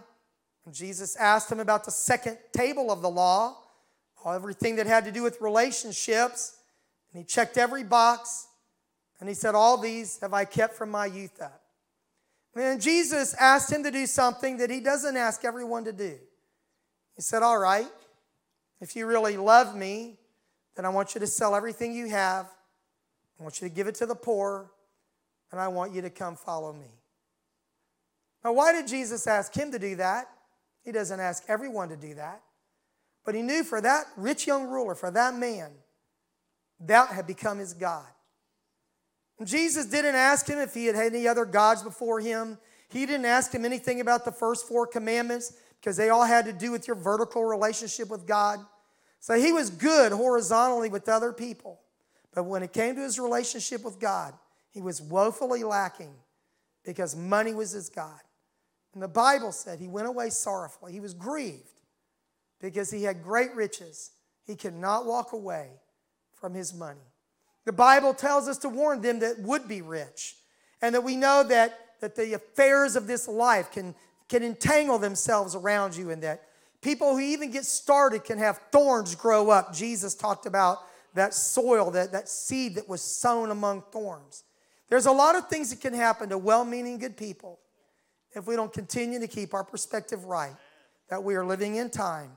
And 0.67 0.75
Jesus 0.75 1.17
asked 1.17 1.51
him 1.51 1.61
about 1.61 1.87
the 1.87 1.93
second 1.93 2.37
table 2.53 2.93
of 2.93 3.01
the 3.01 3.09
law, 3.09 3.57
everything 4.27 4.77
that 4.77 4.87
had 4.87 5.07
to 5.07 5.13
do 5.13 5.23
with 5.23 5.41
relationships. 5.41 6.59
And 7.15 7.23
he 7.23 7.27
checked 7.27 7.57
every 7.57 7.85
box. 7.85 8.49
And 9.19 9.31
he 9.31 9.35
said, 9.35 9.55
All 9.55 9.79
these 9.79 10.19
have 10.21 10.35
I 10.35 10.45
kept 10.45 10.75
from 10.75 10.91
my 10.91 11.07
youth 11.07 11.41
up. 11.41 11.63
And 12.57 12.81
Jesus 12.81 13.35
asked 13.35 13.71
him 13.71 13.85
to 13.85 13.91
do 13.91 14.07
something 14.07 14.57
that 14.59 14.71
he 14.71 14.81
doesn't 14.81 15.17
ask 15.17 15.45
everyone 15.45 15.85
to 15.85 15.93
do. 15.93 16.17
He 17.15 17.23
said, 17.23 17.43
All 17.43 17.59
right, 17.59 17.89
if 18.81 18.97
you 18.97 19.07
really 19.07 19.37
love 19.37 19.77
me, 19.77 20.17
then 20.75 20.85
I 20.85 20.89
want 20.89 21.15
you 21.15 21.21
to 21.21 21.27
sell 21.27 21.55
everything 21.55 21.95
you 21.95 22.09
have 22.09 22.49
I 23.39 23.43
want 23.43 23.61
you 23.61 23.69
to 23.69 23.75
give 23.75 23.87
it 23.87 23.95
to 23.97 24.07
the 24.07 24.15
poor, 24.15 24.71
and 25.51 25.61
I 25.61 25.69
want 25.69 25.93
you 25.93 26.03
to 26.03 26.11
come 26.11 26.37
follow 26.37 26.73
me. 26.73 26.91
Now, 28.45 28.53
why 28.53 28.73
did 28.73 28.87
Jesus 28.87 29.27
ask 29.27 29.55
him 29.55 29.73
to 29.73 29.79
do 29.79 29.97
that? 29.97 30.29
He 30.85 30.93
doesn't 30.93 31.21
ask 31.21 31.45
everyone 31.49 31.89
to 31.89 31.97
do 31.97 32.15
that. 32.15 32.43
But 33.25 33.35
he 33.35 33.43
knew 33.43 33.65
for 33.65 33.81
that 33.81 34.07
rich 34.17 34.47
young 34.47 34.67
ruler, 34.69 34.95
for 34.95 35.11
that 35.11 35.35
man, 35.35 35.73
that 36.81 37.09
had 37.09 37.27
become 37.27 37.59
his 37.59 37.75
God. 37.75 38.07
Jesus 39.45 39.87
didn't 39.87 40.15
ask 40.15 40.49
him 40.49 40.59
if 40.59 40.73
he 40.73 40.87
had 40.87 40.95
had 40.95 41.15
any 41.15 41.29
other 41.29 41.45
gods 41.45 41.83
before 41.83 42.21
him. 42.21 42.59
He 42.89 43.05
didn't 43.05 43.27
ask 43.27 43.53
him 43.53 43.65
anything 43.65 44.01
about 44.01 44.25
the 44.25 44.33
first 44.33 44.67
four 44.67 44.87
commandments 44.87 45.53
because 45.81 45.97
they 45.97 46.09
all 46.09 46.25
had 46.25 46.47
to 46.47 46.53
do 46.53 46.71
with 46.71 46.87
your 46.87 46.97
vertical 46.97 47.45
relationship 47.45 48.09
with 48.09 48.27
God. 48.27 48.59
So 49.21 49.35
he 49.35 49.53
was 49.53 49.71
good 49.71 50.13
horizontally 50.13 50.89
with 50.89 51.09
other 51.09 51.33
people. 51.33 51.81
But 52.35 52.45
when 52.45 52.63
it 52.63 52.73
came 52.73 52.95
to 52.97 53.03
his 53.03 53.19
relationship 53.19 53.85
with 53.85 53.99
God, 53.99 54.35
he 54.71 54.81
was 54.81 55.03
woefully 55.03 55.65
lacking 55.65 56.15
because 56.85 57.17
money 57.17 57.55
was 57.55 57.73
his 57.73 57.89
God. 57.89 58.21
And 58.95 59.03
the 59.03 59.09
Bible 59.09 59.53
said 59.53 59.79
he 59.79 59.89
went 59.89 60.07
away 60.07 60.31
sorrowful. 60.31 60.89
He 60.89 61.01
was 61.01 61.13
grieved 61.13 61.81
because 62.61 62.91
he 62.91 63.03
had 63.03 63.23
great 63.23 63.55
riches. 63.55 64.13
He 64.47 64.57
could 64.57 64.75
not 64.75 65.07
walk 65.07 65.33
away 65.33 65.69
from 66.35 66.55
his 66.55 66.73
money. 66.73 67.01
The 67.67 67.73
Bible 67.73 68.15
tells 68.15 68.49
us 68.49 68.59
to 68.59 68.69
warn 68.69 69.03
them 69.03 69.19
that 69.19 69.41
would 69.41 69.69
be 69.69 69.83
rich 69.83 70.37
and 70.81 70.95
that 70.95 71.03
we 71.03 71.17
know 71.17 71.43
that, 71.43 71.79
that 72.01 72.15
the 72.15 72.33
affairs 72.33 72.97
of 72.97 73.07
this 73.07 73.29
life 73.29 73.73
can, 73.73 73.95
can 74.29 74.43
entangle 74.43 74.99
themselves 74.99 75.55
around 75.55 75.97
you 75.97 76.11
and 76.11 76.23
that 76.23 76.45
people 76.81 77.15
who 77.15 77.21
even 77.21 77.51
get 77.51 77.65
started 77.65 78.25
can 78.25 78.39
have 78.39 78.61
thorns 78.71 79.17
grow 79.17 79.51
up. 79.51 79.75
Jesus 79.75 80.15
talked 80.15 80.47
about 80.47 80.79
that 81.15 81.35
soil, 81.35 81.91
that, 81.91 82.13
that 82.13 82.29
seed 82.29 82.77
that 82.77 82.89
was 82.89 83.03
sown 83.03 83.51
among 83.51 83.83
thorns. 83.91 84.45
There's 84.89 85.07
a 85.07 85.13
lot 85.13 85.35
of 85.35 85.49
things 85.49 85.71
that 85.71 85.81
can 85.81 85.93
happen 85.93 86.29
to 86.29 86.39
well 86.39 86.65
meaning 86.65 86.99
good 86.99 87.17
people 87.17 87.59
if 88.33 88.47
we 88.47 88.55
don't 88.55 88.73
continue 88.73 89.19
to 89.19 89.27
keep 89.27 89.55
our 89.55 89.65
perspective 89.65 90.25
right 90.25 90.55
that 91.09 91.25
we 91.25 91.35
are 91.35 91.45
living 91.45 91.77
in 91.77 91.91
time, 91.91 92.31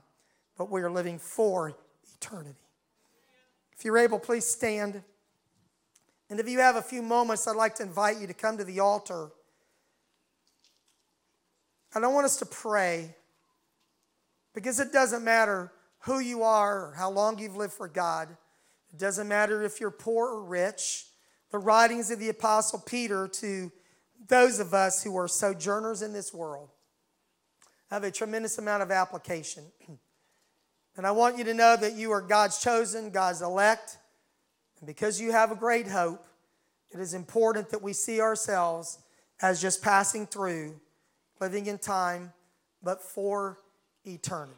but 0.56 0.70
we 0.70 0.82
are 0.82 0.90
living 0.90 1.18
for 1.18 1.76
eternity. 2.16 2.56
If 3.76 3.84
you're 3.84 3.98
able, 3.98 4.18
please 4.18 4.46
stand. 4.46 5.02
And 6.30 6.38
if 6.38 6.48
you 6.48 6.60
have 6.60 6.76
a 6.76 6.82
few 6.82 7.02
moments, 7.02 7.46
I'd 7.48 7.56
like 7.56 7.74
to 7.76 7.82
invite 7.82 8.20
you 8.20 8.28
to 8.28 8.34
come 8.34 8.56
to 8.56 8.64
the 8.64 8.80
altar. 8.80 9.30
I 11.94 11.98
don't 11.98 12.14
want 12.14 12.24
us 12.24 12.36
to 12.36 12.46
pray 12.46 13.16
because 14.54 14.78
it 14.78 14.92
doesn't 14.92 15.24
matter 15.24 15.72
who 16.04 16.20
you 16.20 16.44
are 16.44 16.86
or 16.86 16.94
how 16.96 17.10
long 17.10 17.38
you've 17.40 17.56
lived 17.56 17.72
for 17.72 17.88
God. 17.88 18.28
It 18.92 18.98
doesn't 18.98 19.26
matter 19.26 19.62
if 19.64 19.80
you're 19.80 19.90
poor 19.90 20.28
or 20.28 20.44
rich. 20.44 21.06
The 21.50 21.58
writings 21.58 22.12
of 22.12 22.20
the 22.20 22.28
Apostle 22.28 22.78
Peter 22.78 23.26
to 23.26 23.72
those 24.28 24.60
of 24.60 24.72
us 24.72 25.02
who 25.02 25.16
are 25.16 25.26
sojourners 25.26 26.00
in 26.00 26.12
this 26.12 26.32
world 26.32 26.68
have 27.90 28.04
a 28.04 28.10
tremendous 28.10 28.56
amount 28.58 28.82
of 28.82 28.90
application. 28.90 29.64
And 30.96 31.06
I 31.06 31.12
want 31.12 31.38
you 31.38 31.44
to 31.44 31.54
know 31.54 31.76
that 31.76 31.94
you 31.94 32.10
are 32.10 32.20
God's 32.20 32.60
chosen, 32.60 33.10
God's 33.10 33.42
elect. 33.42 33.96
And 34.80 34.86
because 34.86 35.20
you 35.20 35.32
have 35.32 35.52
a 35.52 35.56
great 35.56 35.86
hope, 35.88 36.26
it 36.90 36.98
is 36.98 37.14
important 37.14 37.70
that 37.70 37.82
we 37.82 37.92
see 37.92 38.20
ourselves 38.20 38.98
as 39.40 39.60
just 39.60 39.82
passing 39.82 40.26
through, 40.26 40.80
living 41.40 41.66
in 41.66 41.78
time, 41.78 42.32
but 42.82 43.02
for 43.02 43.58
eternity. 44.04 44.56